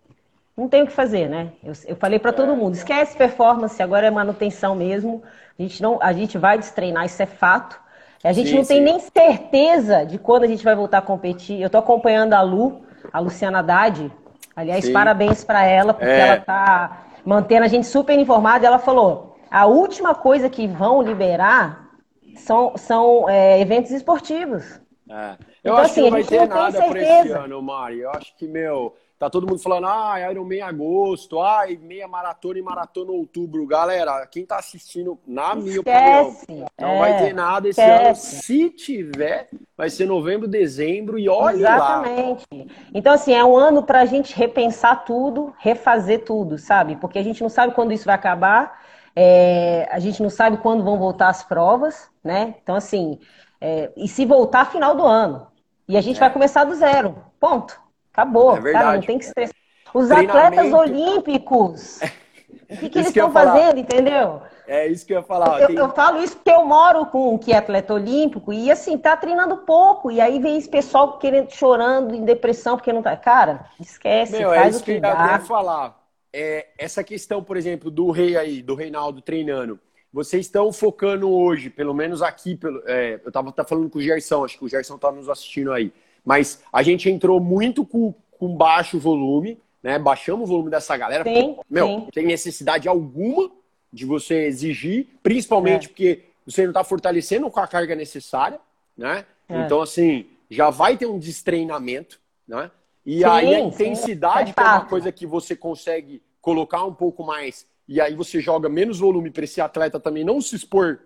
não 0.56 0.68
tem 0.68 0.82
o 0.82 0.86
que 0.86 0.92
fazer, 0.92 1.28
né? 1.28 1.52
Eu, 1.62 1.72
eu 1.86 1.96
falei 1.96 2.18
para 2.18 2.32
todo 2.32 2.56
mundo, 2.56 2.74
esquece 2.74 3.16
performance, 3.16 3.80
agora 3.82 4.06
é 4.06 4.10
manutenção 4.10 4.74
mesmo. 4.74 5.22
A 5.58 5.62
gente 5.62 5.82
não, 5.82 5.98
a 6.02 6.12
gente 6.12 6.38
vai 6.38 6.58
destreinar, 6.58 7.04
isso 7.04 7.22
é 7.22 7.26
fato. 7.26 7.78
A 8.24 8.32
gente 8.32 8.50
Sim, 8.50 8.56
não 8.56 8.64
tem 8.64 8.78
sim. 8.78 8.84
nem 8.84 8.98
certeza 9.00 10.04
de 10.04 10.18
quando 10.18 10.44
a 10.44 10.46
gente 10.46 10.64
vai 10.64 10.74
voltar 10.74 10.98
a 10.98 11.02
competir. 11.02 11.60
Eu 11.60 11.70
tô 11.70 11.78
acompanhando 11.78 12.34
a 12.34 12.40
Lu, 12.42 12.82
a 13.12 13.20
Luciana 13.20 13.60
Haddad. 13.60 14.10
Aliás, 14.56 14.84
Sim. 14.86 14.92
parabéns 14.92 15.44
para 15.44 15.64
ela, 15.64 15.94
porque 15.94 16.08
É. 16.10 16.18
ela 16.18 16.36
tá 16.40 17.06
mantendo 17.24 17.64
a 17.64 17.68
gente 17.68 17.86
super 17.86 18.18
informada. 18.18 18.66
Ela 18.66 18.78
falou: 18.78 19.36
a 19.50 19.66
última 19.66 20.14
coisa 20.14 20.50
que 20.50 20.66
vão 20.66 21.00
liberar 21.00 21.88
são, 22.36 22.76
são 22.76 23.28
é, 23.28 23.60
eventos 23.60 23.92
esportivos. 23.92 24.80
É. 25.08 25.36
Eu 25.62 25.72
Então, 25.72 25.76
acho 25.76 25.84
assim, 25.92 26.02
que 26.04 26.10
não 26.10 26.10
vai 26.10 26.24
ter 26.24 26.48
nada 26.48 26.82
por 26.82 26.96
esse 26.96 27.06
certeza. 27.06 27.38
ano, 27.40 27.62
Mari. 27.62 28.00
Eu 28.00 28.10
acho 28.10 28.36
que, 28.36 28.46
meu, 28.48 28.94
Tá 29.18 29.28
todo 29.28 29.48
mundo 29.48 29.58
falando, 29.58 29.88
ah, 29.88 30.14
Iron 30.30 30.44
Man 30.44 30.64
agosto, 30.64 31.40
ai, 31.40 31.76
meia 31.76 32.06
maratona 32.06 32.58
e 32.60 32.62
maratona 32.62 33.10
outubro. 33.10 33.66
Galera, 33.66 34.24
quem 34.28 34.46
tá 34.46 34.58
assistindo, 34.58 35.18
na 35.26 35.56
minha 35.56 35.78
Esquece. 35.78 36.44
opinião, 36.44 36.68
não 36.80 36.88
é, 36.88 36.98
vai 36.98 37.18
ter 37.24 37.34
nada 37.34 37.68
esse 37.68 37.80
esquece. 37.80 38.06
ano. 38.06 38.42
Se 38.42 38.70
tiver, 38.70 39.48
vai 39.76 39.90
ser 39.90 40.06
novembro, 40.06 40.46
dezembro 40.46 41.18
e 41.18 41.28
olha 41.28 41.56
Exatamente. 41.56 42.46
lá. 42.52 42.64
Então, 42.94 43.12
assim, 43.12 43.34
é 43.34 43.44
um 43.44 43.56
ano 43.56 43.82
pra 43.82 44.04
gente 44.04 44.36
repensar 44.36 45.04
tudo, 45.04 45.52
refazer 45.58 46.24
tudo, 46.24 46.56
sabe? 46.56 46.94
Porque 46.94 47.18
a 47.18 47.22
gente 47.24 47.42
não 47.42 47.48
sabe 47.48 47.74
quando 47.74 47.92
isso 47.92 48.04
vai 48.04 48.14
acabar, 48.14 48.80
é, 49.16 49.88
a 49.90 49.98
gente 49.98 50.22
não 50.22 50.30
sabe 50.30 50.58
quando 50.58 50.84
vão 50.84 50.96
voltar 50.96 51.28
as 51.28 51.42
provas, 51.42 52.08
né? 52.22 52.54
Então, 52.62 52.76
assim, 52.76 53.18
é, 53.60 53.90
e 53.96 54.06
se 54.06 54.24
voltar 54.24 54.70
final 54.70 54.94
do 54.94 55.04
ano. 55.04 55.48
E 55.88 55.96
a 55.96 56.00
gente 56.00 56.18
é. 56.18 56.20
vai 56.20 56.32
começar 56.32 56.62
do 56.62 56.76
zero. 56.76 57.16
Ponto. 57.40 57.87
Acabou. 58.18 58.56
É 58.56 58.60
verdade. 58.60 58.84
Cara, 58.84 58.96
não 58.96 59.06
tem 59.06 59.18
que 59.18 59.24
estressar. 59.26 59.54
Os 59.94 60.10
atletas 60.10 60.72
olímpicos. 60.72 62.00
o 62.68 62.76
que, 62.76 62.88
que 62.88 62.98
eles 62.98 63.08
estão 63.08 63.30
fazendo, 63.30 63.78
entendeu? 63.78 64.42
É 64.66 64.88
isso 64.88 65.06
que 65.06 65.12
eu 65.12 65.18
ia 65.18 65.22
falar. 65.22 65.62
Eu, 65.62 65.68
tem... 65.68 65.76
eu, 65.76 65.88
falo 65.90 66.22
isso 66.22 66.36
porque 66.36 66.50
eu 66.50 66.64
moro 66.64 67.06
com 67.06 67.34
um 67.34 67.38
que 67.38 67.52
é 67.52 67.56
atleta 67.56 67.94
olímpico 67.94 68.52
e 68.52 68.70
assim, 68.70 68.98
tá 68.98 69.16
treinando 69.16 69.58
pouco. 69.58 70.10
E 70.10 70.20
aí 70.20 70.40
vem 70.40 70.58
esse 70.58 70.68
pessoal 70.68 71.16
querendo, 71.18 71.50
chorando 71.52 72.12
em 72.12 72.24
depressão 72.24 72.76
porque 72.76 72.92
não 72.92 73.02
tá. 73.02 73.16
Cara, 73.16 73.66
esquece. 73.80 74.32
Meu, 74.32 74.52
é 74.52 74.68
isso 74.68 74.82
que, 74.82 75.00
que 75.00 75.06
eu 75.06 75.10
ia 75.10 75.40
falar. 75.40 75.96
É, 76.32 76.66
essa 76.76 77.04
questão, 77.04 77.42
por 77.42 77.56
exemplo, 77.56 77.88
do 77.90 78.10
rei 78.10 78.36
aí, 78.36 78.60
do 78.62 78.74
Reinaldo 78.74 79.22
treinando. 79.22 79.78
Vocês 80.12 80.46
estão 80.46 80.72
focando 80.72 81.30
hoje, 81.30 81.70
pelo 81.70 81.94
menos 81.94 82.20
aqui, 82.20 82.56
pelo, 82.56 82.82
é, 82.86 83.20
eu 83.22 83.28
estava 83.28 83.52
tá 83.52 83.62
falando 83.62 83.88
com 83.88 83.98
o 83.98 84.02
Gerson, 84.02 84.44
acho 84.44 84.58
que 84.58 84.64
o 84.64 84.68
Gerson 84.68 84.96
está 84.96 85.12
nos 85.12 85.28
assistindo 85.28 85.72
aí. 85.72 85.92
Mas 86.28 86.62
a 86.70 86.82
gente 86.82 87.08
entrou 87.08 87.40
muito 87.40 87.86
com, 87.86 88.12
com 88.32 88.54
baixo 88.54 88.98
volume, 88.98 89.58
né? 89.82 89.98
Baixamos 89.98 90.50
o 90.50 90.52
volume 90.52 90.70
dessa 90.70 90.94
galera. 90.94 91.24
Sim, 91.24 91.54
porque, 91.54 91.62
meu, 91.70 91.86
sim. 91.86 92.08
tem 92.12 92.26
necessidade 92.26 92.86
alguma 92.86 93.50
de 93.90 94.04
você 94.04 94.44
exigir, 94.44 95.06
principalmente 95.22 95.86
é. 95.86 95.88
porque 95.88 96.24
você 96.44 96.64
não 96.64 96.70
está 96.70 96.84
fortalecendo 96.84 97.50
com 97.50 97.58
a 97.60 97.66
carga 97.66 97.94
necessária, 97.94 98.60
né? 98.94 99.24
É. 99.48 99.64
Então, 99.64 99.80
assim, 99.80 100.26
já 100.50 100.68
vai 100.68 100.98
ter 100.98 101.06
um 101.06 101.18
destreinamento, 101.18 102.20
né? 102.46 102.70
E 103.06 103.20
sim, 103.20 103.24
aí 103.24 103.54
a 103.54 103.60
intensidade, 103.60 104.52
que 104.52 104.60
é 104.60 104.64
uma 104.64 104.84
coisa 104.84 105.10
que 105.10 105.26
você 105.26 105.56
consegue 105.56 106.22
colocar 106.42 106.84
um 106.84 106.92
pouco 106.92 107.24
mais, 107.24 107.66
e 107.88 108.02
aí 108.02 108.14
você 108.14 108.38
joga 108.38 108.68
menos 108.68 108.98
volume 108.98 109.30
para 109.30 109.44
esse 109.44 109.62
atleta 109.62 109.98
também 109.98 110.24
não 110.24 110.42
se 110.42 110.54
expor 110.54 110.98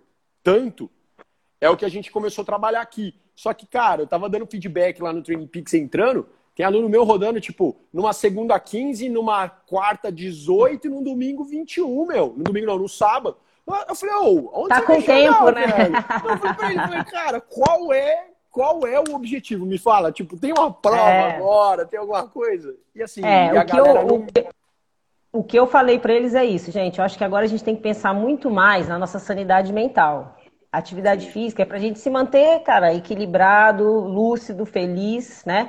tanto, 0.42 0.90
é 1.60 1.70
o 1.70 1.76
que 1.76 1.84
a 1.84 1.88
gente 1.88 2.10
começou 2.10 2.42
a 2.42 2.46
trabalhar 2.46 2.80
aqui. 2.80 3.14
Só 3.34 3.52
que, 3.52 3.66
cara, 3.66 4.02
eu 4.02 4.06
tava 4.06 4.28
dando 4.28 4.46
feedback 4.46 5.00
lá 5.02 5.12
no 5.12 5.22
Training 5.22 5.46
Peaks 5.46 5.74
entrando, 5.74 6.26
tem 6.54 6.66
aluno 6.66 6.88
meu 6.88 7.04
rodando, 7.04 7.40
tipo, 7.40 7.76
numa 7.92 8.12
segunda 8.12 8.58
15, 8.60 9.08
numa 9.08 9.48
quarta 9.48 10.12
18 10.12 10.86
e 10.86 10.90
num 10.90 11.02
domingo 11.02 11.44
21, 11.44 12.06
meu. 12.06 12.34
No 12.36 12.44
domingo 12.44 12.66
não, 12.66 12.78
no 12.78 12.88
sábado. 12.88 13.36
Eu 13.88 13.94
falei, 13.94 14.14
ô, 14.16 14.50
onde 14.54 14.68
tá 14.68 14.80
você 14.80 14.86
com 14.86 15.02
tempo, 15.02 15.34
chegar, 15.34 15.54
né? 15.54 15.66
Velho? 15.66 15.94
Eu 15.96 16.38
falei 16.38 16.54
pra 16.54 16.70
ele, 16.70 16.80
falei, 16.80 17.04
cara, 17.04 17.40
qual 17.40 17.92
é, 17.92 18.26
qual 18.50 18.86
é 18.86 19.00
o 19.00 19.14
objetivo? 19.14 19.64
Me 19.64 19.78
fala, 19.78 20.12
tipo, 20.12 20.36
tem 20.38 20.52
uma 20.52 20.70
prova 20.70 20.98
é. 20.98 21.36
agora, 21.36 21.86
tem 21.86 21.98
alguma 21.98 22.28
coisa? 22.28 22.76
E 22.94 23.02
assim, 23.02 23.24
é, 23.24 23.54
e 23.54 23.56
a 23.56 23.64
galera 23.64 24.00
eu, 24.00 24.06
não... 24.06 24.16
o, 24.16 24.26
que, 24.26 24.46
o 25.32 25.44
que 25.44 25.58
eu 25.58 25.66
falei 25.66 25.98
para 25.98 26.12
eles 26.12 26.34
é 26.34 26.44
isso, 26.44 26.70
gente. 26.70 26.98
Eu 26.98 27.04
acho 27.04 27.16
que 27.16 27.24
agora 27.24 27.46
a 27.46 27.48
gente 27.48 27.64
tem 27.64 27.74
que 27.74 27.82
pensar 27.82 28.12
muito 28.12 28.50
mais 28.50 28.88
na 28.88 28.98
nossa 28.98 29.18
sanidade 29.18 29.72
mental. 29.72 30.36
Atividade 30.72 31.28
física 31.30 31.62
é 31.62 31.66
para 31.66 31.76
a 31.76 31.80
gente 31.80 31.98
se 31.98 32.08
manter, 32.08 32.60
cara, 32.60 32.94
equilibrado, 32.94 33.84
lúcido, 33.84 34.64
feliz, 34.64 35.44
né? 35.44 35.68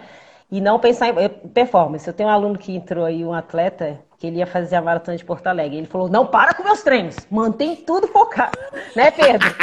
E 0.50 0.62
não 0.62 0.80
pensar 0.80 1.10
em 1.10 1.30
performance. 1.50 2.08
Eu 2.08 2.14
tenho 2.14 2.30
um 2.30 2.32
aluno 2.32 2.58
que 2.58 2.74
entrou 2.74 3.04
aí, 3.04 3.26
um 3.26 3.34
atleta, 3.34 4.00
que 4.18 4.28
ele 4.28 4.38
ia 4.38 4.48
fazer 4.48 4.78
a 4.78 4.82
maratona 4.82 5.18
de 5.18 5.26
Porto 5.26 5.48
Alegre. 5.48 5.78
Ele 5.78 5.88
falou: 5.88 6.08
não 6.08 6.26
para 6.26 6.54
com 6.54 6.64
meus 6.64 6.82
treinos, 6.84 7.18
mantém 7.30 7.76
tudo 7.76 8.08
focado, 8.08 8.58
né, 8.96 9.12
Pedro? 9.12 9.54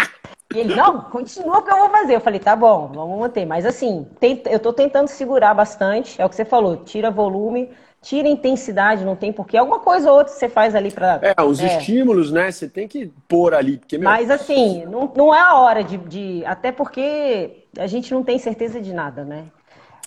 E 0.53 0.59
ele, 0.59 0.75
não, 0.75 1.03
continua 1.03 1.59
o 1.59 1.63
que 1.63 1.71
eu 1.71 1.79
vou 1.79 1.91
fazer. 1.91 2.17
Eu 2.17 2.21
falei, 2.21 2.41
tá 2.41 2.55
bom, 2.57 2.91
vamos 2.93 3.19
manter. 3.19 3.47
Mas 3.47 3.65
assim, 3.65 4.07
eu 4.51 4.59
tô 4.59 4.73
tentando 4.73 5.09
segurar 5.09 5.55
bastante, 5.55 6.21
é 6.21 6.27
o 6.27 6.29
que 6.29 6.35
você 6.35 6.45
falou, 6.45 6.79
tira 6.79 7.11
volume, 7.11 7.71
tira 8.03 8.29
intensidade, 8.29 9.05
não 9.05 9.15
tem 9.15 9.33
porquê. 9.33 9.57
Alguma 9.57 9.79
coisa 9.79 10.11
ou 10.11 10.19
outra 10.19 10.33
você 10.33 10.49
faz 10.49 10.75
ali 10.75 10.91
para. 10.91 11.21
É, 11.23 11.43
os 11.43 11.61
é. 11.61 11.79
estímulos, 11.79 12.33
né? 12.33 12.51
Você 12.51 12.69
tem 12.69 12.89
que 12.89 13.13
pôr 13.29 13.55
ali. 13.55 13.79
Porque, 13.79 13.99
meu... 13.99 14.09
Mas 14.09 14.31
assim, 14.31 14.85
não, 14.87 15.11
não 15.15 15.35
é 15.35 15.41
a 15.41 15.57
hora 15.57 15.85
de, 15.85 15.99
de. 15.99 16.45
Até 16.47 16.73
porque 16.73 17.65
a 17.79 17.87
gente 17.87 18.13
não 18.13 18.23
tem 18.23 18.39
certeza 18.39 18.81
de 18.81 18.93
nada, 18.93 19.25
né? 19.25 19.45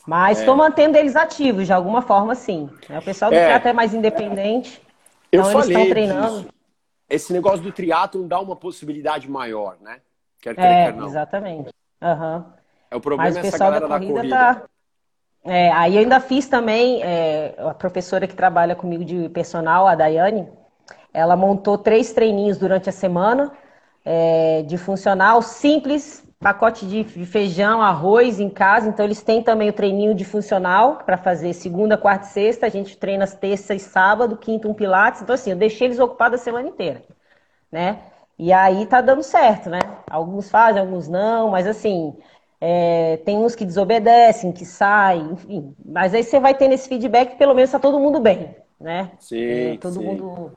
Mas 0.06 0.40
estou 0.40 0.56
é. 0.56 0.58
mantendo 0.58 0.98
eles 0.98 1.16
ativos, 1.16 1.66
de 1.66 1.74
alguma 1.74 2.02
forma, 2.02 2.36
sim. 2.36 2.70
O 2.90 3.02
pessoal 3.02 3.32
do 3.32 3.38
é. 3.38 3.54
até 3.54 3.72
mais 3.72 3.94
independente. 3.94 4.82
Eu 5.32 5.42
então 5.42 5.52
falei 5.52 5.76
eles 5.76 5.78
estão 5.78 5.90
treinando. 5.90 6.40
Disso. 6.42 6.54
Esse 7.10 7.34
negócio 7.34 7.62
do 7.62 7.72
triatlo 7.72 8.28
dá 8.28 8.40
uma 8.40 8.56
possibilidade 8.56 9.30
maior, 9.30 9.78
né? 9.80 10.00
Quer 10.42 10.56
ter, 10.56 10.62
é, 10.62 10.86
quer 10.86 10.96
não. 10.96 11.08
exatamente. 11.08 11.70
Uhum. 12.02 12.44
É 12.92 12.96
o 12.96 13.00
problema 13.00 13.24
Mas 13.24 13.38
o 13.38 13.42
pessoal 13.42 13.72
da 13.72 13.82
corrida, 13.82 14.14
da 14.14 14.20
corrida. 14.20 14.36
Tá 14.36 14.64
é, 15.46 15.72
aí 15.74 15.96
eu 15.96 16.02
ainda 16.02 16.20
fiz 16.20 16.48
também, 16.48 17.02
é, 17.04 17.56
a 17.58 17.74
professora 17.74 18.28
que 18.28 18.36
trabalha 18.36 18.76
comigo 18.76 19.04
de 19.04 19.28
personal, 19.30 19.88
a 19.88 19.96
Daiane, 19.96 20.48
ela 21.14 21.36
montou 21.36 21.78
três 21.78 22.14
treininhos 22.14 22.58
durante 22.58 22.90
a 22.90 22.94
semana 22.94 23.52
é, 24.06 24.64
de 24.64 24.78
funcional 24.78 25.42
simples, 25.42 26.24
pacote 26.40 26.86
de 26.86 27.04
feijão, 27.26 27.82
arroz 27.82 28.40
em 28.40 28.50
casa. 28.50 28.90
Então 28.90 29.06
eles 29.06 29.22
têm 29.22 29.42
também 29.44 29.70
o 29.70 29.74
treininho 29.74 30.14
de 30.16 30.26
funcional 30.26 30.98
para 31.06 31.18
fazer 31.18 31.54
segunda, 31.54 31.98
quarta 31.98 32.26
e 32.26 32.30
sexta. 32.30 32.66
A 32.66 32.70
gente 32.70 32.98
treina 32.98 33.24
as 33.24 33.34
terças 33.34 33.82
e 33.82 33.86
sábado, 33.86 34.38
quinta 34.38 34.68
um 34.68 34.74
pilates. 34.74 35.22
Então 35.22 35.36
assim, 35.36 35.52
eu 35.52 35.58
deixei 35.58 35.88
eles 35.88 36.00
ocupados 36.00 36.40
a 36.42 36.44
semana 36.44 36.68
inteira, 36.68 37.04
né? 37.72 38.02
E 38.38 38.52
aí 38.52 38.86
tá 38.88 39.00
dando 39.02 39.24
certo, 39.24 39.70
né? 39.70 39.80
Alguns 40.10 40.50
fazem, 40.50 40.82
alguns 40.82 41.08
não, 41.08 41.52
mas 41.52 41.68
assim, 41.68 42.16
é, 42.66 43.18
tem 43.26 43.38
uns 43.38 43.56
que 43.56 43.66
desobedecem, 43.66 44.54
que 44.54 44.64
saem, 44.64 45.34
enfim. 45.34 45.76
Mas 45.84 46.14
aí 46.14 46.24
você 46.24 46.40
vai 46.40 46.56
ter 46.56 46.72
esse 46.72 46.88
feedback 46.88 47.32
que 47.32 47.38
pelo 47.38 47.54
menos 47.54 47.68
está 47.68 47.78
todo 47.78 48.00
mundo 48.00 48.22
bem, 48.22 48.56
né? 48.80 49.12
Sim, 49.20 49.44
é, 49.44 49.78
todo 49.78 49.96
sim. 49.96 50.06
mundo. 50.06 50.54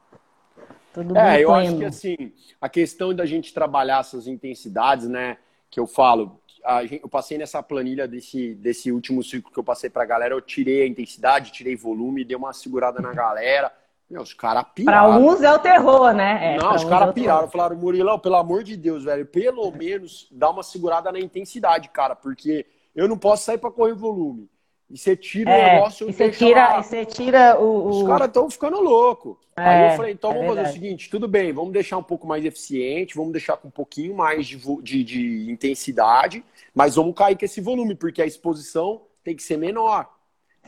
Todo 0.94 1.16
é, 1.16 1.30
mundo 1.32 1.40
eu 1.40 1.48
pleno. 1.48 1.66
acho 1.66 1.78
que 1.78 1.84
assim, 1.84 2.32
a 2.60 2.68
questão 2.68 3.12
da 3.12 3.26
gente 3.26 3.52
trabalhar 3.52 3.98
essas 3.98 4.28
intensidades, 4.28 5.08
né? 5.08 5.36
Que 5.68 5.80
eu 5.80 5.86
falo, 5.88 6.40
gente, 6.82 7.02
eu 7.02 7.08
passei 7.08 7.38
nessa 7.38 7.60
planilha 7.60 8.06
desse, 8.06 8.54
desse 8.54 8.92
último 8.92 9.20
ciclo 9.24 9.50
que 9.50 9.58
eu 9.58 9.64
passei 9.64 9.90
para 9.90 10.04
a 10.04 10.06
galera, 10.06 10.32
eu 10.32 10.40
tirei 10.40 10.82
a 10.82 10.86
intensidade, 10.86 11.50
tirei 11.50 11.74
volume, 11.74 12.24
dei 12.24 12.36
uma 12.36 12.52
segurada 12.52 13.02
na 13.02 13.12
galera. 13.12 13.72
Meu, 14.08 14.22
os 14.22 14.32
caras 14.32 14.64
piraram. 14.74 15.08
Para 15.08 15.18
uns 15.18 15.42
é 15.42 15.52
o 15.52 15.58
terror, 15.58 16.12
né? 16.12 16.54
É, 16.54 16.56
não, 16.58 16.74
os 16.74 16.84
caras 16.84 17.08
é 17.08 17.12
piraram. 17.12 17.48
Falaram, 17.48 17.76
Murilão, 17.76 18.18
pelo 18.18 18.36
amor 18.36 18.62
de 18.62 18.76
Deus, 18.76 19.04
velho, 19.04 19.26
pelo 19.26 19.70
menos 19.72 20.28
dá 20.30 20.48
uma 20.48 20.62
segurada 20.62 21.10
na 21.10 21.18
intensidade, 21.18 21.88
cara, 21.88 22.14
porque 22.14 22.66
eu 22.94 23.08
não 23.08 23.18
posso 23.18 23.44
sair 23.44 23.58
para 23.58 23.70
correr 23.70 23.94
volume. 23.94 24.48
E 24.88 24.96
você 24.96 25.16
tira 25.16 25.50
é, 25.50 25.54
o 25.54 25.74
negócio 25.74 26.08
e 26.08 26.12
você 26.12 26.30
tira, 26.30 26.78
e 26.78 26.82
você 26.84 27.04
tira 27.04 27.60
o, 27.60 27.64
o... 27.64 27.88
Os 27.88 28.06
caras 28.06 28.28
estão 28.28 28.48
ficando 28.48 28.80
louco. 28.80 29.36
É, 29.56 29.62
Aí 29.62 29.90
eu 29.90 29.96
falei, 29.96 30.12
então 30.12 30.30
é 30.30 30.34
vamos 30.34 30.46
verdade. 30.46 30.68
fazer 30.68 30.78
o 30.78 30.82
seguinte, 30.82 31.10
tudo 31.10 31.26
bem, 31.26 31.52
vamos 31.52 31.72
deixar 31.72 31.98
um 31.98 32.02
pouco 32.02 32.26
mais 32.26 32.44
eficiente, 32.44 33.16
vamos 33.16 33.32
deixar 33.32 33.56
com 33.56 33.66
um 33.66 33.72
pouquinho 33.72 34.14
mais 34.14 34.46
de, 34.46 34.56
de, 34.82 35.02
de 35.02 35.50
intensidade, 35.50 36.44
mas 36.72 36.94
vamos 36.94 37.14
cair 37.16 37.36
com 37.36 37.44
esse 37.44 37.60
volume, 37.60 37.96
porque 37.96 38.22
a 38.22 38.26
exposição 38.26 39.02
tem 39.24 39.34
que 39.34 39.42
ser 39.42 39.56
menor. 39.56 40.08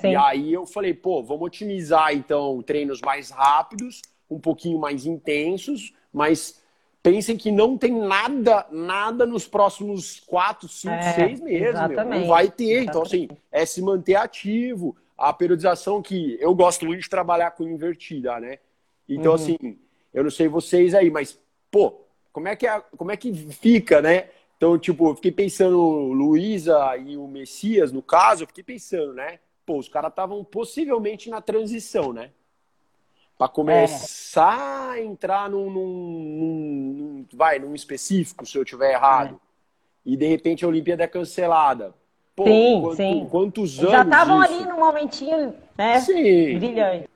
Sim. 0.01 0.13
E 0.13 0.17
aí 0.17 0.53
eu 0.53 0.67
falei, 0.67 0.95
pô, 0.95 1.23
vamos 1.23 1.47
otimizar 1.47 2.15
então 2.15 2.63
treinos 2.63 3.01
mais 3.01 3.31
rápidos, 3.31 4.03
um 4.31 4.39
pouquinho 4.39 4.79
mais 4.79 5.07
intensos, 5.07 5.93
mas 6.13 6.63
pensem 7.03 7.37
que 7.37 7.51
não 7.51 7.77
tem 7.77 7.93
nada, 7.93 8.67
nada 8.71 9.25
nos 9.25 9.47
próximos 9.47 10.21
quatro, 10.21 10.69
cinco, 10.69 10.95
é, 10.95 11.13
seis 11.15 11.41
meses, 11.41 11.89
meu. 11.89 12.05
Não 12.05 12.27
vai 12.27 12.51
ter. 12.51 12.83
Exatamente. 12.83 12.89
Então, 12.89 13.03
assim, 13.03 13.29
é 13.51 13.67
se 13.67 13.83
manter 13.83 14.17
ativo. 14.17 14.97
A 15.17 15.33
periodização 15.33 16.01
que 16.01 16.39
eu 16.41 16.55
gosto 16.55 16.87
muito 16.87 17.03
de 17.03 17.11
trabalhar 17.11 17.51
com 17.51 17.65
invertida, 17.65 18.39
né? 18.39 18.59
Então, 19.09 19.33
uhum. 19.33 19.37
assim, 19.37 19.79
eu 20.15 20.23
não 20.23 20.31
sei 20.31 20.47
vocês 20.47 20.95
aí, 20.95 21.11
mas, 21.11 21.41
pô, 21.73 22.03
como 22.33 22.47
é 22.47 22.55
que, 22.55 22.69
é, 22.69 22.81
como 22.97 23.11
é 23.11 23.17
que 23.17 23.33
fica, 23.35 24.01
né? 24.01 24.29
Então, 24.57 24.79
tipo, 24.79 25.09
eu 25.09 25.15
fiquei 25.17 25.33
pensando, 25.33 25.81
Luísa 26.13 26.97
e 26.97 27.17
o 27.17 27.27
Messias, 27.27 27.91
no 27.91 28.03
caso, 28.03 28.45
eu 28.45 28.47
fiquei 28.47 28.63
pensando, 28.63 29.15
né? 29.15 29.41
Pô, 29.69 29.77
os 29.77 29.87
caras 29.87 30.09
estavam 30.09 30.43
possivelmente 30.43 31.29
na 31.29 31.43
transição, 31.43 32.11
né? 32.11 32.31
Para 33.37 33.49
começar 33.49 34.97
é. 34.97 35.01
a 35.01 35.05
entrar 35.05 35.51
num, 35.51 35.71
num, 35.71 35.85
num, 35.85 37.27
vai, 37.35 37.59
num 37.59 37.75
específico, 37.75 38.47
se 38.47 38.57
eu 38.57 38.65
tiver 38.65 38.95
errado. 38.95 39.35
É. 39.35 39.49
E 40.07 40.17
de 40.17 40.27
repente 40.27 40.65
a 40.65 40.69
Olimpíada 40.69 41.05
é 41.05 41.07
cancelada. 41.07 41.95
Pô, 42.35 42.47
sim, 42.47 42.81
quanto, 42.81 42.97
sim. 42.97 43.29
Quantos 43.31 43.79
anos? 43.81 43.91
Já 43.91 44.03
estavam 44.05 44.41
ali 44.41 44.65
no 44.65 44.77
momentinho, 44.79 45.55
né? 45.77 46.01
Sim. 46.01 46.59
Brilhante. 46.59 47.11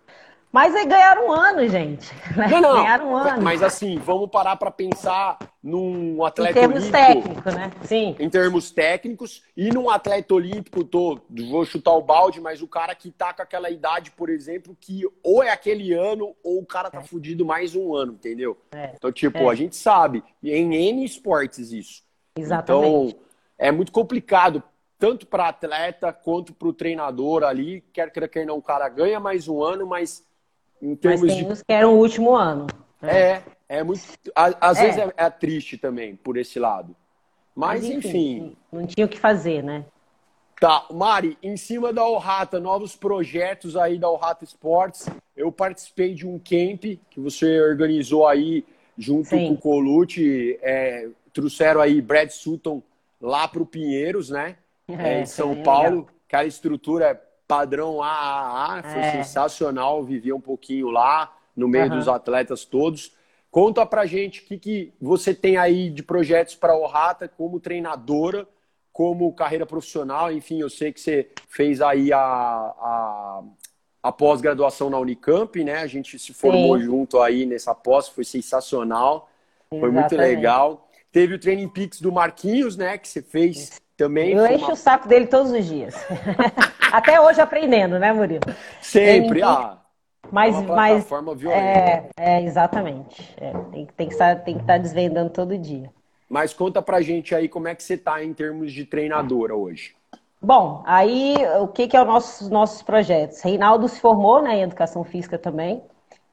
Mas 0.52 0.74
aí 0.74 0.84
ganharam 0.84 1.28
um 1.28 1.32
ano, 1.32 1.66
gente. 1.66 2.14
Né? 2.36 2.46
Não, 2.48 2.60
não. 2.60 2.74
Ganharam 2.74 3.10
um 3.10 3.16
ano. 3.16 3.42
Mas 3.42 3.62
assim, 3.62 3.96
vamos 3.98 4.28
parar 4.28 4.56
para 4.56 4.70
pensar 4.70 5.38
num 5.62 6.22
atleta 6.22 6.60
olímpico. 6.60 6.78
Em 6.78 6.90
termos 6.90 6.90
técnicos, 6.90 7.54
né? 7.54 7.70
Sim. 7.84 8.16
Em 8.18 8.28
termos 8.28 8.70
técnicos. 8.70 9.42
E 9.56 9.70
num 9.70 9.88
atleta 9.88 10.34
olímpico, 10.34 10.84
tô, 10.84 11.18
vou 11.48 11.64
chutar 11.64 11.92
o 11.92 12.02
balde, 12.02 12.38
mas 12.38 12.60
o 12.60 12.68
cara 12.68 12.94
que 12.94 13.10
tá 13.10 13.32
com 13.32 13.40
aquela 13.40 13.70
idade, 13.70 14.10
por 14.10 14.28
exemplo, 14.28 14.76
que 14.78 15.08
ou 15.22 15.42
é 15.42 15.50
aquele 15.50 15.94
ano 15.94 16.36
ou 16.44 16.60
o 16.60 16.66
cara 16.66 16.90
tá 16.90 17.00
é. 17.00 17.04
fudido 17.04 17.46
mais 17.46 17.74
um 17.74 17.94
ano, 17.94 18.12
entendeu? 18.12 18.58
É. 18.72 18.92
Então, 18.94 19.10
tipo, 19.10 19.38
é. 19.38 19.48
a 19.48 19.54
gente 19.54 19.74
sabe, 19.74 20.22
em 20.42 20.74
N 20.74 21.02
esportes 21.02 21.72
isso. 21.72 22.02
Exatamente. 22.36 23.14
Então, 23.14 23.22
é 23.58 23.72
muito 23.72 23.90
complicado 23.90 24.62
tanto 24.98 25.26
para 25.26 25.48
atleta 25.48 26.12
quanto 26.12 26.52
para 26.52 26.68
o 26.68 26.72
treinador 26.74 27.42
ali. 27.42 27.80
Quer 27.92 28.10
queira, 28.10 28.28
quer 28.28 28.44
não, 28.44 28.58
o 28.58 28.62
cara 28.62 28.88
ganha 28.88 29.18
mais 29.18 29.48
um 29.48 29.62
ano, 29.62 29.86
mas 29.86 30.24
em 30.82 30.96
termos 30.96 31.20
mas 31.20 31.30
tem 31.30 31.44
de... 31.44 31.52
uns 31.52 31.62
que 31.62 31.72
era 31.72 31.88
o 31.88 31.96
último 31.96 32.34
ano. 32.34 32.66
Né? 33.00 33.20
É, 33.20 33.42
é 33.68 33.82
muito. 33.84 34.02
Às 34.34 34.78
é. 34.78 34.82
vezes 34.82 34.98
é, 34.98 35.12
é, 35.16 35.30
triste 35.30 35.78
também 35.78 36.16
por 36.16 36.36
esse 36.36 36.58
lado. 36.58 36.94
Mas, 37.54 37.82
mas 37.82 37.90
enfim, 37.90 38.08
enfim. 38.08 38.56
Não 38.72 38.86
tinha 38.86 39.06
o 39.06 39.08
que 39.08 39.18
fazer, 39.18 39.62
né? 39.62 39.84
Tá, 40.58 40.86
Mari, 40.92 41.36
em 41.42 41.56
cima 41.56 41.92
da 41.92 42.06
Orrata, 42.06 42.60
novos 42.60 42.94
projetos 42.94 43.76
aí 43.76 43.98
da 43.98 44.08
Orrata 44.08 44.44
Esportes. 44.44 45.08
Eu 45.36 45.50
participei 45.50 46.14
de 46.14 46.26
um 46.26 46.38
camp 46.38 46.98
que 47.10 47.20
você 47.20 47.60
organizou 47.60 48.26
aí 48.26 48.64
junto 48.96 49.30
Sim. 49.30 49.48
com 49.48 49.54
o 49.54 49.58
Colute. 49.58 50.58
É, 50.62 51.08
trouxeram 51.32 51.80
aí 51.80 52.00
Brad 52.00 52.30
Sutton 52.30 52.82
lá 53.20 53.48
para 53.48 53.62
o 53.62 53.66
Pinheiros, 53.66 54.30
né? 54.30 54.56
É, 54.88 55.22
em 55.22 55.26
São 55.26 55.62
Paulo. 55.62 56.00
Legal. 56.00 56.08
Aquela 56.28 56.46
estrutura 56.46 57.20
padrão 57.52 58.02
AAA, 58.02 58.82
foi 58.82 59.00
é. 59.00 59.12
sensacional. 59.12 60.02
Vivia 60.02 60.34
um 60.34 60.40
pouquinho 60.40 60.90
lá, 60.90 61.36
no 61.54 61.68
meio 61.68 61.90
uhum. 61.90 61.98
dos 61.98 62.08
atletas 62.08 62.64
todos. 62.64 63.14
Conta 63.50 63.84
pra 63.84 64.06
gente 64.06 64.40
o 64.40 64.44
que, 64.46 64.58
que 64.58 64.94
você 64.98 65.34
tem 65.34 65.58
aí 65.58 65.90
de 65.90 66.02
projetos 66.02 66.54
para 66.54 66.74
o 66.74 66.86
Rata 66.86 67.28
como 67.28 67.60
treinadora, 67.60 68.48
como 68.90 69.30
carreira 69.34 69.66
profissional. 69.66 70.32
Enfim, 70.32 70.60
eu 70.60 70.70
sei 70.70 70.92
que 70.92 71.00
você 71.00 71.28
fez 71.48 71.82
aí 71.82 72.10
a, 72.10 72.18
a, 72.18 73.42
a 74.02 74.12
pós-graduação 74.12 74.88
na 74.88 74.98
Unicamp, 74.98 75.62
né? 75.62 75.80
A 75.80 75.86
gente 75.86 76.18
se 76.18 76.32
formou 76.32 76.78
Sim. 76.78 76.84
junto 76.84 77.20
aí 77.20 77.44
nessa 77.44 77.74
pós, 77.74 78.08
foi 78.08 78.24
sensacional. 78.24 79.28
Exatamente. 79.70 79.80
Foi 79.80 79.90
muito 79.90 80.16
legal. 80.16 80.88
Teve 81.10 81.34
o 81.34 81.38
Training 81.38 81.68
Peaks 81.68 82.00
do 82.00 82.10
Marquinhos, 82.10 82.74
né? 82.74 82.96
Que 82.96 83.06
você 83.06 83.20
fez 83.20 83.81
também. 83.96 84.32
Eu 84.32 84.46
encho 84.46 84.64
uma... 84.64 84.72
o 84.72 84.76
saco 84.76 85.08
dele 85.08 85.26
todos 85.26 85.52
os 85.52 85.64
dias. 85.64 85.94
Até 86.92 87.20
hoje 87.20 87.40
aprendendo, 87.40 87.98
né, 87.98 88.12
Murilo? 88.12 88.42
Sempre, 88.80 89.40
Training 89.40 89.42
ah. 89.42 89.78
Mas, 90.30 90.56
é 90.56 90.66
mas 90.66 91.12
é, 91.46 92.08
é, 92.16 92.42
exatamente. 92.42 93.34
É, 93.38 93.52
tem, 93.70 93.86
tem, 93.86 94.06
que 94.06 94.14
estar, 94.14 94.36
tem 94.36 94.54
que 94.54 94.62
estar 94.62 94.78
desvendando 94.78 95.30
todo 95.30 95.58
dia. 95.58 95.90
Mas 96.28 96.54
conta 96.54 96.80
pra 96.80 97.02
gente 97.02 97.34
aí 97.34 97.48
como 97.48 97.68
é 97.68 97.74
que 97.74 97.82
você 97.82 97.94
está 97.94 98.24
em 98.24 98.32
termos 98.32 98.72
de 98.72 98.86
treinadora 98.86 99.54
hoje. 99.54 99.94
Bom, 100.40 100.82
aí 100.86 101.36
o 101.60 101.68
que, 101.68 101.86
que 101.86 101.96
é 101.96 102.00
os 102.00 102.06
nossos, 102.06 102.48
nossos 102.48 102.82
projetos? 102.82 103.42
Reinaldo 103.42 103.86
se 103.88 104.00
formou 104.00 104.40
né, 104.40 104.56
em 104.56 104.62
educação 104.62 105.04
física 105.04 105.38
também. 105.38 105.82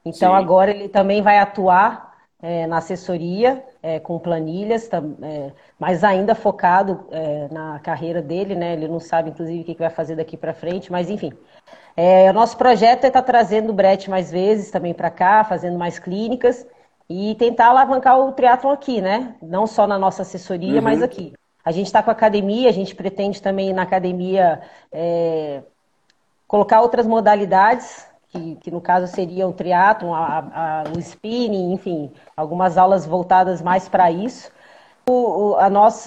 Então 0.04 0.30
Sim. 0.30 0.36
agora 0.36 0.70
ele 0.70 0.88
também 0.88 1.20
vai 1.20 1.38
atuar 1.38 2.09
é, 2.42 2.66
na 2.66 2.78
assessoria, 2.78 3.62
é, 3.82 4.00
com 4.00 4.18
planilhas, 4.18 4.88
é, 4.92 5.52
mas 5.78 6.02
ainda 6.02 6.34
focado 6.34 7.06
é, 7.10 7.48
na 7.50 7.78
carreira 7.80 8.22
dele, 8.22 8.54
né? 8.54 8.72
Ele 8.72 8.88
não 8.88 9.00
sabe, 9.00 9.30
inclusive, 9.30 9.60
o 9.60 9.64
que, 9.64 9.74
vai 9.74 9.90
fazer 9.90 10.16
daqui 10.16 10.36
para 10.36 10.54
frente, 10.54 10.90
mas 10.90 11.10
enfim. 11.10 11.32
É, 11.96 12.30
o 12.30 12.32
nosso 12.32 12.56
projeto 12.56 13.04
é 13.04 13.08
estar 13.08 13.20
tá 13.20 13.26
trazendo 13.26 13.70
o 13.70 13.74
Brett 13.74 14.08
mais 14.08 14.30
vezes 14.30 14.70
também 14.70 14.94
para 14.94 15.10
cá, 15.10 15.44
fazendo 15.44 15.78
mais 15.78 15.98
clínicas 15.98 16.66
e 17.08 17.34
tentar 17.34 17.66
alavancar 17.66 18.18
o 18.18 18.32
triatlon 18.32 18.72
aqui, 18.72 19.00
né? 19.00 19.34
Não 19.42 19.66
só 19.66 19.86
na 19.86 19.98
nossa 19.98 20.22
assessoria, 20.22 20.76
uhum. 20.76 20.82
mas 20.82 21.02
aqui. 21.02 21.34
A 21.62 21.72
gente 21.72 21.86
está 21.86 22.02
com 22.02 22.08
a 22.08 22.12
academia, 22.12 22.70
a 22.70 22.72
gente 22.72 22.94
pretende 22.94 23.42
também 23.42 23.72
na 23.74 23.82
academia 23.82 24.62
é, 24.90 25.62
colocar 26.48 26.80
outras 26.80 27.06
modalidades 27.06 28.09
que, 28.30 28.56
que 28.56 28.70
no 28.70 28.80
caso 28.80 29.06
seria 29.08 29.46
o 29.46 29.52
triatlon, 29.52 30.14
a, 30.14 30.38
a, 30.38 30.84
o 30.96 30.98
spinning, 30.98 31.72
enfim, 31.72 32.12
algumas 32.36 32.78
aulas 32.78 33.04
voltadas 33.04 33.60
mais 33.60 33.88
para 33.88 34.10
isso. 34.10 34.50
O, 35.08 35.56
a 35.56 35.68
nossa 35.68 36.06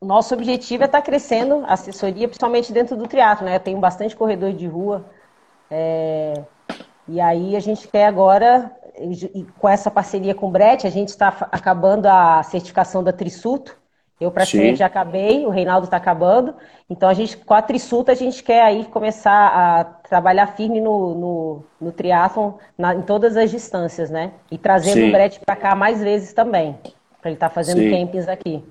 o 0.00 0.06
nosso 0.06 0.32
objetivo 0.32 0.84
é 0.84 0.86
estar 0.86 1.00
tá 1.00 1.04
crescendo 1.04 1.64
a 1.66 1.74
assessoria, 1.74 2.28
principalmente 2.28 2.72
dentro 2.72 2.96
do 2.96 3.06
triatlo, 3.06 3.44
né? 3.44 3.56
Eu 3.56 3.60
tenho 3.60 3.78
bastante 3.78 4.16
corredor 4.16 4.52
de 4.52 4.66
rua. 4.66 5.04
É... 5.70 6.44
E 7.08 7.20
aí 7.20 7.56
a 7.56 7.60
gente 7.60 7.88
quer 7.88 8.06
agora, 8.06 8.74
com 9.58 9.68
essa 9.68 9.90
parceria 9.90 10.34
com 10.34 10.48
o 10.48 10.50
Brett, 10.50 10.86
a 10.86 10.90
gente 10.90 11.08
está 11.08 11.28
acabando 11.50 12.06
a 12.06 12.42
certificação 12.44 13.02
da 13.02 13.12
Trisuto, 13.12 13.79
eu 14.20 14.30
praticamente 14.30 14.72
Sim. 14.72 14.76
já 14.76 14.86
acabei, 14.86 15.46
o 15.46 15.50
Reinaldo 15.50 15.86
está 15.86 15.96
acabando. 15.96 16.54
Então 16.90 17.08
a 17.08 17.14
gente, 17.14 17.38
com 17.38 17.54
a 17.54 17.62
Trisulta, 17.62 18.12
a 18.12 18.14
gente 18.14 18.42
quer 18.42 18.62
aí 18.62 18.84
começar 18.84 19.32
a 19.32 19.84
trabalhar 19.84 20.46
firme 20.48 20.78
no, 20.78 21.14
no, 21.14 21.64
no 21.80 21.92
triatlon 21.92 22.52
na, 22.76 22.94
em 22.94 23.00
todas 23.00 23.34
as 23.36 23.50
distâncias, 23.50 24.10
né? 24.10 24.32
E 24.50 24.58
trazendo 24.58 24.98
Sim. 24.98 25.08
o 25.08 25.12
Brett 25.12 25.40
para 25.40 25.56
cá 25.56 25.74
mais 25.74 26.02
vezes 26.02 26.34
também, 26.34 26.78
para 27.20 27.30
ele 27.30 27.36
estar 27.36 27.48
tá 27.48 27.54
fazendo 27.54 27.78
Sim. 27.78 27.90
campings 27.90 28.28
aqui. 28.28 28.62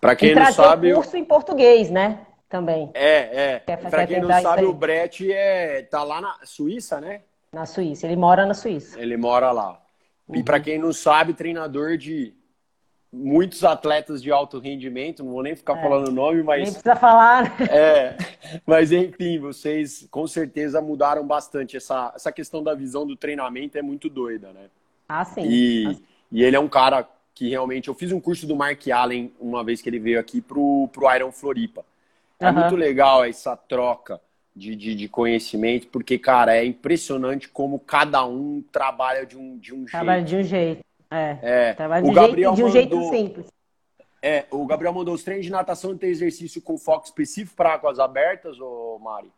Para 0.00 0.16
quem 0.16 0.30
e 0.30 0.34
não 0.34 0.52
sabe, 0.52 0.92
curso 0.92 1.16
em 1.16 1.24
português, 1.24 1.88
né? 1.88 2.18
Também. 2.48 2.90
É, 2.94 3.60
é. 3.66 3.76
Para 3.76 4.06
quem 4.06 4.20
não 4.20 4.40
sabe, 4.40 4.64
o 4.64 4.72
Brett 4.72 5.32
é 5.32 5.82
tá 5.82 6.02
lá 6.02 6.20
na 6.20 6.36
Suíça, 6.42 7.00
né? 7.00 7.20
Na 7.52 7.66
Suíça, 7.66 8.06
ele 8.06 8.16
mora 8.16 8.44
na 8.44 8.54
Suíça. 8.54 9.00
Ele 9.00 9.16
mora 9.16 9.52
lá. 9.52 9.80
E 10.32 10.42
para 10.42 10.56
uhum. 10.56 10.62
quem 10.62 10.78
não 10.78 10.92
sabe, 10.92 11.34
treinador 11.34 11.96
de 11.96 12.34
muitos 13.12 13.64
atletas 13.64 14.22
de 14.22 14.30
alto 14.30 14.58
rendimento, 14.58 15.24
não 15.24 15.32
vou 15.32 15.42
nem 15.42 15.56
ficar 15.56 15.78
é, 15.78 15.82
falando 15.82 16.08
o 16.08 16.12
nome, 16.12 16.42
mas. 16.42 16.62
Nem 16.62 16.72
precisa 16.72 16.96
falar. 16.96 17.56
É, 17.70 18.16
mas 18.66 18.92
enfim, 18.92 19.38
vocês 19.38 20.06
com 20.10 20.26
certeza 20.26 20.80
mudaram 20.80 21.26
bastante. 21.26 21.76
Essa, 21.76 22.12
essa 22.14 22.32
questão 22.32 22.62
da 22.62 22.74
visão 22.74 23.06
do 23.06 23.16
treinamento 23.16 23.76
é 23.76 23.82
muito 23.82 24.08
doida, 24.08 24.52
né? 24.52 24.66
Ah, 25.08 25.24
sim. 25.24 25.42
E, 25.42 25.86
ah. 25.88 25.96
e 26.30 26.42
ele 26.42 26.56
é 26.56 26.60
um 26.60 26.68
cara 26.68 27.06
que 27.34 27.48
realmente. 27.48 27.88
Eu 27.88 27.94
fiz 27.94 28.12
um 28.12 28.20
curso 28.20 28.46
do 28.46 28.56
Mark 28.56 28.86
Allen 28.88 29.32
uma 29.40 29.62
vez 29.64 29.82
que 29.82 29.88
ele 29.88 29.98
veio 29.98 30.18
aqui 30.20 30.40
pro, 30.40 30.88
pro 30.92 31.14
Iron 31.14 31.32
Floripa. 31.32 31.84
É 32.38 32.48
uhum. 32.48 32.54
muito 32.54 32.76
legal 32.76 33.24
essa 33.24 33.56
troca. 33.56 34.20
De, 34.54 34.74
de, 34.74 34.94
de, 34.94 35.06
conhecimento, 35.06 35.86
porque, 35.88 36.18
cara, 36.18 36.56
é 36.56 36.64
impressionante 36.64 37.46
como 37.46 37.78
cada 37.78 38.24
um 38.24 38.64
trabalha 38.72 39.26
de 39.26 39.36
um, 39.36 39.58
de 39.58 39.74
um 39.74 39.80
jeito. 39.80 39.90
Trabalha 39.90 40.24
de 40.24 40.34
um 40.34 40.42
jeito. 40.42 40.82
É. 41.10 41.38
é. 41.42 41.74
Tava 41.74 42.02
de, 42.02 42.10
o 42.10 42.12
Gabriel 42.12 42.56
jeito, 42.56 42.56
de 42.56 42.62
um 42.62 42.66
mandou, 42.66 43.10
jeito 43.10 43.10
simples. 43.10 43.46
É, 44.22 44.44
o 44.50 44.66
Gabriel 44.66 44.92
mandou 44.92 45.14
os 45.14 45.22
treinos 45.22 45.46
de 45.46 45.52
natação 45.52 45.92
e 45.92 45.98
tem 45.98 46.10
exercício 46.10 46.60
com 46.60 46.76
foco 46.76 47.06
específico 47.06 47.56
para 47.56 47.74
águas 47.74 47.98
abertas, 47.98 48.58
ô 48.58 48.98
Mari? 48.98 49.30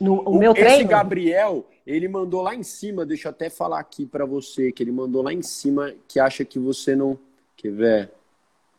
No, 0.00 0.14
o, 0.14 0.36
o 0.36 0.38
meu 0.38 0.52
treino? 0.52 0.74
Esse 0.74 0.84
Gabriel, 0.84 1.66
ele 1.86 2.08
mandou 2.08 2.42
lá 2.42 2.54
em 2.54 2.62
cima, 2.62 3.06
deixa 3.06 3.28
eu 3.28 3.30
até 3.30 3.50
falar 3.50 3.80
aqui 3.80 4.06
para 4.06 4.24
você, 4.24 4.70
que 4.70 4.82
ele 4.82 4.92
mandou 4.92 5.22
lá 5.22 5.32
em 5.32 5.42
cima 5.42 5.94
que 6.06 6.20
acha 6.20 6.44
que 6.44 6.58
você 6.58 6.94
não. 6.94 7.18
Quer 7.56 7.72
ver? 7.72 8.10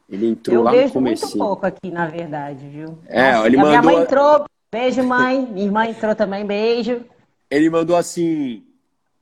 Ele 0.09 0.27
entrou 0.27 0.57
eu 0.57 0.63
lá 0.63 0.71
no 0.71 0.91
começo. 0.91 1.25
muito 1.25 1.37
pouco 1.37 1.65
aqui, 1.65 1.91
na 1.91 2.07
verdade, 2.07 2.67
viu? 2.67 2.97
É, 3.05 3.33
Nossa, 3.33 3.47
ele 3.47 3.57
a 3.57 3.59
mandou... 3.59 3.69
Minha 3.69 3.81
mãe 3.81 4.03
entrou, 4.03 4.45
beijo 4.71 5.03
mãe, 5.03 5.45
minha 5.45 5.65
irmã 5.65 5.85
entrou 5.85 6.15
também, 6.15 6.45
beijo. 6.45 7.05
Ele 7.49 7.69
mandou 7.69 7.95
assim, 7.95 8.63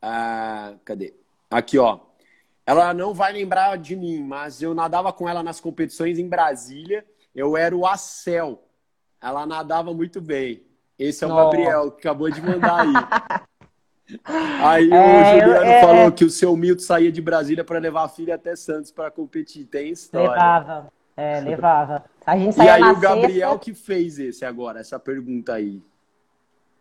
ah, 0.01 0.73
cadê? 0.85 1.13
Aqui, 1.49 1.77
ó. 1.77 1.99
Ela 2.67 2.93
não 2.93 3.13
vai 3.13 3.31
lembrar 3.31 3.77
de 3.77 3.95
mim, 3.95 4.21
mas 4.21 4.61
eu 4.61 4.73
nadava 4.73 5.13
com 5.13 5.29
ela 5.29 5.41
nas 5.41 5.61
competições 5.61 6.19
em 6.19 6.27
Brasília. 6.27 7.05
Eu 7.33 7.55
era 7.55 7.73
o 7.73 7.87
Acel. 7.87 8.61
Ela 9.21 9.45
nadava 9.45 9.93
muito 9.93 10.19
bem. 10.19 10.63
Esse 10.99 11.23
é 11.23 11.27
o. 11.27 11.33
Gabriel, 11.33 11.91
que 11.91 12.05
acabou 12.05 12.29
de 12.29 12.41
mandar 12.41 12.81
aí. 12.81 12.93
Aí 14.63 14.89
é, 14.89 14.95
o 14.95 15.41
Juliano 15.41 15.65
é... 15.65 15.81
falou 15.81 16.11
que 16.13 16.23
o 16.23 16.29
seu 16.29 16.55
Milton 16.55 16.81
saía 16.81 17.11
de 17.11 17.21
Brasília 17.21 17.61
para 17.61 17.77
levar 17.77 18.03
a 18.03 18.07
filha 18.07 18.35
até 18.35 18.55
Santos 18.55 18.89
para 18.89 19.11
competir. 19.11 19.65
Tem 19.65 19.89
história. 19.89 20.29
Levava, 20.29 20.93
é, 21.15 21.39
levava. 21.43 22.05
A 22.25 22.37
gente 22.37 22.55
saía 22.55 22.79
e 22.79 22.83
aí 22.83 22.91
o 22.91 22.99
Gabriel 22.99 23.49
sexta... 23.51 23.65
que 23.65 23.73
fez 23.73 24.17
esse 24.17 24.45
agora, 24.45 24.79
essa 24.79 24.97
pergunta 24.97 25.53
aí. 25.53 25.81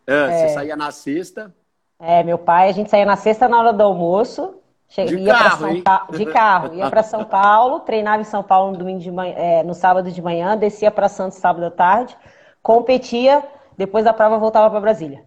Ah, 0.06 0.30
é. 0.30 0.48
Você 0.48 0.54
saía 0.54 0.76
na 0.76 0.92
sexta? 0.92 1.52
É, 1.98 2.22
meu 2.22 2.38
pai, 2.38 2.68
a 2.68 2.72
gente 2.72 2.90
saía 2.90 3.04
na 3.04 3.16
sexta 3.16 3.48
na 3.48 3.58
hora 3.58 3.72
do 3.72 3.82
almoço. 3.82 4.62
Cheguei, 4.88 5.16
de, 5.18 5.26
carro, 5.26 5.58
São 5.58 5.82
pa... 5.82 6.06
de 6.10 6.26
carro, 6.26 6.74
ia 6.74 6.88
para 6.88 7.02
São 7.02 7.24
Paulo, 7.24 7.80
treinava 7.80 8.22
em 8.22 8.24
São 8.24 8.42
Paulo 8.42 8.72
no, 8.72 8.78
domingo 8.78 9.00
de 9.00 9.10
manhã, 9.10 9.34
é, 9.36 9.62
no 9.62 9.74
sábado 9.74 10.10
de 10.10 10.22
manhã, 10.22 10.56
descia 10.56 10.90
para 10.90 11.08
Santos 11.08 11.38
sábado 11.38 11.66
à 11.66 11.70
tarde, 11.70 12.16
competia, 12.62 13.42
depois 13.76 14.04
da 14.04 14.12
prova 14.12 14.38
voltava 14.38 14.70
para 14.70 14.80
Brasília. 14.80 15.24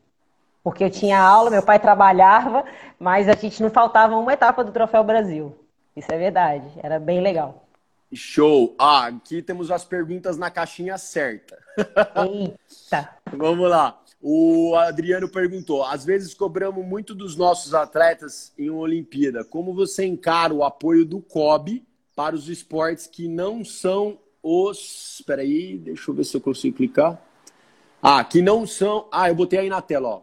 Porque 0.64 0.84
eu 0.84 0.90
tinha 0.90 1.20
aula, 1.20 1.50
meu 1.50 1.64
pai 1.64 1.80
trabalhava, 1.80 2.64
mas 2.98 3.28
a 3.28 3.34
gente 3.34 3.62
não 3.62 3.70
faltava 3.70 4.16
uma 4.16 4.34
etapa 4.34 4.64
do 4.64 4.72
Troféu 4.72 5.04
Brasil. 5.04 5.56
Isso 5.96 6.12
é 6.12 6.18
verdade, 6.18 6.68
era 6.82 7.00
bem 7.00 7.22
legal. 7.22 7.66
Show! 8.12 8.76
Ah, 8.80 9.08
aqui 9.08 9.42
temos 9.42 9.70
as 9.70 9.86
perguntas 9.86 10.38
na 10.38 10.50
caixinha 10.50 10.98
certa. 10.98 11.58
Eita! 12.16 13.10
Vamos 13.32 13.70
lá. 13.70 14.00
O 14.22 14.76
Adriano 14.76 15.30
perguntou: 15.30 15.84
às 15.84 16.04
vezes 16.04 16.34
cobramos 16.34 16.86
muito 16.86 17.16
dos 17.16 17.36
nossos 17.36 17.74
atletas 17.74 18.54
em 18.58 18.70
uma 18.70 18.82
Olimpíada. 18.82 19.44
Como 19.44 19.74
você 19.74 20.06
encara 20.06 20.54
o 20.54 20.64
apoio 20.64 21.06
do 21.06 21.22
COB 21.22 21.86
para 22.16 22.36
os 22.36 22.50
esportes 22.50 23.08
que 23.08 23.28
não 23.28 23.64
são 23.64 24.18
os. 24.44 25.16
Espera 25.20 25.42
aí, 25.42 25.78
deixa 25.78 26.12
eu 26.12 26.16
ver 26.16 26.26
se 26.26 26.36
eu 26.36 26.42
consigo 26.42 26.78
clicar. 26.78 27.22
Ah, 28.02 28.24
que 28.24 28.42
não 28.42 28.68
são. 28.68 29.08
Ah, 29.12 29.30
eu 29.30 29.36
botei 29.36 29.60
aí 29.60 29.70
na 29.70 29.82
tela, 29.82 30.10
ó. 30.10 30.22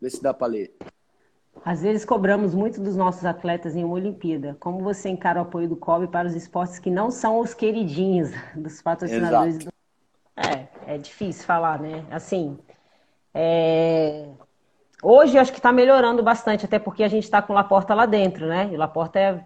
Vê 0.00 0.10
se 0.10 0.22
dá 0.22 0.32
para 0.32 0.48
ler. 0.48 0.74
Às 1.64 1.82
vezes 1.82 2.04
cobramos 2.04 2.54
muito 2.54 2.80
dos 2.80 2.96
nossos 2.96 3.24
atletas 3.24 3.76
em 3.76 3.84
uma 3.84 3.94
Olimpíada. 3.94 4.56
Como 4.58 4.80
você 4.80 5.08
encara 5.08 5.38
o 5.38 5.42
apoio 5.42 5.68
do 5.68 5.76
COB 5.76 6.08
para 6.08 6.26
os 6.26 6.34
esportes 6.34 6.78
que 6.78 6.90
não 6.90 7.10
são 7.10 7.38
os 7.38 7.54
queridinhos 7.54 8.30
dos 8.56 8.80
patrocinadores? 8.80 9.58
Do... 9.58 9.71
É, 10.48 10.94
é 10.94 10.98
difícil 10.98 11.44
falar, 11.44 11.78
né? 11.78 12.04
Assim, 12.10 12.58
é... 13.34 14.28
hoje 15.02 15.38
acho 15.38 15.52
que 15.52 15.58
está 15.58 15.72
melhorando 15.72 16.22
bastante, 16.22 16.64
até 16.64 16.78
porque 16.78 17.04
a 17.04 17.08
gente 17.08 17.24
está 17.24 17.40
com 17.42 17.52
Laporta 17.52 17.94
lá 17.94 18.06
dentro, 18.06 18.46
né? 18.46 18.70
E 18.72 18.76
Laporta 18.76 19.18
é... 19.18 19.44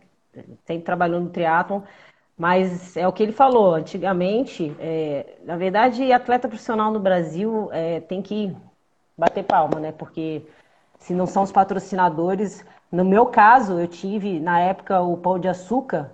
sempre 0.65 0.85
trabalhando 0.85 1.25
no 1.25 1.31
triatlon, 1.31 1.83
mas 2.37 2.97
é 2.97 3.07
o 3.07 3.13
que 3.13 3.23
ele 3.23 3.33
falou. 3.33 3.75
Antigamente, 3.75 4.75
é... 4.81 5.39
na 5.45 5.57
verdade, 5.57 6.13
atleta 6.13 6.49
profissional 6.49 6.91
no 6.91 7.01
Brasil 7.01 7.69
é... 7.73 8.01
tem 8.01 8.23
que 8.23 8.57
bater 9.17 9.45
palma, 9.45 9.81
né? 9.81 9.93
Porque 9.93 10.43
se 10.99 11.15
não 11.15 11.27
são 11.27 11.43
os 11.43 11.53
patrocinadores. 11.53 12.65
No 12.91 13.05
meu 13.05 13.27
caso, 13.27 13.79
eu 13.79 13.89
tive 13.89 14.41
na 14.41 14.61
época 14.61 15.01
o 15.01 15.17
Pão 15.17 15.39
de 15.39 15.49
Açúcar, 15.49 16.13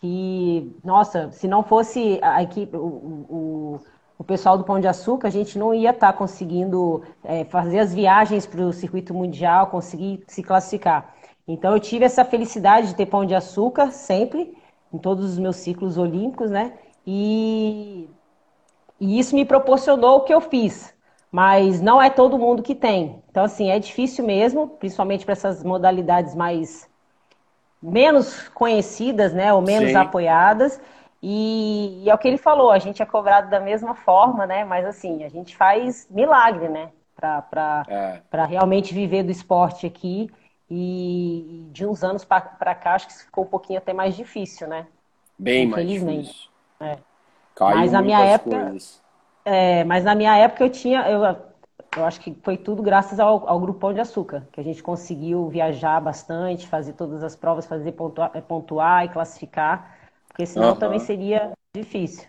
que, 0.00 0.76
nossa, 0.84 1.30
se 1.32 1.48
não 1.48 1.62
fosse 1.62 2.18
a 2.22 2.42
equipe, 2.42 2.76
o, 2.76 2.80
o, 2.80 3.80
o 4.18 4.24
pessoal 4.24 4.58
do 4.58 4.64
Pão 4.64 4.80
de 4.80 4.88
Açúcar, 4.88 5.28
a 5.28 5.30
gente 5.30 5.58
não 5.58 5.72
ia 5.72 5.90
estar 5.90 6.12
tá 6.12 6.18
conseguindo 6.18 7.02
é, 7.22 7.44
fazer 7.44 7.78
as 7.78 7.94
viagens 7.94 8.46
para 8.46 8.60
o 8.60 8.72
circuito 8.72 9.14
mundial, 9.14 9.68
conseguir 9.68 10.24
se 10.26 10.42
classificar. 10.42 11.14
Então 11.46 11.72
eu 11.72 11.80
tive 11.80 12.04
essa 12.04 12.24
felicidade 12.24 12.88
de 12.88 12.94
ter 12.94 13.06
Pão 13.06 13.24
de 13.24 13.34
Açúcar 13.34 13.92
sempre, 13.92 14.56
em 14.92 14.98
todos 14.98 15.24
os 15.24 15.38
meus 15.38 15.56
ciclos 15.56 15.96
olímpicos, 15.96 16.50
né? 16.50 16.72
E, 17.06 18.08
e 19.00 19.18
isso 19.18 19.34
me 19.34 19.44
proporcionou 19.44 20.18
o 20.18 20.20
que 20.24 20.34
eu 20.34 20.40
fiz 20.40 20.96
mas 21.30 21.80
não 21.80 22.00
é 22.00 22.08
todo 22.08 22.38
mundo 22.38 22.62
que 22.62 22.74
tem. 22.74 23.22
Então, 23.30 23.44
assim, 23.44 23.70
é 23.70 23.78
difícil 23.78 24.24
mesmo, 24.24 24.68
principalmente 24.68 25.24
para 25.24 25.32
essas 25.32 25.62
modalidades 25.62 26.34
mais 26.34 26.88
menos 27.80 28.48
conhecidas, 28.48 29.32
né, 29.32 29.52
ou 29.52 29.60
menos 29.60 29.90
Sim. 29.90 29.96
apoiadas. 29.96 30.80
E, 31.22 32.04
e, 32.04 32.10
é 32.10 32.14
o 32.14 32.18
que 32.18 32.28
ele 32.28 32.38
falou, 32.38 32.70
a 32.70 32.78
gente 32.78 33.02
é 33.02 33.06
cobrado 33.06 33.50
da 33.50 33.58
mesma 33.58 33.94
forma, 33.94 34.46
né? 34.46 34.64
Mas 34.64 34.86
assim, 34.86 35.24
a 35.24 35.28
gente 35.28 35.56
faz 35.56 36.06
milagre, 36.10 36.68
né? 36.68 36.90
Para 37.16 37.84
é. 37.88 38.44
realmente 38.44 38.94
viver 38.94 39.24
do 39.24 39.32
esporte 39.32 39.86
aqui. 39.86 40.30
E 40.70 41.66
de 41.72 41.86
uns 41.86 42.04
anos 42.04 42.24
para 42.24 42.74
cá, 42.74 42.94
acho 42.94 43.08
que 43.08 43.14
ficou 43.14 43.44
um 43.44 43.48
pouquinho 43.48 43.78
até 43.78 43.92
mais 43.92 44.14
difícil, 44.14 44.68
né? 44.68 44.86
Bem 45.38 45.66
mais 45.66 45.88
difícil. 45.88 46.50
É. 46.78 46.98
Mas 47.58 47.92
na 47.92 48.02
minha 48.02 48.20
época. 48.20 48.60
Coisas. 48.60 49.02
É, 49.44 49.82
mas 49.84 50.04
na 50.04 50.14
minha 50.14 50.36
época 50.36 50.64
eu 50.64 50.70
tinha, 50.70 51.08
eu, 51.08 51.24
eu 51.96 52.04
acho 52.04 52.20
que 52.20 52.36
foi 52.42 52.58
tudo 52.58 52.82
graças 52.82 53.18
ao, 53.18 53.48
ao 53.48 53.58
Grupão 53.58 53.94
de 53.94 54.00
Açúcar, 54.00 54.46
que 54.52 54.60
a 54.60 54.62
gente 54.62 54.82
conseguiu 54.82 55.48
viajar 55.48 56.00
bastante, 56.00 56.68
fazer 56.68 56.92
todas 56.92 57.22
as 57.22 57.34
provas, 57.34 57.64
fazer 57.64 57.92
pontuar, 57.92 58.30
pontuar 58.42 59.04
e 59.06 59.08
classificar, 59.08 59.97
porque 60.38 60.46
senão 60.46 60.68
uhum. 60.68 60.78
também 60.78 61.00
seria 61.00 61.52
difícil. 61.74 62.28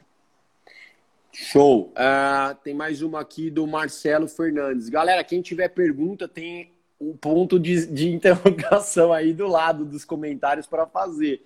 Show. 1.31 1.93
Uh, 1.93 2.55
tem 2.63 2.73
mais 2.73 3.03
uma 3.03 3.19
aqui 3.19 3.51
do 3.51 3.67
Marcelo 3.67 4.27
Fernandes. 4.27 4.89
Galera, 4.89 5.23
quem 5.23 5.43
tiver 5.43 5.69
pergunta, 5.69 6.27
tem 6.27 6.73
um 6.99 7.15
ponto 7.15 7.59
de, 7.59 7.85
de 7.85 8.09
interrogação 8.11 9.13
aí 9.13 9.31
do 9.31 9.47
lado 9.47 9.85
dos 9.85 10.03
comentários 10.05 10.65
para 10.65 10.87
fazer. 10.87 11.45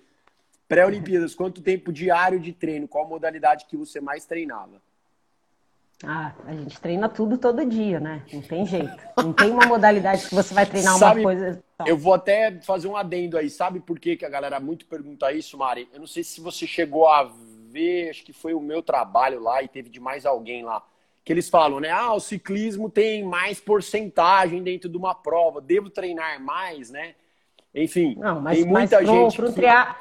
Pré-Olimpíadas, 0.66 1.34
quanto 1.34 1.60
tempo 1.60 1.92
diário 1.92 2.40
de 2.40 2.54
treino? 2.54 2.88
Qual 2.88 3.06
modalidade 3.06 3.66
que 3.66 3.76
você 3.76 4.00
mais 4.00 4.24
treinava? 4.24 4.80
Ah, 6.02 6.32
a 6.46 6.52
gente 6.52 6.80
treina 6.80 7.08
tudo 7.08 7.38
todo 7.38 7.64
dia, 7.64 8.00
né? 8.00 8.22
Não 8.32 8.42
tem 8.42 8.66
jeito. 8.66 8.96
Não 9.16 9.32
tem 9.32 9.50
uma 9.50 9.66
modalidade 9.66 10.26
que 10.28 10.34
você 10.34 10.52
vai 10.52 10.66
treinar 10.66 10.98
Sabe, 10.98 11.20
uma 11.20 11.32
coisa. 11.32 11.62
Eu 11.86 11.96
vou 11.96 12.14
até 12.14 12.60
fazer 12.62 12.88
um 12.88 12.96
adendo 12.96 13.38
aí. 13.38 13.48
Sabe 13.48 13.80
por 13.80 13.98
que, 13.98 14.16
que 14.16 14.24
a 14.24 14.28
galera 14.28 14.58
muito 14.60 14.86
pergunta 14.86 15.32
isso, 15.32 15.56
Mari? 15.56 15.88
Eu 15.92 16.00
não 16.00 16.06
sei 16.06 16.24
se 16.24 16.40
você 16.40 16.66
chegou 16.66 17.08
a 17.08 17.30
ver, 17.70 18.10
acho 18.10 18.24
que 18.24 18.32
foi 18.32 18.54
o 18.54 18.60
meu 18.60 18.82
trabalho 18.82 19.40
lá 19.40 19.62
e 19.62 19.68
teve 19.68 19.88
de 19.88 20.00
mais 20.00 20.26
alguém 20.26 20.62
lá. 20.62 20.82
Que 21.24 21.32
eles 21.32 21.48
falam, 21.48 21.80
né? 21.80 21.90
Ah, 21.90 22.12
o 22.12 22.20
ciclismo 22.20 22.90
tem 22.90 23.24
mais 23.24 23.58
porcentagem 23.60 24.62
dentro 24.62 24.88
de 24.88 24.96
uma 24.96 25.14
prova, 25.14 25.60
devo 25.60 25.88
treinar 25.88 26.40
mais, 26.42 26.90
né? 26.90 27.14
Enfim, 27.74 28.14
não, 28.18 28.40
mas, 28.40 28.58
tem 28.58 28.66
muita 28.66 28.96
mas 28.96 29.06
pro, 29.06 29.14
gente. 29.14 29.36
Pro 29.36 29.52
tria... 29.52 29.96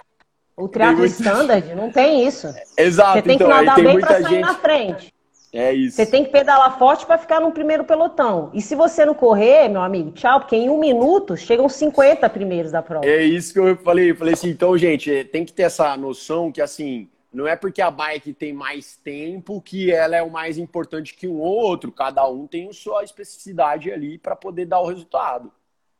O 0.55 0.67
triatlo 0.67 0.99
muito... 0.99 1.11
standard 1.11 1.73
não 1.73 1.91
tem 1.91 2.27
isso. 2.27 2.47
Exato. 2.77 3.13
Você 3.13 3.21
tem 3.23 3.35
então, 3.35 3.47
que 3.47 3.53
nadar 3.53 3.75
bem 3.81 3.99
pra 3.99 4.09
sair 4.09 4.29
gente... 4.29 4.41
na 4.41 4.55
frente. 4.55 5.13
É 5.53 5.71
isso. 5.71 5.97
Você 5.97 6.05
tem 6.07 6.23
que 6.23 6.31
pedalar 6.31 6.79
forte 6.79 7.05
para 7.05 7.15
ficar 7.15 7.39
no 7.39 7.51
primeiro 7.51 7.83
pelotão. 7.83 8.49
E 8.55 8.61
se 8.61 8.73
você 8.73 9.05
não 9.05 9.13
correr, 9.13 9.69
meu 9.69 9.81
amigo, 9.81 10.11
tchau, 10.11 10.39
porque 10.39 10.55
em 10.55 10.67
um 10.67 10.79
minuto 10.79 11.37
chegam 11.37 11.69
50 11.69 12.27
primeiros 12.31 12.71
da 12.71 12.81
prova. 12.81 13.05
É 13.05 13.21
isso 13.21 13.53
que 13.53 13.59
eu 13.59 13.77
falei. 13.77 14.09
Eu 14.09 14.15
falei 14.15 14.33
assim, 14.33 14.49
então, 14.49 14.75
gente, 14.75 15.23
tem 15.25 15.45
que 15.45 15.53
ter 15.53 15.63
essa 15.63 15.95
noção 15.95 16.51
que, 16.51 16.59
assim, 16.59 17.07
não 17.31 17.47
é 17.47 17.55
porque 17.55 17.83
a 17.83 17.91
bike 17.91 18.33
tem 18.33 18.51
mais 18.51 18.97
tempo 18.97 19.61
que 19.61 19.91
ela 19.91 20.15
é 20.15 20.23
o 20.23 20.31
mais 20.31 20.57
importante 20.57 21.13
que 21.13 21.27
um 21.27 21.39
ou 21.39 21.55
outro. 21.55 21.91
Cada 21.91 22.27
um 22.27 22.47
tem 22.47 22.67
a 22.67 22.73
sua 22.73 23.03
especificidade 23.03 23.91
ali 23.91 24.17
para 24.17 24.35
poder 24.35 24.65
dar 24.65 24.79
o 24.79 24.87
resultado. 24.87 25.51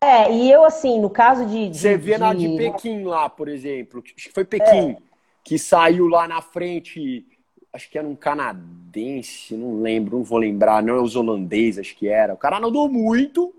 É, 0.04 0.32
e 0.34 0.51
eu, 0.51 0.66
assim, 0.66 0.99
no 0.99 1.12
caso 1.12 1.45
de. 1.45 1.70
de 1.70 1.78
Você 1.78 1.95
vê 1.95 2.14
de... 2.14 2.20
na 2.20 2.34
de 2.34 2.58
Pequim 2.58 3.04
lá, 3.04 3.30
por 3.30 3.47
exemplo, 3.47 4.04
acho 4.04 4.28
que 4.28 4.34
foi 4.34 4.43
Pequim, 4.43 4.91
é. 4.91 4.97
que 5.43 5.60
saiu 5.60 6.08
lá 6.08 6.28
na 6.28 6.41
frente 6.41 7.26
acho 7.74 7.89
que 7.89 7.97
era 7.97 8.07
um 8.07 8.15
canadense, 8.15 9.57
não 9.57 9.82
lembro, 9.82 10.17
não 10.17 10.24
vou 10.24 10.38
lembrar, 10.38 10.84
não 10.84 10.95
é 10.95 11.01
os 11.01 11.15
holandeses, 11.15 11.80
acho 11.80 11.95
que 11.95 12.07
era. 12.07 12.36
O 12.36 12.38
cara 12.38 12.59
nadou 12.59 12.88
muito 12.88 13.53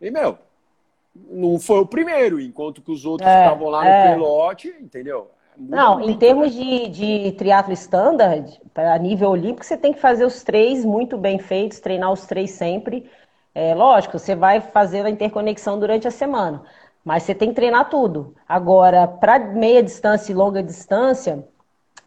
e, 0.00 0.10
meu, 0.10 0.38
não 1.28 1.58
foi 1.58 1.80
o 1.80 1.86
primeiro, 1.86 2.40
enquanto 2.40 2.80
que 2.80 2.92
os 2.92 3.04
outros 3.04 3.28
é, 3.28 3.44
estavam 3.44 3.68
lá 3.68 3.82
no 3.82 3.90
é. 3.90 4.12
pelote, 4.14 4.68
entendeu? 4.80 5.28
É 5.56 5.58
muito 5.58 5.74
não, 5.74 6.00
em 6.00 6.16
termos 6.16 6.54
de, 6.54 6.88
de 6.88 7.32
triatlo 7.32 7.72
standard, 7.72 8.60
para 8.72 8.96
nível 8.98 9.30
olímpico, 9.30 9.66
você 9.66 9.76
tem 9.76 9.92
que 9.92 10.00
fazer 10.00 10.24
os 10.24 10.44
três 10.44 10.84
muito 10.84 11.18
bem 11.18 11.40
feitos, 11.40 11.80
treinar 11.80 12.12
os 12.12 12.26
três 12.26 12.52
sempre. 12.52 13.10
É 13.52 13.74
lógico, 13.74 14.20
você 14.20 14.36
vai 14.36 14.60
fazer 14.60 15.04
a 15.04 15.10
interconexão 15.10 15.80
durante 15.80 16.06
a 16.06 16.12
semana, 16.12 16.62
mas 17.04 17.24
você 17.24 17.34
tem 17.34 17.48
que 17.48 17.56
treinar 17.56 17.90
tudo. 17.90 18.36
Agora, 18.48 19.08
para 19.08 19.36
meia 19.40 19.82
distância 19.82 20.30
e 20.30 20.34
longa 20.34 20.62
distância, 20.62 21.44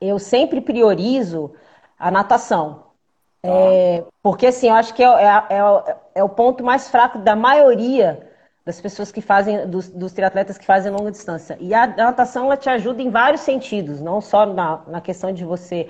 eu 0.01 0.17
sempre 0.17 0.59
priorizo 0.59 1.53
a 1.97 2.09
natação. 2.09 2.85
Ah. 3.43 3.47
É, 3.47 4.03
porque, 4.23 4.47
assim, 4.47 4.67
eu 4.67 4.73
acho 4.73 4.93
que 4.93 5.03
é, 5.03 5.07
é, 5.07 5.27
é, 5.27 5.95
é, 6.15 6.23
o 6.23 6.29
ponto 6.29 6.63
mais 6.63 6.89
fraco 6.89 7.19
da 7.19 7.35
maioria 7.35 8.27
das 8.65 8.79
pessoas 8.81 9.11
que 9.11 9.21
fazem, 9.21 9.67
dos, 9.67 9.89
dos 9.89 10.13
triatletas 10.13 10.57
que 10.57 10.65
fazem 10.65 10.91
longa 10.91 11.11
distância. 11.11 11.57
E 11.59 11.73
a, 11.73 11.83
a, 11.83 11.87
natação, 11.87 12.45
ela 12.45 12.57
te 12.57 12.69
ajuda 12.69 13.01
em 13.01 13.09
vários 13.09 13.41
sentidos, 13.41 14.01
não 14.01 14.21
só 14.21 14.45
na, 14.45 14.81
na 14.87 15.01
questão 15.01 15.31
de 15.31 15.45
você. 15.45 15.87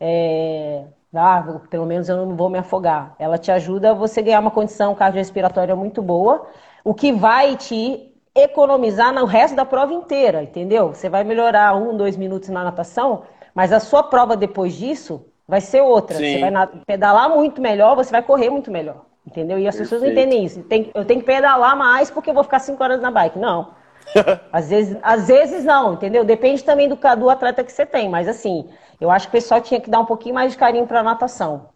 É, 0.00 0.84
ah, 1.14 1.60
pelo 1.70 1.86
menos 1.86 2.08
eu 2.08 2.16
não 2.26 2.36
vou 2.36 2.50
me 2.50 2.58
afogar. 2.58 3.14
Ela 3.18 3.38
te 3.38 3.50
ajuda 3.50 3.92
a 3.92 3.94
você 3.94 4.20
ganhar 4.20 4.40
uma 4.40 4.50
condição 4.50 4.94
cardiorrespiratória 4.94 5.76
muito 5.76 6.02
boa, 6.02 6.46
o 6.82 6.92
que 6.92 7.12
vai 7.12 7.56
te 7.56 8.10
economizar 8.34 9.12
no 9.12 9.24
resto 9.24 9.54
da 9.54 9.64
prova 9.64 9.92
inteira, 9.92 10.42
entendeu? 10.42 10.88
Você 10.88 11.08
vai 11.08 11.22
melhorar 11.22 11.74
um, 11.76 11.96
dois 11.96 12.16
minutos 12.16 12.48
na 12.48 12.64
natação, 12.64 13.22
mas 13.54 13.72
a 13.72 13.80
sua 13.80 14.02
prova 14.02 14.36
depois 14.36 14.74
disso 14.74 15.26
vai 15.46 15.60
ser 15.60 15.80
outra. 15.82 16.16
Sim. 16.16 16.40
Você 16.40 16.50
vai 16.50 16.68
pedalar 16.86 17.30
muito 17.30 17.60
melhor, 17.60 17.94
você 17.94 18.10
vai 18.10 18.22
correr 18.22 18.50
muito 18.50 18.70
melhor. 18.70 19.04
Entendeu? 19.26 19.58
E 19.58 19.66
as 19.66 19.74
Perfeito. 19.74 20.00
pessoas 20.00 20.02
não 20.02 20.10
entendem 20.10 20.44
isso. 20.44 20.62
Tem, 20.64 20.90
eu 20.94 21.04
tenho 21.04 21.20
que 21.20 21.26
pedalar 21.26 21.76
mais 21.76 22.10
porque 22.10 22.30
eu 22.30 22.34
vou 22.34 22.44
ficar 22.44 22.58
cinco 22.58 22.82
horas 22.82 23.00
na 23.00 23.10
bike. 23.10 23.38
Não. 23.38 23.72
às, 24.52 24.68
vezes, 24.68 24.98
às 25.02 25.28
vezes 25.28 25.64
não, 25.64 25.94
entendeu? 25.94 26.24
Depende 26.24 26.62
também 26.62 26.88
do, 26.88 26.96
do 26.96 27.30
atleta 27.30 27.64
que 27.64 27.72
você 27.72 27.86
tem. 27.86 28.08
Mas 28.08 28.28
assim, 28.28 28.68
eu 29.00 29.10
acho 29.10 29.26
que 29.26 29.36
o 29.36 29.40
pessoal 29.40 29.60
tinha 29.60 29.80
que 29.80 29.88
dar 29.88 30.00
um 30.00 30.04
pouquinho 30.04 30.34
mais 30.34 30.52
de 30.52 30.58
carinho 30.58 30.86
para 30.86 31.00
a 31.00 31.02
natação. 31.02 31.68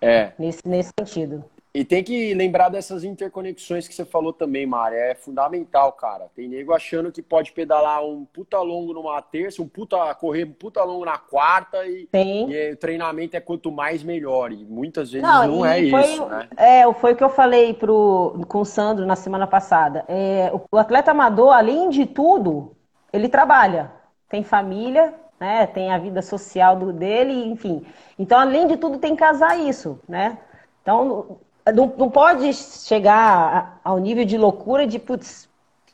É. 0.00 0.32
Nesse, 0.38 0.66
nesse 0.66 0.90
sentido. 0.98 1.44
E 1.72 1.84
tem 1.84 2.02
que 2.02 2.34
lembrar 2.34 2.68
dessas 2.68 3.04
interconexões 3.04 3.86
que 3.86 3.94
você 3.94 4.04
falou 4.04 4.32
também, 4.32 4.66
Mari. 4.66 4.96
É 4.96 5.14
fundamental, 5.14 5.92
cara. 5.92 6.28
Tem 6.34 6.48
nego 6.48 6.72
achando 6.72 7.12
que 7.12 7.22
pode 7.22 7.52
pedalar 7.52 8.04
um 8.04 8.24
puta 8.24 8.58
longo 8.60 8.92
numa 8.92 9.22
terça, 9.22 9.62
um 9.62 9.68
puta 9.68 10.12
correr 10.16 10.44
um 10.44 10.52
puta 10.52 10.82
longo 10.82 11.04
na 11.04 11.16
quarta 11.16 11.86
e, 11.86 12.08
e 12.12 12.72
o 12.72 12.76
treinamento 12.76 13.36
é 13.36 13.40
quanto 13.40 13.70
mais 13.70 14.02
melhor. 14.02 14.50
E 14.50 14.64
muitas 14.64 15.12
vezes 15.12 15.26
não, 15.26 15.46
não 15.46 15.64
é 15.64 15.88
foi, 15.88 16.00
isso, 16.02 16.26
né? 16.26 16.48
É, 16.56 16.92
foi 16.94 17.12
o 17.12 17.16
que 17.16 17.22
eu 17.22 17.30
falei 17.30 17.72
pro, 17.72 18.44
com 18.48 18.60
o 18.62 18.64
Sandro 18.64 19.06
na 19.06 19.14
semana 19.14 19.46
passada. 19.46 20.04
É, 20.08 20.50
o, 20.52 20.60
o 20.72 20.76
atleta 20.76 21.12
amador, 21.12 21.52
além 21.52 21.88
de 21.88 22.04
tudo, 22.04 22.76
ele 23.12 23.28
trabalha. 23.28 23.92
Tem 24.28 24.42
família, 24.42 25.14
né? 25.38 25.68
Tem 25.68 25.92
a 25.92 25.98
vida 25.98 26.20
social 26.20 26.74
do, 26.74 26.92
dele, 26.92 27.32
enfim. 27.46 27.86
Então, 28.18 28.40
além 28.40 28.66
de 28.66 28.76
tudo, 28.76 28.98
tem 28.98 29.14
que 29.14 29.20
casar 29.20 29.56
isso, 29.56 30.00
né? 30.08 30.36
Então, 30.82 31.38
não, 31.72 31.92
não 31.96 32.10
pode 32.10 32.52
chegar 32.54 33.80
ao 33.84 33.98
nível 33.98 34.24
de 34.24 34.36
loucura 34.36 34.86
de, 34.86 34.98
putz, 34.98 35.48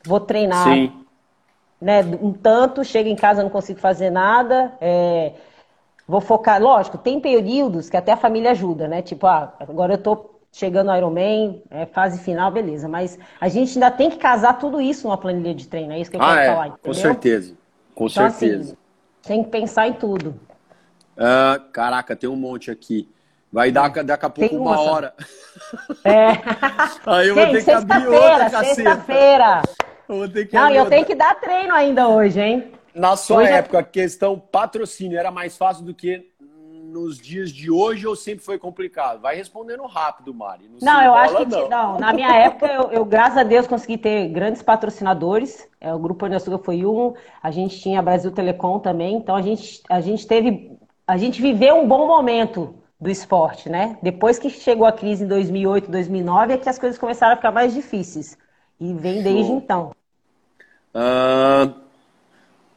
vou 0.04 0.20
treinar. 0.20 0.64
Sim. 0.64 0.92
Né, 1.80 2.00
um 2.22 2.32
tanto, 2.32 2.82
chego 2.82 3.08
em 3.08 3.16
casa 3.16 3.42
não 3.42 3.50
consigo 3.50 3.78
fazer 3.78 4.08
nada, 4.08 4.72
é, 4.80 5.34
vou 6.08 6.22
focar. 6.22 6.60
Lógico, 6.60 6.96
tem 6.96 7.20
períodos 7.20 7.90
que 7.90 7.96
até 7.96 8.12
a 8.12 8.16
família 8.16 8.52
ajuda, 8.52 8.88
né? 8.88 9.02
Tipo, 9.02 9.26
ah, 9.26 9.52
agora 9.60 9.94
eu 9.94 9.98
tô 9.98 10.30
chegando 10.50 10.86
no 10.86 10.96
Ironman, 10.96 11.62
é, 11.70 11.84
fase 11.84 12.18
final, 12.18 12.50
beleza. 12.50 12.88
Mas 12.88 13.18
a 13.38 13.48
gente 13.48 13.76
ainda 13.76 13.90
tem 13.90 14.08
que 14.08 14.16
casar 14.16 14.58
tudo 14.58 14.80
isso 14.80 15.06
numa 15.06 15.18
planilha 15.18 15.54
de 15.54 15.68
treino, 15.68 15.92
é 15.92 16.00
isso 16.00 16.10
que 16.10 16.16
eu 16.16 16.22
ah, 16.22 16.28
quero 16.28 16.40
é, 16.40 16.46
falar. 16.46 16.66
Entendeu? 16.68 16.82
Com 16.82 16.94
certeza, 16.94 17.54
com 17.94 18.06
então, 18.06 18.24
assim, 18.24 18.38
certeza. 18.38 18.72
Assim, 18.72 18.76
tem 19.22 19.44
que 19.44 19.50
pensar 19.50 19.86
em 19.86 19.92
tudo. 19.92 20.30
Uh, 21.16 21.60
caraca, 21.72 22.16
tem 22.16 22.28
um 22.28 22.36
monte 22.36 22.70
aqui. 22.70 23.08
Vai 23.52 23.70
dar 23.70 23.88
daqui 23.88 24.26
a 24.26 24.30
pouco 24.30 24.56
uma, 24.56 24.72
uma 24.72 24.80
hora. 24.80 25.14
É. 26.04 26.32
Aí 27.06 27.28
eu 27.28 27.34
vou 27.34 27.46
ter 27.46 27.64
que 27.64 27.70
abrir 27.70 28.06
outra 28.06 28.50
caceta. 28.50 28.74
Sexta-feira. 28.74 29.62
Não, 30.52 30.70
eu 30.70 30.86
tenho 30.88 31.04
que 31.04 31.14
dar 31.14 31.34
treino 31.34 31.74
ainda 31.74 32.08
hoje, 32.08 32.40
hein? 32.40 32.72
Na 32.94 33.16
sua 33.16 33.38
hoje 33.38 33.50
época, 33.50 33.80
a 33.80 33.82
questão 33.82 34.38
patrocínio 34.38 35.18
era 35.18 35.30
mais 35.30 35.56
fácil 35.56 35.84
do 35.84 35.92
que 35.92 36.24
nos 36.96 37.18
dias 37.18 37.50
de 37.50 37.70
hoje 37.70 38.06
ou 38.06 38.16
sempre 38.16 38.42
foi 38.42 38.58
complicado? 38.58 39.20
Vai 39.20 39.36
respondendo 39.36 39.84
rápido, 39.84 40.32
Mari. 40.32 40.70
Não, 40.80 40.94
não 40.94 41.04
eu 41.04 41.14
acho 41.14 41.36
que 41.36 41.44
não. 41.44 41.68
não. 41.68 41.98
Na 41.98 42.12
minha 42.12 42.34
época, 42.34 42.66
eu, 42.66 42.90
eu, 42.90 43.04
graças 43.04 43.36
a 43.36 43.42
Deus, 43.42 43.66
consegui 43.66 43.98
ter 43.98 44.28
grandes 44.28 44.62
patrocinadores. 44.62 45.68
É, 45.78 45.92
o 45.92 45.98
Grupo 45.98 46.24
Açúcar 46.26 46.58
foi 46.58 46.86
um, 46.86 47.12
a 47.42 47.50
gente 47.50 47.78
tinha 47.80 48.00
Brasil 48.00 48.30
Telecom 48.30 48.78
também. 48.78 49.16
Então 49.16 49.36
a 49.36 49.42
gente, 49.42 49.82
a 49.90 50.00
gente 50.00 50.26
teve. 50.26 50.78
A 51.06 51.16
gente 51.16 51.40
viveu 51.40 51.76
um 51.76 51.86
bom 51.86 52.06
momento 52.06 52.74
do 53.00 53.10
esporte, 53.10 53.68
né? 53.68 53.98
Depois 54.02 54.38
que 54.38 54.48
chegou 54.48 54.86
a 54.86 54.92
crise 54.92 55.24
em 55.24 55.28
2008, 55.28 55.90
2009, 55.90 56.54
é 56.54 56.58
que 56.58 56.68
as 56.68 56.78
coisas 56.78 56.98
começaram 56.98 57.34
a 57.34 57.36
ficar 57.36 57.52
mais 57.52 57.74
difíceis. 57.74 58.36
E 58.80 58.92
vem 58.94 59.22
desde 59.22 59.46
Show. 59.46 59.56
então. 59.56 59.92
Uh, 60.94 61.86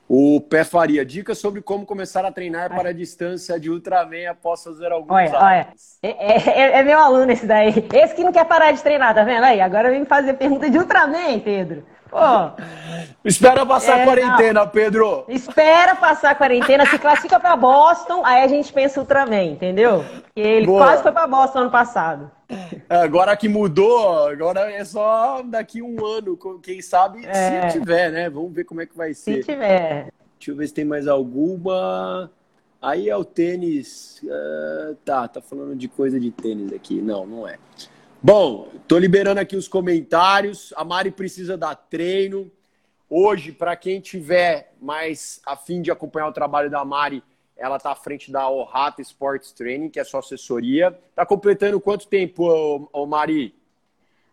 o 0.08 0.42
Pé 0.42 0.64
Faria, 0.64 1.06
dicas 1.06 1.38
sobre 1.38 1.62
como 1.62 1.86
começar 1.86 2.26
a 2.26 2.32
treinar 2.32 2.70
para 2.70 2.90
a 2.90 2.94
distância 2.94 3.60
de 3.60 3.70
Ultraman 3.70 4.30
após 4.30 4.64
fazer 4.64 4.92
alguns 4.92 5.12
olha, 5.12 5.38
olha. 5.38 5.68
É, 6.02 6.10
é, 6.10 6.80
é, 6.80 6.84
meu 6.84 7.00
aluno 7.00 7.32
esse 7.32 7.46
daí. 7.46 7.88
Esse 7.94 8.16
que 8.16 8.24
não 8.24 8.32
quer 8.32 8.46
parar 8.46 8.72
de 8.72 8.82
treinar, 8.82 9.14
tá 9.14 9.24
vendo? 9.24 9.44
Aí, 9.44 9.62
agora 9.62 9.92
vem 9.92 10.04
fazer 10.06 10.34
pergunta 10.34 10.70
de 10.70 10.80
Ultraman, 10.80 11.40
Pedro. 11.40 11.86
Pô. 12.10 12.18
Espera 13.24 13.66
passar 13.66 14.00
é, 14.00 14.02
a 14.02 14.06
quarentena, 14.06 14.62
não. 14.62 14.68
Pedro. 14.68 15.26
Espera 15.28 15.96
passar 15.96 16.32
a 16.32 16.36
quarentena, 16.36 16.86
se 16.86 16.98
classifica 16.98 17.40
para 17.40 17.56
Boston, 17.56 18.26
aí 18.26 18.44
a 18.44 18.48
gente 18.48 18.74
pensa 18.74 19.00
Ultraman, 19.00 19.44
entendeu? 19.44 20.04
Porque 20.04 20.40
ele 20.40 20.66
Boa. 20.66 20.86
quase 20.86 21.04
foi 21.04 21.12
para 21.12 21.28
Boston 21.28 21.60
ano 21.60 21.72
passado. 21.72 22.32
É, 22.90 22.96
agora 22.96 23.38
que 23.38 23.48
mudou, 23.48 24.28
agora 24.28 24.72
é 24.72 24.84
só 24.84 25.44
daqui 25.44 25.82
um 25.82 26.04
ano, 26.04 26.38
quem 26.64 26.82
sabe 26.82 27.26
é. 27.26 27.70
se 27.70 27.80
tiver, 27.80 28.12
né? 28.12 28.30
Vamos 28.30 28.54
ver 28.54 28.64
como 28.64 28.82
é 28.82 28.88
que 28.88 28.98
vai 28.98 29.14
ser. 29.14 29.44
Se 29.44 29.52
tiver. 29.52 30.08
Deixa 30.40 30.52
eu 30.52 30.56
ver 30.56 30.68
se 30.68 30.74
tem 30.74 30.86
mais 30.86 31.08
alguma. 31.08 32.32
Aí 32.82 33.10
é 33.10 33.16
o 33.16 33.26
tênis. 33.26 34.22
Uh, 34.24 34.96
tá, 35.06 35.28
tá 35.28 35.42
falando 35.42 35.76
de 35.76 35.88
coisa 35.88 36.20
de 36.20 36.32
tênis 36.32 36.74
aqui. 36.74 37.02
Não, 37.02 37.26
não 37.28 37.48
é. 37.48 37.58
Bom, 38.22 38.68
tô 38.86 38.98
liberando 38.98 39.40
aqui 39.40 39.56
os 39.56 39.70
comentários. 39.70 40.74
A 40.76 40.84
Mari 40.84 41.10
precisa 41.10 41.58
dar 41.58 41.74
treino. 41.74 42.52
Hoje, 43.10 43.54
para 43.54 43.74
quem 43.78 44.02
tiver 44.02 44.74
mais 44.82 45.42
afim 45.46 45.82
de 45.82 45.90
acompanhar 45.90 46.28
o 46.28 46.34
trabalho 46.34 46.70
da 46.70 46.84
Mari, 46.84 47.24
ela 47.56 47.78
está 47.78 47.92
à 47.92 47.96
frente 47.96 48.30
da 48.30 48.50
Ohata 48.50 49.02
Sports 49.02 49.54
Training, 49.54 49.90
que 49.90 50.02
é 50.02 50.04
sua 50.04 50.20
assessoria. 50.20 50.94
Está 51.10 51.26
completando 51.26 51.80
quanto 51.80 52.08
tempo, 52.08 52.44
ô, 52.44 52.90
ô 52.92 53.06
Mari? 53.06 53.56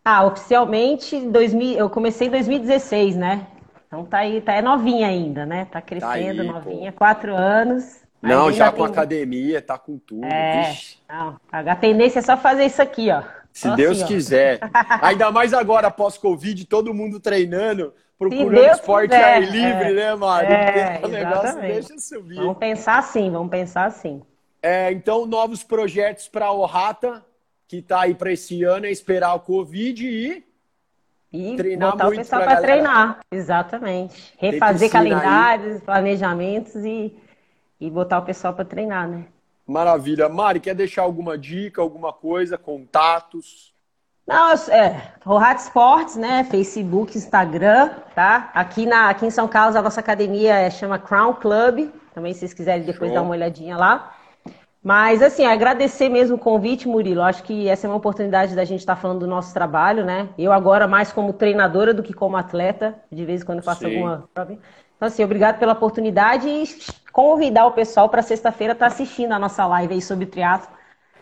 Ah, 0.05 0.27
oficialmente 0.27 1.21
2000, 1.21 1.79
eu 1.79 1.89
comecei 1.89 2.27
em 2.27 2.31
2016, 2.31 3.15
né? 3.17 3.47
Então 3.87 4.05
tá 4.05 4.19
aí, 4.19 4.41
tá 4.41 4.53
é 4.55 4.63
novinha 4.63 5.07
ainda, 5.07 5.47
né? 5.47 5.65
Tá 5.65 5.81
crescendo, 5.81 6.37
tá 6.37 6.43
aí, 6.43 6.43
novinha, 6.43 6.91
pô. 6.91 6.99
quatro 6.99 7.37
anos. 7.37 8.03
Não, 8.21 8.51
já 8.51 8.73
com 8.73 8.83
tem... 8.83 8.87
academia, 8.87 9.63
tá 9.63 9.79
com 9.79 9.97
tudo. 9.97 10.25
É, 10.25 10.75
não, 11.09 11.39
a 11.53 11.77
tendência 11.77 12.19
é 12.19 12.23
só 12.23 12.37
fazer 12.37 12.65
isso 12.65 12.83
aqui, 12.83 13.11
ó. 13.13 13.23
Se 13.57 13.75
Deus 13.75 14.03
assim, 14.03 14.07
quiser. 14.07 14.61
Ainda 15.01 15.31
mais 15.31 15.55
agora, 15.55 15.91
pós-Covid, 15.91 16.67
todo 16.67 16.93
mundo 16.93 17.19
treinando, 17.19 17.95
procurando 18.19 18.71
esporte 18.71 19.13
quiser. 19.13 19.25
ar 19.25 19.41
livre, 19.41 19.89
é, 19.89 19.93
né, 19.95 20.15
Mário? 20.15 20.53
É, 20.53 21.01
o 21.03 21.09
negócio 21.09 21.59
deixa 21.63 21.99
subir. 21.99 22.37
Vamos 22.37 22.59
pensar 22.59 22.99
assim, 22.99 23.31
vamos 23.31 23.51
pensar 23.51 23.87
assim. 23.87 24.23
É, 24.63 24.93
então, 24.93 25.25
novos 25.25 25.65
projetos 25.65 26.29
para 26.29 26.45
a 26.45 26.53
Orrata, 26.53 27.25
que 27.67 27.79
está 27.79 28.03
aí 28.03 28.15
para 28.15 28.31
esse 28.31 28.63
ano, 28.63 28.85
é 28.85 28.91
esperar 28.91 29.35
o 29.35 29.41
Covid 29.41 30.07
e 30.07 30.45
e 31.33 31.57
treinar 31.57 31.93
botar 31.93 32.05
muito 32.05 32.19
o 32.19 32.21
pessoal 32.21 32.43
para 32.43 32.61
treinar, 32.61 33.21
exatamente. 33.31 34.35
Refazer 34.37 34.91
calendários, 34.91 35.77
aí. 35.77 35.81
planejamentos 35.81 36.75
e, 36.77 37.17
e 37.81 37.91
botar 37.91 38.19
o 38.19 38.23
pessoal 38.23 38.53
para 38.53 38.67
treinar, 38.67 39.09
né? 39.09 39.25
Maravilha. 39.67 40.29
Mari, 40.29 40.61
quer 40.61 40.75
deixar 40.75 41.03
alguma 41.03 41.37
dica, 41.37 41.83
alguma 41.83 42.13
coisa, 42.13 42.57
contatos? 42.57 43.75
Não, 44.27 44.53
é, 44.71 45.13
Rohat 45.25 45.61
Sports, 45.61 46.17
né? 46.17 46.45
Facebook, 46.45 47.17
Instagram, 47.17 47.91
tá? 48.15 48.51
Aqui, 48.55 48.85
na, 48.85 49.09
aqui 49.09 49.25
em 49.27 49.31
São 49.31 49.47
Carlos, 49.47 49.77
a 49.77 49.83
nossa 49.83 50.01
academia 50.01 50.55
é, 50.55 50.71
chama 50.71 50.99
Crown 50.99 51.35
Club. 51.35 51.91
Também, 52.15 52.33
se 52.33 52.41
vocês 52.41 52.55
quiserem 52.55 52.85
depois 52.85 53.11
Show. 53.11 53.15
dar 53.15 53.23
uma 53.23 53.33
olhadinha 53.33 53.77
lá. 53.77 54.13
Mas, 54.83 55.21
assim, 55.21 55.45
agradecer 55.45 56.09
mesmo 56.09 56.37
o 56.37 56.39
convite, 56.39 56.87
Murilo. 56.87 57.23
Acho 57.23 57.43
que 57.43 57.69
essa 57.69 57.87
é 57.87 57.91
uma 57.91 57.97
oportunidade 57.97 58.55
da 58.55 58.65
gente 58.65 58.81
estar 58.81 58.95
tá 58.95 59.01
falando 59.01 59.21
do 59.21 59.27
nosso 59.27 59.53
trabalho, 59.53 60.05
né? 60.05 60.29
Eu 60.39 60.53
agora 60.53 60.87
mais 60.87 61.13
como 61.13 61.33
treinadora 61.33 61.93
do 61.93 62.03
que 62.03 62.13
como 62.13 62.37
atleta. 62.37 62.97
De 63.11 63.25
vez 63.25 63.43
em 63.43 63.45
quando 63.45 63.63
faço 63.63 63.81
Sim. 63.81 63.97
alguma. 63.97 64.29
Então, 64.33 65.09
assim, 65.09 65.25
obrigado 65.25 65.59
pela 65.59 65.73
oportunidade 65.73 66.49
e 66.49 66.65
convidar 67.17 67.65
o 67.65 67.73
pessoal 67.73 68.11
para 68.11 68.21
sexta-feira 68.21 68.75
estar 68.75 68.91
tá 68.91 68.93
assistindo 68.93 69.33
a 69.33 69.39
nossa 69.39 69.65
live 69.65 69.95
aí 69.95 70.03
sobre 70.03 70.27
triatlo. 70.27 70.69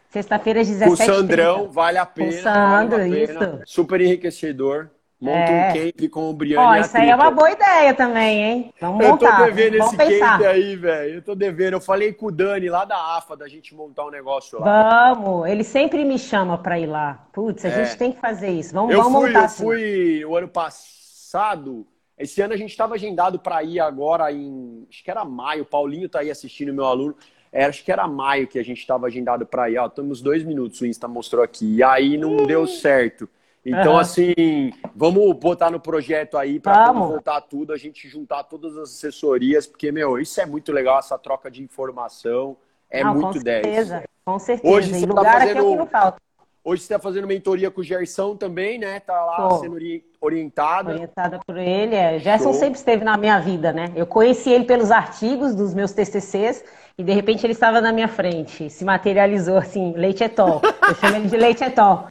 Sexta-feira 0.08 0.60
às 0.60 0.66
17 0.66 0.90
O 0.90 0.96
Sandrão, 0.96 1.70
vale 1.70 1.98
a 1.98 2.04
pena. 2.04 2.30
O 2.30 2.32
Sandro, 2.32 2.98
vale 2.98 3.22
isso. 3.22 3.60
Super 3.64 4.00
enriquecedor. 4.00 4.90
Monta 5.20 5.38
é. 5.38 5.70
um 5.70 5.72
camp 5.72 6.10
com 6.10 6.30
o 6.30 6.32
Brian. 6.32 6.60
Ó, 6.60 6.74
isso 6.74 6.96
aí 6.96 7.10
é 7.10 7.14
uma 7.14 7.30
boa 7.30 7.48
ideia 7.48 7.94
também, 7.94 8.42
hein? 8.42 8.74
Vamos 8.80 9.06
montar. 9.06 9.26
Eu 9.26 9.36
tô 9.36 9.44
devendo 9.44 9.76
esse 9.76 9.96
pensar. 9.96 10.38
camp 10.38 10.48
aí, 10.48 10.74
velho. 10.74 11.14
Eu 11.14 11.22
tô 11.22 11.34
devendo. 11.36 11.74
Eu 11.74 11.80
falei 11.80 12.12
com 12.12 12.26
o 12.26 12.32
Dani 12.32 12.68
lá 12.68 12.84
da 12.84 13.16
AFA 13.16 13.36
da 13.36 13.46
gente 13.46 13.72
montar 13.72 14.04
um 14.04 14.10
negócio 14.10 14.58
lá. 14.58 15.14
Vamos. 15.14 15.48
Ele 15.48 15.62
sempre 15.62 16.04
me 16.04 16.18
chama 16.18 16.58
pra 16.58 16.76
ir 16.76 16.86
lá. 16.86 17.24
Putz, 17.32 17.64
a 17.64 17.68
é. 17.68 17.84
gente 17.84 17.96
tem 17.96 18.10
que 18.10 18.20
fazer 18.20 18.50
isso. 18.50 18.74
Vamos, 18.74 18.92
eu 18.92 19.00
vamos 19.00 19.20
fui, 19.20 19.28
montar. 19.28 19.38
Eu 19.38 19.44
assim. 19.44 19.62
fui 19.62 20.24
o 20.24 20.36
ano 20.36 20.48
passado 20.48 21.86
esse 22.18 22.40
ano 22.40 22.54
a 22.54 22.56
gente 22.56 22.70
estava 22.70 22.94
agendado 22.94 23.38
para 23.38 23.62
ir 23.62 23.80
agora 23.80 24.32
em. 24.32 24.86
Acho 24.88 25.02
que 25.02 25.10
era 25.10 25.24
maio. 25.24 25.64
Paulinho 25.64 26.06
está 26.06 26.20
aí 26.20 26.30
assistindo, 26.30 26.72
meu 26.72 26.84
aluno. 26.84 27.16
É, 27.52 27.64
acho 27.64 27.84
que 27.84 27.92
era 27.92 28.06
maio 28.06 28.48
que 28.48 28.58
a 28.58 28.64
gente 28.64 28.78
estava 28.78 29.06
agendado 29.06 29.46
para 29.46 29.70
ir. 29.70 29.78
Ó, 29.78 29.88
temos 29.88 30.20
dois 30.20 30.44
minutos, 30.44 30.80
o 30.80 30.86
Insta 30.86 31.06
mostrou 31.06 31.42
aqui. 31.42 31.76
E 31.76 31.82
aí 31.82 32.16
não 32.16 32.36
deu 32.36 32.66
certo. 32.66 33.28
Então, 33.64 33.94
uhum. 33.94 33.98
assim, 33.98 34.72
vamos 34.94 35.32
botar 35.36 35.70
no 35.70 35.80
projeto 35.80 36.36
aí 36.36 36.60
para 36.60 36.92
voltar 36.92 37.40
tudo, 37.40 37.72
a 37.72 37.78
gente 37.78 38.06
juntar 38.08 38.44
todas 38.44 38.76
as 38.76 38.90
assessorias, 38.90 39.66
porque, 39.66 39.90
meu, 39.90 40.18
isso 40.18 40.38
é 40.38 40.44
muito 40.44 40.70
legal, 40.70 40.98
essa 40.98 41.18
troca 41.18 41.50
de 41.50 41.62
informação. 41.62 42.58
É 42.90 43.02
muito 43.02 43.26
com 43.28 43.32
certeza, 43.32 43.94
10. 43.94 44.06
Com 44.24 44.38
certeza. 44.38 44.74
Hoje 44.74 44.90
você 44.90 45.04
está 45.06 45.24
fazendo... 45.24 45.58
aqui 45.58 45.72
é 45.72 45.76
não 45.76 45.86
falta. 45.86 46.22
Hoje 46.62 46.82
você 46.82 46.94
está 46.94 46.98
fazendo 46.98 47.26
mentoria 47.26 47.70
com 47.70 47.80
o 47.80 47.84
Gerson 47.84 48.36
também, 48.36 48.78
né? 48.78 49.00
Tá 49.00 49.24
lá 49.24 49.48
Tô. 49.48 49.58
sendo 49.58 49.76
orientada. 50.24 50.92
Orientada 50.92 51.40
por 51.46 51.56
ele. 51.56 51.94
É. 51.94 52.18
Gerson 52.18 52.52
sempre 52.52 52.78
esteve 52.78 53.04
na 53.04 53.16
minha 53.16 53.38
vida, 53.38 53.72
né? 53.72 53.92
Eu 53.94 54.06
conheci 54.06 54.50
ele 54.50 54.64
pelos 54.64 54.90
artigos 54.90 55.54
dos 55.54 55.74
meus 55.74 55.92
TCCs 55.92 56.64
e 56.96 57.02
de 57.02 57.12
repente 57.12 57.44
ele 57.44 57.52
estava 57.52 57.80
na 57.80 57.92
minha 57.92 58.08
frente. 58.08 58.70
Se 58.70 58.84
materializou 58.84 59.56
assim, 59.56 59.92
leite 59.96 60.24
etol. 60.24 60.60
Eu 60.88 60.94
chamo 60.94 61.16
ele 61.16 61.28
de 61.28 61.36
leite 61.36 61.64
etol. 61.64 62.08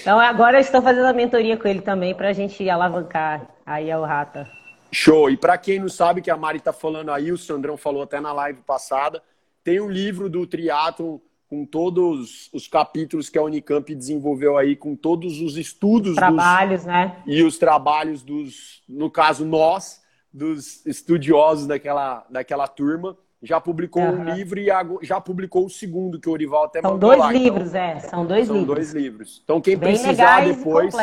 Então 0.00 0.18
agora 0.18 0.56
eu 0.58 0.60
estou 0.60 0.80
fazendo 0.80 1.06
a 1.06 1.12
mentoria 1.12 1.56
com 1.56 1.68
ele 1.68 1.80
também 1.80 2.14
para 2.14 2.28
a 2.28 2.32
gente 2.32 2.68
alavancar 2.68 3.46
aí 3.66 3.92
o 3.94 4.04
Rata. 4.04 4.48
Show! 4.92 5.30
E 5.30 5.36
para 5.36 5.56
quem 5.56 5.78
não 5.78 5.88
sabe 5.88 6.20
que 6.20 6.30
a 6.30 6.36
Mari 6.36 6.58
está 6.58 6.72
falando 6.72 7.12
aí, 7.12 7.30
o 7.30 7.38
Sandrão 7.38 7.76
falou 7.76 8.02
até 8.02 8.20
na 8.20 8.32
live 8.32 8.60
passada, 8.62 9.22
tem 9.62 9.80
um 9.80 9.88
livro 9.88 10.28
do 10.28 10.46
triatlon 10.46 11.18
com 11.50 11.66
todos 11.66 12.48
os 12.52 12.68
capítulos 12.68 13.28
que 13.28 13.36
a 13.36 13.42
Unicamp 13.42 13.92
desenvolveu 13.92 14.56
aí, 14.56 14.76
com 14.76 14.94
todos 14.94 15.40
os 15.40 15.56
estudos. 15.56 16.14
Trabalhos, 16.14 16.82
dos, 16.82 16.86
né? 16.86 17.16
E 17.26 17.42
os 17.42 17.58
trabalhos 17.58 18.22
dos, 18.22 18.84
no 18.88 19.10
caso, 19.10 19.44
nós, 19.44 20.00
dos 20.32 20.86
estudiosos 20.86 21.66
daquela, 21.66 22.24
daquela 22.30 22.68
turma. 22.68 23.18
Já 23.42 23.58
publicou 23.58 24.02
uhum. 24.02 24.20
um 24.20 24.34
livro 24.34 24.60
e 24.60 24.68
já 25.02 25.20
publicou 25.20 25.64
o 25.64 25.70
segundo, 25.70 26.20
que 26.20 26.28
o 26.28 26.32
Orival 26.32 26.64
até 26.64 26.80
São 26.82 26.98
dois 26.98 27.18
lá. 27.18 27.34
Então, 27.34 27.42
livros, 27.42 27.68
então, 27.70 27.80
é. 27.80 27.98
São 27.98 28.26
dois 28.26 28.46
são 28.46 28.56
livros. 28.56 28.76
dois 28.76 28.92
livros. 28.92 29.40
Então, 29.42 29.60
quem 29.60 29.76
Bem 29.76 29.94
precisar 29.94 30.44
depois. 30.44 30.94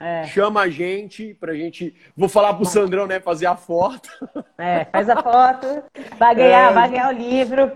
É. 0.00 0.24
Chama 0.24 0.62
a 0.62 0.68
gente 0.70 1.34
pra 1.34 1.54
gente. 1.54 1.94
Vou 2.16 2.26
falar 2.26 2.54
pro 2.54 2.64
Sandrão, 2.64 3.06
né? 3.06 3.20
Fazer 3.20 3.44
a 3.44 3.54
foto. 3.54 4.08
É, 4.56 4.86
faz 4.86 5.08
a 5.10 5.22
foto. 5.22 5.82
Vai 6.18 6.34
ganhar, 6.34 6.70
é. 6.70 6.74
vai 6.74 6.90
ganhar 6.90 7.14
o 7.14 7.16
livro. 7.16 7.70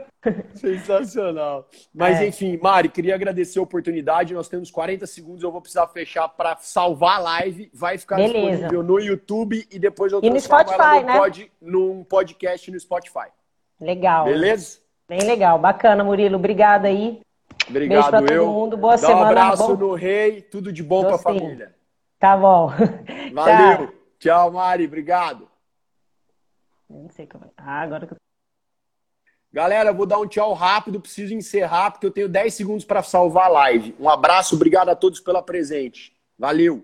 Sensacional. 0.54 1.68
Mas 1.94 2.20
é. 2.20 2.26
enfim, 2.26 2.58
Mari, 2.62 2.88
queria 2.88 3.14
agradecer 3.14 3.58
a 3.58 3.62
oportunidade. 3.62 4.32
Nós 4.32 4.48
temos 4.48 4.70
40 4.70 5.06
segundos, 5.06 5.42
eu 5.42 5.52
vou 5.52 5.60
precisar 5.60 5.86
fechar 5.88 6.28
para 6.28 6.56
salvar 6.60 7.16
a 7.16 7.20
live. 7.20 7.70
Vai 7.74 7.98
ficar 7.98 8.16
Beleza. 8.16 8.38
disponível 8.38 8.82
no 8.82 8.98
YouTube 8.98 9.66
e 9.70 9.78
depois 9.78 10.12
eu 10.12 10.20
e 10.22 10.30
no 10.30 10.40
Spotify, 10.40 11.00
no 11.00 11.06
né? 11.06 11.18
Pod, 11.18 11.52
num 11.60 12.04
podcast 12.04 12.70
no 12.70 12.80
Spotify. 12.80 13.28
Legal. 13.78 14.24
Beleza? 14.24 14.78
Bem 15.06 15.20
legal, 15.20 15.58
bacana, 15.58 16.02
Murilo. 16.02 16.36
Obrigado 16.36 16.86
aí. 16.86 17.20
Obrigado, 17.68 18.10
Beijo 18.10 18.10
pra 18.10 18.36
todo 18.36 18.46
mundo. 18.50 18.76
Boa 18.76 18.96
Dá 18.96 19.06
semana. 19.06 19.20
Um 19.20 19.28
abraço 19.28 19.76
bom... 19.76 19.88
no 19.88 19.94
rei, 19.94 20.40
tudo 20.40 20.72
de 20.72 20.82
bom 20.82 21.04
para 21.04 21.16
a 21.16 21.18
família. 21.18 21.74
Tá 22.24 22.38
bom. 22.38 22.70
Valeu. 23.34 23.76
Tchau, 23.76 23.94
Tchau 24.18 24.50
Mari. 24.50 24.86
Obrigado. 24.86 25.46
Não 26.88 27.10
sei 27.10 27.26
como. 27.26 27.44
É. 27.44 27.50
Ah, 27.54 27.82
agora 27.82 28.06
que 28.06 28.14
eu 28.14 28.16
Galera, 29.52 29.92
vou 29.92 30.06
dar 30.06 30.18
um 30.18 30.26
tchau 30.26 30.54
rápido, 30.54 31.02
preciso 31.02 31.34
encerrar 31.34 31.90
porque 31.90 32.06
eu 32.06 32.10
tenho 32.10 32.26
10 32.26 32.54
segundos 32.54 32.84
para 32.86 33.02
salvar 33.02 33.44
a 33.44 33.48
live. 33.48 33.94
Um 34.00 34.08
abraço, 34.08 34.56
obrigado 34.56 34.88
a 34.88 34.96
todos 34.96 35.20
pela 35.20 35.42
presente. 35.42 36.16
Valeu! 36.38 36.82